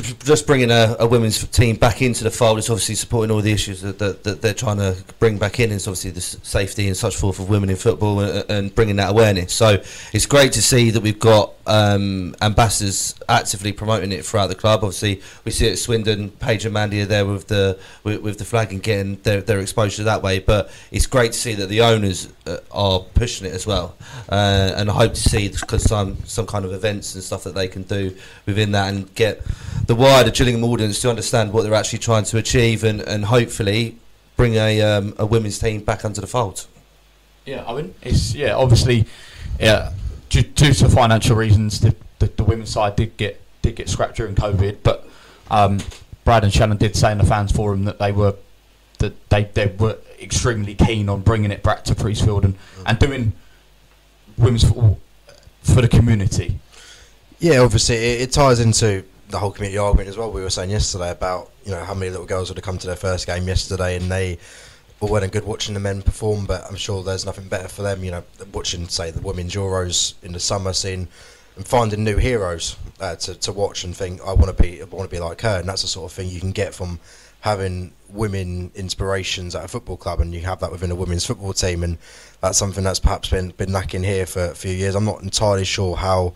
just 0.03 0.47
bringing 0.47 0.71
a, 0.71 0.97
a, 0.99 1.07
women's 1.07 1.47
team 1.49 1.77
back 1.77 2.03
into 2.03 2.25
the 2.25 2.31
fold 2.31 2.59
is 2.59 2.71
obviously 2.71 2.95
supporting 2.95 3.31
all 3.31 3.41
the 3.41 3.53
issues 3.53 3.81
that, 3.83 3.99
that, 3.99 4.25
that, 4.25 4.43
they're 4.43 4.55
trying 4.55 4.79
to 4.79 4.97
bring 5.19 5.39
back 5.39 5.61
in. 5.61 5.73
It's 5.73 5.87
obviously 5.87 6.11
the 6.11 6.21
safety 6.21 6.87
and 6.87 6.97
such 6.97 7.17
forth 7.17 7.39
of 7.39 7.49
women 7.49 7.71
in 7.71 7.77
football 7.77 8.21
and, 8.21 8.51
and, 8.51 8.75
bringing 8.75 8.97
that 8.97 9.11
awareness. 9.11 9.53
So 9.53 9.83
it's 10.13 10.27
great 10.27 10.53
to 10.53 10.63
see 10.63 10.91
that 10.91 11.03
we've 11.03 11.19
got 11.19 11.55
um, 11.67 12.35
ambassadors 12.43 13.15
actively 13.29 13.73
promoting 13.73 14.13
it 14.13 14.25
throughout 14.25 14.49
the 14.49 14.55
club. 14.55 14.85
Obviously, 14.85 15.23
we 15.45 15.51
see 15.51 15.71
at 15.71 15.79
Swindon, 15.79 16.31
Paige 16.31 16.65
and 16.65 16.75
Mandy 16.75 17.01
are 17.03 17.07
there 17.07 17.27
with 17.27 17.49
the 17.49 17.79
with, 18.05 18.23
with 18.23 18.39
the 18.39 18.45
flag 18.45 18.73
and 18.73 18.83
getting 18.83 19.17
their, 19.23 19.41
their 19.41 19.61
exposure 19.61 20.05
that 20.05 20.23
way. 20.23 20.39
But 20.39 20.71
it's 20.91 21.07
great 21.07 21.33
to 21.33 21.39
see 21.39 21.55
that 21.55 21.67
the 21.67 21.81
owners 21.83 22.33
uh, 22.47 22.59
are 22.71 23.01
pushing 23.01 23.47
it 23.47 23.53
as 23.53 23.67
well, 23.67 23.97
uh, 24.29 24.73
and 24.77 24.91
I 24.91 24.95
hope 24.95 25.15
to 25.15 25.21
see 25.21 25.53
some 25.53 26.19
some 26.25 26.47
kind 26.47 26.65
of 26.65 26.73
events 26.73 27.15
and 27.15 27.23
stuff 27.25 27.45
that 27.45 27.55
they 27.55 27.69
can 27.69 27.83
do 27.83 28.17
within 28.47 28.73
that 28.73 28.93
and 28.93 29.13
get 29.15 29.43
the 29.87 29.95
wider 29.95 30.31
Gillingham 30.31 30.65
audience 30.65 31.01
to 31.03 31.11
understand 31.11 31.53
what 31.53 31.63
they're 31.63 31.75
actually 31.75 32.01
trying 32.01 32.25
to 32.25 32.39
achieve 32.39 32.85
and, 32.85 33.01
and 33.01 33.27
hopefully 33.27 33.97
bring 34.37 34.55
a 34.55 34.83
um, 34.83 35.15
a 35.19 35.27
women's 35.27 35.59
team 35.59 35.81
back 35.81 36.05
under 36.05 36.21
the 36.21 36.27
fold. 36.27 36.67
Yeah, 37.45 37.65
I 37.67 37.75
mean, 37.75 37.95
it's 38.03 38.35
yeah, 38.35 38.55
obviously, 38.55 39.07
yeah, 39.61 39.93
due, 40.29 40.43
due 40.43 40.73
to 40.73 40.89
financial 40.89 41.37
reasons, 41.37 41.81
the, 41.81 41.95
the, 42.19 42.27
the 42.27 42.45
women's 42.45 42.71
side 42.71 42.97
did 42.97 43.17
get 43.17 43.41
did 43.63 43.77
get 43.77 43.89
scrapped 43.89 44.17
during 44.17 44.35
COVID, 44.35 44.79
but 44.83 45.09
um, 45.51 45.79
Brad 46.25 46.43
and 46.43 46.53
Shannon 46.53 46.77
did 46.77 46.97
say 46.97 47.13
in 47.13 47.19
the 47.19 47.25
fans 47.25 47.53
forum 47.53 47.85
that 47.85 47.99
they 47.99 48.13
were 48.13 48.35
that 48.99 49.29
they, 49.31 49.45
they 49.45 49.67
were 49.67 49.99
extremely 50.21 50.75
keen 50.75 51.09
on 51.09 51.21
bringing 51.21 51.51
it 51.51 51.63
back 51.63 51.85
to 51.85 51.95
Priestfield 51.95 52.45
and, 52.45 52.57
and 52.87 52.99
doing 52.99 53.33
women's 54.39 54.65
football 54.65 54.99
for 55.63 55.83
the 55.83 55.89
community. 55.89 56.59
Yeah, 57.39 57.59
obviously 57.59 57.97
it, 57.97 58.21
it 58.23 58.33
ties 58.33 58.59
into 58.61 59.05
the 59.29 59.39
whole 59.39 59.51
community 59.51 59.79
argument 59.79 60.09
as 60.09 60.17
well. 60.17 60.31
We 60.31 60.43
were 60.43 60.51
saying 60.51 60.71
yesterday 60.71 61.11
about 61.11 61.51
you 61.65 61.73
know 61.73 61.85
how 61.85 61.95
many 61.95 62.11
little 62.11 62.27
girls 62.27 62.49
would 62.49 62.59
have 62.59 62.65
come 62.65 62.79
to 62.79 62.87
their 62.87 62.97
first 62.97 63.27
game 63.27 63.47
yesterday, 63.47 63.97
and 63.97 64.11
they 64.11 64.39
were 65.01 65.09
well 65.09 65.23
and 65.23 65.33
good 65.33 65.45
watching 65.45 65.75
the 65.75 65.81
men 65.81 66.03
perform. 66.03 66.47
But 66.47 66.65
I'm 66.69 66.77
sure 66.77 67.03
there's 67.03 67.27
nothing 67.27 67.49
better 67.49 67.69
for 67.69 67.83
them. 67.83 68.05
You 68.05 68.13
know, 68.13 68.25
watching 68.53 68.89
say 68.89 69.11
the 69.11 69.21
women's 69.21 69.55
Euros 69.55 70.15
in 70.23 70.33
the 70.33 70.41
summer, 70.41 70.73
seeing 70.73 71.09
and 71.57 71.67
finding 71.67 72.05
new 72.05 72.19
heroes 72.19 72.77
uh, 73.01 73.17
to 73.17 73.35
to 73.35 73.53
watch 73.53 73.85
and 73.85 73.97
think 73.97 74.21
I 74.21 74.33
want 74.33 74.57
to 74.57 74.63
be 74.63 74.81
I 74.81 74.85
want 74.85 75.11
to 75.11 75.15
be 75.15 75.21
like 75.21 75.41
her, 75.41 75.59
and 75.59 75.69
that's 75.69 75.83
the 75.83 75.89
sort 75.89 76.11
of 76.11 76.17
thing 76.17 76.29
you 76.29 76.41
can 76.41 76.53
get 76.53 76.75
from 76.75 77.01
having 77.41 77.93
women 78.09 78.71
inspirations 78.75 79.55
at 79.55 79.65
a 79.65 79.69
football 79.69 79.97
club, 79.97 80.21
and 80.21 80.35
you 80.35 80.41
have 80.41 80.61
that 80.61 80.71
within 80.71 80.91
a 80.91 80.95
women's 80.95 81.25
football 81.25 81.53
team, 81.53 81.83
and 81.83 81.99
that's 82.41 82.59
something 82.59 82.85
that's 82.85 83.01
perhaps 83.01 83.31
been 83.31 83.51
been 83.51 83.73
lacking 83.73 84.05
here 84.05 84.27
for 84.27 84.45
a 84.47 84.55
few 84.55 84.73
years. 84.73 84.95
I'm 84.95 85.05
not 85.05 85.23
entirely 85.23 85.65
sure 85.65 85.97
how 85.97 86.35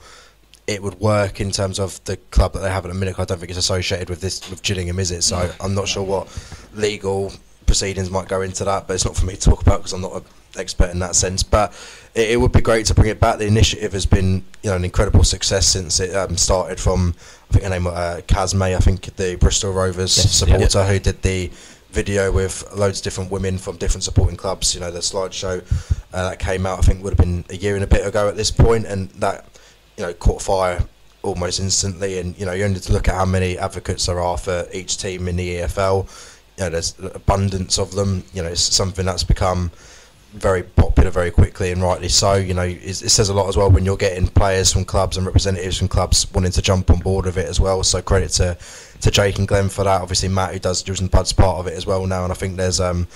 it 0.66 0.82
would 0.82 1.00
work 1.00 1.40
in 1.40 1.50
terms 1.50 1.78
of 1.78 2.02
the 2.04 2.16
club 2.16 2.52
that 2.52 2.60
they 2.60 2.70
have 2.70 2.84
at 2.84 2.88
the 2.88 2.98
minute. 2.98 3.18
I 3.18 3.24
don't 3.24 3.38
think 3.38 3.50
it's 3.50 3.58
associated 3.58 4.08
with 4.08 4.20
this 4.20 4.48
with 4.50 4.62
Gillingham, 4.62 4.98
is 4.98 5.10
it? 5.10 5.22
So 5.22 5.50
I'm 5.60 5.74
not 5.74 5.88
sure 5.88 6.02
what 6.02 6.28
legal 6.74 7.32
proceedings 7.66 8.10
might 8.10 8.28
go 8.28 8.42
into 8.42 8.64
that, 8.64 8.86
but 8.86 8.94
it's 8.94 9.04
not 9.04 9.16
for 9.16 9.26
me 9.26 9.34
to 9.34 9.40
talk 9.40 9.62
about 9.62 9.78
because 9.78 9.92
I'm 9.92 10.00
not 10.00 10.16
an 10.16 10.24
expert 10.58 10.90
in 10.90 10.98
that 11.00 11.14
sense. 11.14 11.42
But 11.42 11.72
it, 12.14 12.30
it, 12.30 12.36
would 12.36 12.52
be 12.52 12.60
great 12.60 12.86
to 12.86 12.94
bring 12.94 13.08
it 13.08 13.20
back. 13.20 13.38
The 13.38 13.46
initiative 13.46 13.92
has 13.92 14.06
been 14.06 14.44
you 14.62 14.70
know 14.70 14.76
an 14.76 14.84
incredible 14.84 15.24
success 15.24 15.66
since 15.66 16.00
it 16.00 16.14
um, 16.14 16.36
started 16.36 16.80
from 16.80 17.14
I 17.50 17.52
think 17.52 17.64
her 17.64 17.70
name 17.70 17.86
uh, 17.86 18.20
Caz 18.26 18.54
May, 18.54 18.74
I 18.74 18.78
think 18.78 19.14
the 19.16 19.36
Bristol 19.36 19.72
Rovers 19.72 20.16
yes, 20.16 20.32
supporter 20.32 20.78
yeah. 20.78 20.86
who 20.86 20.98
did 20.98 21.22
the 21.22 21.50
video 21.90 22.30
with 22.30 22.64
loads 22.74 23.00
of 23.00 23.04
different 23.04 23.30
women 23.30 23.58
from 23.58 23.76
different 23.76 24.04
supporting 24.04 24.36
clubs. 24.36 24.74
You 24.74 24.80
know, 24.80 24.90
the 24.90 25.00
slideshow 25.00 25.62
uh, 26.12 26.30
that 26.30 26.38
came 26.38 26.66
out, 26.66 26.78
I 26.78 26.82
think, 26.82 27.02
would 27.02 27.12
have 27.12 27.18
been 27.18 27.44
a 27.50 27.56
year 27.56 27.74
and 27.74 27.84
a 27.84 27.86
bit 27.86 28.06
ago 28.06 28.28
at 28.28 28.36
this 28.36 28.50
point, 28.50 28.86
and 28.86 29.10
that 29.10 29.46
you 30.00 30.06
know, 30.06 30.14
caught 30.14 30.40
fire 30.40 30.82
almost 31.22 31.60
instantly. 31.60 32.18
And 32.18 32.36
you 32.38 32.46
know, 32.46 32.52
you 32.52 32.64
only 32.64 32.74
need 32.74 32.84
to 32.84 32.92
look 32.92 33.06
at 33.06 33.14
how 33.14 33.26
many 33.26 33.58
advocates 33.58 34.06
there 34.06 34.18
are 34.18 34.38
for 34.38 34.66
each 34.72 34.96
team 34.96 35.28
in 35.28 35.36
the 35.36 35.56
EFL. 35.56 36.08
You 36.56 36.64
know, 36.64 36.70
there's 36.70 36.98
abundance 36.98 37.78
of 37.78 37.92
them. 37.92 38.24
You 38.32 38.42
know, 38.42 38.48
it's 38.48 38.62
something 38.62 39.04
that's 39.04 39.24
become 39.24 39.70
very 40.32 40.62
popular 40.62 41.10
very 41.10 41.30
quickly 41.30 41.70
and 41.70 41.82
rightly 41.82 42.08
so. 42.08 42.34
You 42.34 42.54
know, 42.54 42.62
it, 42.62 42.94
says 42.94 43.28
a 43.28 43.34
lot 43.34 43.48
as 43.48 43.58
well 43.58 43.70
when 43.70 43.84
you're 43.84 43.98
getting 43.98 44.26
players 44.26 44.72
from 44.72 44.86
clubs 44.86 45.18
and 45.18 45.26
representatives 45.26 45.76
from 45.76 45.88
clubs 45.88 46.26
wanting 46.32 46.52
to 46.52 46.62
jump 46.62 46.88
on 46.90 47.00
board 47.00 47.26
with 47.26 47.36
it 47.36 47.46
as 47.46 47.60
well. 47.60 47.82
So 47.82 48.00
credit 48.00 48.30
to 48.32 48.56
to 49.02 49.10
Jake 49.10 49.38
and 49.38 49.46
Glenn 49.46 49.68
for 49.68 49.84
that. 49.84 50.00
Obviously, 50.00 50.30
Matt 50.30 50.54
who 50.54 50.60
does 50.60 50.82
Jules 50.82 51.00
and 51.00 51.10
Bud's 51.10 51.34
part 51.34 51.58
of 51.58 51.66
it 51.66 51.74
as 51.74 51.84
well 51.84 52.06
now, 52.06 52.22
and 52.24 52.32
I 52.32 52.36
think 52.36 52.56
there's 52.56 52.80
um, 52.80 53.06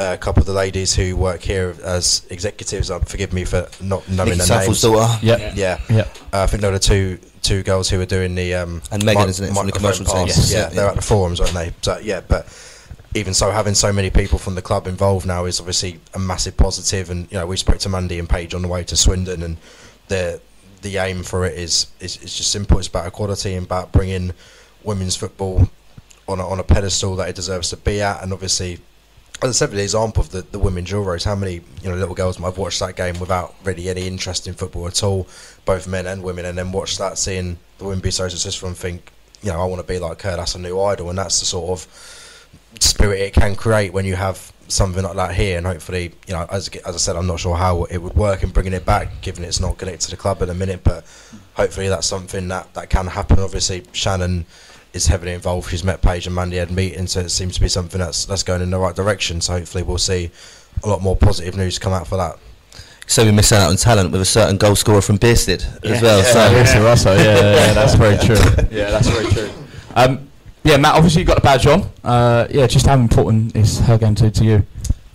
a 0.00 0.16
couple 0.16 0.40
of 0.40 0.46
the 0.46 0.52
ladies 0.52 0.94
who 0.94 1.16
work 1.16 1.42
here 1.42 1.74
as 1.84 2.26
executives. 2.30 2.90
Um, 2.90 3.02
forgive 3.02 3.32
me 3.32 3.44
for 3.44 3.68
not 3.82 4.08
knowing 4.08 4.30
Nicky 4.30 4.38
their 4.38 4.46
Safford's 4.46 4.82
names. 4.84 4.94
daughter. 4.96 5.18
Yeah. 5.22 5.52
Yeah, 5.54 5.80
Yeah. 5.88 6.00
uh, 6.32 6.42
I 6.42 6.46
think 6.46 6.62
there 6.62 6.70
were 6.72 6.78
the 6.78 6.84
two 6.84 7.18
two 7.42 7.62
girls 7.62 7.88
who 7.88 7.98
were 7.98 8.06
doing 8.06 8.34
the 8.34 8.54
um, 8.54 8.82
And 8.92 9.04
Megan, 9.04 9.22
mic- 9.22 9.30
isn't 9.30 9.48
it, 9.50 9.54
from 9.54 9.66
the 9.66 9.72
commercial 9.72 10.04
team? 10.04 10.26
pass. 10.26 10.36
Yes, 10.36 10.52
Yeah, 10.52 10.58
yeah, 10.60 10.68
they're 10.68 10.88
at 10.88 10.96
the 10.96 11.02
forums, 11.02 11.40
aren't 11.40 11.54
they? 11.54 11.72
So 11.82 11.98
yeah, 12.02 12.20
but 12.26 12.46
even 13.14 13.34
so, 13.34 13.50
having 13.50 13.74
so 13.74 13.92
many 13.92 14.08
people 14.10 14.38
from 14.38 14.54
the 14.54 14.62
club 14.62 14.86
involved 14.86 15.26
now 15.26 15.44
is 15.46 15.58
obviously 15.58 16.00
a 16.14 16.18
massive 16.18 16.56
positive. 16.56 17.10
And 17.10 17.26
you 17.30 17.38
know, 17.38 17.46
we 17.46 17.56
spoke 17.56 17.78
to 17.80 17.88
Mandy 17.88 18.18
and 18.18 18.28
Paige 18.28 18.54
on 18.54 18.62
the 18.62 18.68
way 18.68 18.84
to 18.84 18.96
Swindon, 18.96 19.42
and 19.42 19.56
the 20.08 20.40
the 20.82 20.96
aim 20.96 21.22
for 21.24 21.44
it 21.44 21.58
is 21.58 21.88
is, 22.00 22.16
is 22.18 22.34
just 22.36 22.50
simple. 22.50 22.78
It's 22.78 22.88
about 22.88 23.06
equality 23.06 23.54
and 23.54 23.66
about 23.66 23.92
bringing 23.92 24.32
women's 24.84 25.16
football 25.16 25.68
on 26.28 26.40
a, 26.40 26.48
on 26.48 26.58
a 26.60 26.62
pedestal 26.64 27.16
that 27.16 27.28
it 27.28 27.34
deserves 27.36 27.68
to 27.70 27.76
be 27.76 28.00
at. 28.00 28.22
And 28.22 28.32
obviously, 28.32 28.78
as 29.42 29.48
I 29.48 29.52
said, 29.52 29.70
the 29.70 29.82
example 29.82 30.22
of 30.22 30.30
the, 30.30 30.42
the 30.42 30.58
women's 30.58 30.90
Euros, 30.90 31.24
how 31.24 31.34
many 31.34 31.54
you 31.82 31.88
know 31.88 31.94
little 31.94 32.14
girls 32.14 32.38
might 32.38 32.48
have 32.48 32.58
watched 32.58 32.80
that 32.80 32.96
game 32.96 33.18
without 33.18 33.54
really 33.64 33.88
any 33.88 34.06
interest 34.06 34.46
in 34.46 34.54
football 34.54 34.86
at 34.86 35.02
all, 35.02 35.26
both 35.64 35.86
men 35.86 36.06
and 36.06 36.22
women, 36.22 36.44
and 36.44 36.58
then 36.58 36.72
watch 36.72 36.98
that, 36.98 37.16
seeing 37.16 37.58
the 37.78 37.84
women 37.84 38.00
be 38.00 38.10
so 38.10 38.28
successful, 38.28 38.68
and 38.68 38.76
think, 38.76 39.10
you 39.42 39.50
know, 39.50 39.60
I 39.60 39.64
want 39.64 39.80
to 39.80 39.86
be 39.86 39.98
like 39.98 40.20
her. 40.22 40.36
That's 40.36 40.54
a 40.54 40.58
new 40.58 40.78
idol, 40.80 41.08
and 41.08 41.18
that's 41.18 41.40
the 41.40 41.46
sort 41.46 41.70
of 41.70 42.30
spirit 42.78 43.20
it 43.20 43.32
can 43.32 43.56
create 43.56 43.92
when 43.92 44.04
you 44.04 44.14
have 44.14 44.52
something 44.68 45.02
like 45.02 45.16
that 45.16 45.34
here. 45.34 45.56
And 45.56 45.66
hopefully, 45.66 46.12
you 46.26 46.34
know, 46.34 46.46
as 46.50 46.68
as 46.68 46.94
I 46.94 46.98
said, 46.98 47.16
I'm 47.16 47.26
not 47.26 47.40
sure 47.40 47.56
how 47.56 47.84
it 47.84 47.98
would 47.98 48.14
work 48.14 48.42
in 48.42 48.50
bringing 48.50 48.74
it 48.74 48.84
back, 48.84 49.22
given 49.22 49.44
it's 49.44 49.60
not 49.60 49.78
connected 49.78 50.02
to 50.02 50.10
the 50.10 50.16
club 50.18 50.42
at 50.42 50.50
a 50.50 50.54
minute, 50.54 50.84
but 50.84 51.06
hopefully 51.54 51.88
that's 51.88 52.06
something 52.06 52.48
that 52.48 52.74
that 52.74 52.90
can 52.90 53.06
happen. 53.06 53.38
Obviously, 53.38 53.84
Shannon 53.92 54.44
is 54.92 55.06
heavily 55.06 55.32
involved. 55.32 55.70
She's 55.70 55.84
met 55.84 56.02
Paige 56.02 56.26
and 56.26 56.34
Mandy 56.34 56.56
had 56.56 56.70
meetings, 56.70 57.12
so 57.12 57.20
it 57.20 57.30
seems 57.30 57.54
to 57.54 57.60
be 57.60 57.68
something 57.68 57.98
that's 57.98 58.24
that's 58.24 58.42
going 58.42 58.62
in 58.62 58.70
the 58.70 58.78
right 58.78 58.94
direction. 58.94 59.40
So 59.40 59.54
hopefully 59.54 59.82
we'll 59.82 59.98
see 59.98 60.30
a 60.82 60.88
lot 60.88 61.02
more 61.02 61.16
positive 61.16 61.56
news 61.56 61.78
come 61.78 61.92
out 61.92 62.06
for 62.06 62.16
that. 62.16 62.38
So 63.06 63.24
we 63.24 63.32
miss 63.32 63.50
out 63.52 63.70
on 63.70 63.76
talent 63.76 64.12
with 64.12 64.20
a 64.20 64.24
certain 64.24 64.56
goal 64.56 64.76
scorer 64.76 65.00
from 65.02 65.18
Bearsted 65.18 65.64
as 65.84 66.00
well. 66.00 66.18
Yeah. 66.18 66.32
so 66.32 66.56
Lucy 66.56 66.78
Russell, 66.78 67.16
yeah, 67.16 67.24
yeah, 67.24 67.40
yeah, 67.66 67.72
that's 67.72 67.94
very 67.94 68.16
true. 68.24 68.36
Yeah, 68.70 68.90
that's 68.90 69.08
very 69.08 69.26
true. 69.26 69.50
Um, 69.96 70.28
yeah, 70.62 70.76
Matt, 70.76 70.94
obviously 70.94 71.22
you've 71.22 71.28
got 71.28 71.34
the 71.36 71.40
badge 71.40 71.66
on. 71.66 71.90
Uh, 72.04 72.46
yeah, 72.50 72.66
just 72.68 72.86
how 72.86 72.94
important 72.94 73.56
is 73.56 73.80
Her 73.80 73.98
Game 73.98 74.14
Too, 74.14 74.30
to 74.30 74.44
you? 74.44 74.66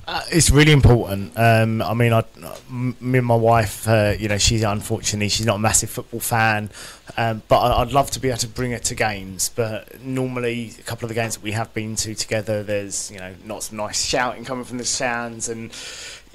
Uh, 0.08 0.22
it's 0.32 0.51
really 0.51 0.72
important. 0.72 1.34
Um, 1.36 1.82
I 1.82 1.95
mean, 1.95 2.14
I, 2.14 2.24
me 2.70 3.18
and 3.18 3.26
my 3.26 3.36
wife, 3.36 3.88
uh, 3.88 4.14
you 4.18 4.28
know, 4.28 4.38
she's 4.38 4.62
unfortunately 4.62 5.30
she's 5.30 5.47
not 5.47 5.56
a 5.56 5.60
massive 5.60 5.89
football 5.89 6.20
fan, 6.20 6.70
um, 7.18 7.41
but 7.47 7.58
I, 7.58 7.82
I'd 7.82 7.91
love 7.91 8.12
to 8.12 8.20
be 8.20 8.28
able 8.28 8.38
to 8.39 8.47
bring 8.47 8.72
her 8.72 8.78
to 8.78 8.93
games. 8.93 9.49
But 9.49 9.99
normally, 10.01 10.74
a 10.78 10.84
couple 10.84 11.06
of 11.06 11.10
the 11.10 11.16
games 11.16 11.36
that 11.36 11.43
we 11.43 11.53
have 11.53 11.74
been 11.74 11.95
to 11.97 12.14
together, 12.14 12.62
there's 12.62 13.10
you 13.10 13.18
know 13.18 13.34
not 13.45 13.64
some 13.64 13.78
nice 13.78 14.06
shouting 14.06 14.45
coming 14.45 14.64
from 14.64 14.78
the 14.78 14.86
stands, 14.86 15.49
and 15.49 15.72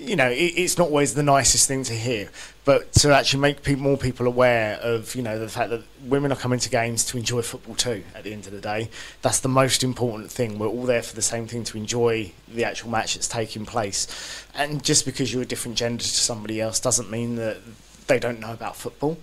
you 0.00 0.16
know 0.16 0.30
it, 0.30 0.36
it's 0.56 0.78
not 0.78 0.88
always 0.88 1.14
the 1.14 1.22
nicest 1.22 1.68
thing 1.68 1.84
to 1.84 1.92
hear. 1.92 2.30
But 2.64 2.92
to 2.94 3.14
actually 3.14 3.40
make 3.40 3.78
more 3.78 3.96
people 3.96 4.26
aware 4.26 4.74
of 4.76 5.14
you 5.14 5.22
know 5.22 5.38
the 5.38 5.48
fact 5.48 5.70
that 5.70 5.82
women 6.04 6.32
are 6.32 6.36
coming 6.36 6.58
to 6.60 6.70
games 6.70 7.04
to 7.06 7.18
enjoy 7.18 7.42
football 7.42 7.74
too. 7.74 8.04
At 8.14 8.24
the 8.24 8.32
end 8.32 8.46
of 8.46 8.52
the 8.52 8.60
day, 8.60 8.90
that's 9.22 9.40
the 9.40 9.48
most 9.48 9.84
important 9.84 10.30
thing. 10.30 10.58
We're 10.58 10.68
all 10.68 10.84
there 10.84 11.02
for 11.02 11.14
the 11.14 11.22
same 11.22 11.46
thing 11.46 11.64
to 11.64 11.78
enjoy 11.78 12.32
the 12.48 12.64
actual 12.64 12.90
match 12.90 13.14
that's 13.14 13.28
taking 13.28 13.66
place. 13.66 14.46
And 14.54 14.82
just 14.82 15.04
because 15.04 15.32
you're 15.32 15.42
a 15.42 15.46
different 15.46 15.76
gender 15.76 16.02
to 16.02 16.08
somebody 16.08 16.60
else 16.60 16.80
doesn't 16.80 17.10
mean 17.10 17.36
that 17.36 17.58
they 18.06 18.18
don't 18.18 18.40
know 18.40 18.52
about 18.52 18.76
football. 18.76 19.18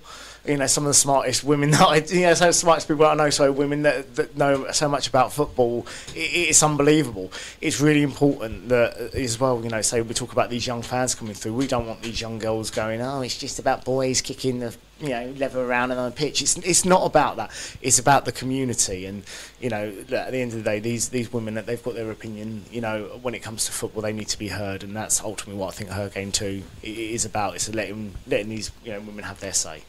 You 0.48 0.58
know, 0.58 0.68
some 0.68 0.86
of 0.86 0.90
the 0.90 0.94
smartest 0.94 1.44
women 1.44 1.72
that 1.72 1.82
I, 1.82 1.96
you 1.98 2.22
know, 2.22 2.34
some 2.34 2.48
of 2.48 2.54
the 2.54 2.60
smartest 2.60 2.88
people 2.88 3.06
I 3.06 3.16
know, 3.16 3.30
so 3.30 3.52
women 3.52 3.82
that, 3.84 4.16
that 4.16 4.38
know 4.38 4.72
so 4.72 4.88
much 4.88 5.08
about 5.08 5.34
football, 5.34 5.86
it, 6.16 6.20
it's 6.20 6.64
unbelievable. 6.64 7.32
It's 7.60 7.82
really 7.82 8.02
important 8.02 8.70
that 8.70 8.98
uh, 8.98 9.18
as 9.18 9.40
well, 9.40 9.62
you 9.62 9.70
know, 9.70 9.82
say 9.82 10.02
we 10.02 10.14
talk 10.14 10.32
about 10.32 10.50
these 10.50 10.66
young 10.66 10.82
fans 10.82 11.16
coming 11.16 11.34
through, 11.34 11.54
we 11.54 11.68
don't 11.68 11.86
want 11.86 12.02
these 12.02 12.22
young 12.22 12.40
girls 12.40 12.72
going, 12.72 13.02
oh, 13.02 13.22
it's 13.22 13.38
just 13.38 13.60
about 13.60 13.84
boys 13.84 14.22
kicking 14.22 14.60
the, 14.60 14.76
you 15.02 15.10
know, 15.10 15.34
leather 15.38 15.60
around 15.60 15.92
on 15.92 16.10
the 16.10 16.16
pitch. 16.16 16.42
It's, 16.42 16.58
it's 16.58 16.86
not 16.86 17.06
about 17.06 17.36
that. 17.36 17.52
It's 17.82 18.00
about 18.00 18.26
the 18.26 18.32
community. 18.32 19.06
And, 19.06 19.24
you 19.60 19.70
know, 19.70 19.94
at 20.12 20.32
the 20.32 20.38
end 20.38 20.54
of 20.54 20.60
the 20.60 20.64
day, 20.64 20.80
these, 20.80 21.10
these 21.10 21.32
women, 21.34 21.56
that 21.56 21.66
they've 21.66 21.84
got 21.84 21.96
their 21.96 22.10
opinion, 22.10 22.64
you 22.72 22.82
know, 22.82 23.20
when 23.22 23.36
it 23.36 23.40
comes 23.40 23.66
to 23.66 23.72
football, 23.72 24.02
they 24.02 24.14
need 24.14 24.30
to 24.30 24.40
be 24.40 24.48
heard. 24.48 24.84
And 24.84 24.96
that's 24.96 25.22
ultimately 25.22 25.60
what 25.60 25.74
I 25.74 25.78
think 25.78 25.90
her 25.90 26.10
game 26.10 26.32
too 26.32 26.64
is 26.82 27.26
about. 27.26 27.56
It's 27.56 27.74
letting, 27.74 28.16
letting 28.26 28.50
these, 28.50 28.72
you 28.86 28.94
know, 28.94 29.02
women 29.02 29.24
have 29.26 29.40
their 29.40 29.54
say. 29.54 29.84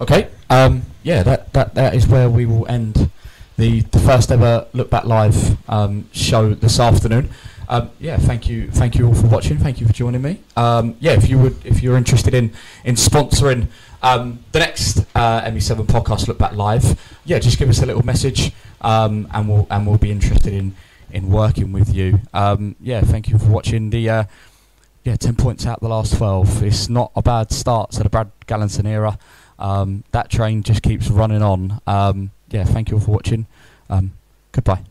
Okay. 0.00 0.28
Um, 0.50 0.82
yeah, 1.02 1.22
that, 1.22 1.52
that, 1.52 1.74
that 1.74 1.94
is 1.94 2.06
where 2.06 2.28
we 2.28 2.46
will 2.46 2.66
end 2.68 3.10
the, 3.56 3.80
the 3.80 3.98
first 3.98 4.30
ever 4.30 4.66
Lookback 4.74 5.04
Live 5.04 5.56
um, 5.68 6.08
show 6.12 6.54
this 6.54 6.80
afternoon. 6.80 7.30
Um, 7.68 7.90
yeah, 8.00 8.16
thank 8.16 8.48
you, 8.48 8.70
thank 8.70 8.96
you 8.96 9.06
all 9.06 9.14
for 9.14 9.28
watching. 9.28 9.58
Thank 9.58 9.80
you 9.80 9.86
for 9.86 9.92
joining 9.92 10.20
me. 10.20 10.40
Um, 10.56 10.96
yeah, 11.00 11.12
if 11.12 11.30
you 11.30 11.38
would, 11.38 11.64
if 11.64 11.82
you're 11.82 11.96
interested 11.96 12.34
in 12.34 12.52
in 12.84 12.96
sponsoring 12.96 13.68
um, 14.02 14.44
the 14.52 14.58
next 14.58 14.98
uh, 15.14 15.42
ME7 15.42 15.86
podcast 15.86 16.26
Lookback 16.26 16.54
Live, 16.54 17.00
yeah, 17.24 17.38
just 17.38 17.58
give 17.58 17.68
us 17.68 17.80
a 17.80 17.86
little 17.86 18.04
message, 18.04 18.52
um, 18.82 19.28
and 19.32 19.48
we'll 19.48 19.66
and 19.70 19.86
we'll 19.86 19.96
be 19.98 20.10
interested 20.10 20.52
in 20.52 20.74
in 21.10 21.30
working 21.30 21.72
with 21.72 21.94
you. 21.94 22.18
Um, 22.34 22.76
yeah, 22.80 23.00
thank 23.00 23.28
you 23.28 23.38
for 23.38 23.46
watching 23.46 23.90
the. 23.90 24.10
Uh, 24.10 24.24
yeah, 25.04 25.16
ten 25.16 25.34
points 25.34 25.66
out 25.66 25.80
the 25.80 25.88
last 25.88 26.16
twelve. 26.16 26.62
It's 26.62 26.88
not 26.88 27.10
a 27.16 27.22
bad 27.22 27.50
start 27.50 27.92
to 27.92 28.02
the 28.02 28.08
Brad 28.08 28.30
Galinson 28.46 28.86
era. 28.86 29.18
Um, 29.62 30.02
that 30.10 30.28
train 30.28 30.62
just 30.64 30.82
keeps 30.82 31.08
running 31.08 31.40
on. 31.40 31.80
Um, 31.86 32.32
yeah, 32.50 32.64
thank 32.64 32.90
you 32.90 32.96
all 32.96 33.00
for 33.00 33.12
watching. 33.12 33.46
Um, 33.88 34.12
goodbye. 34.50 34.82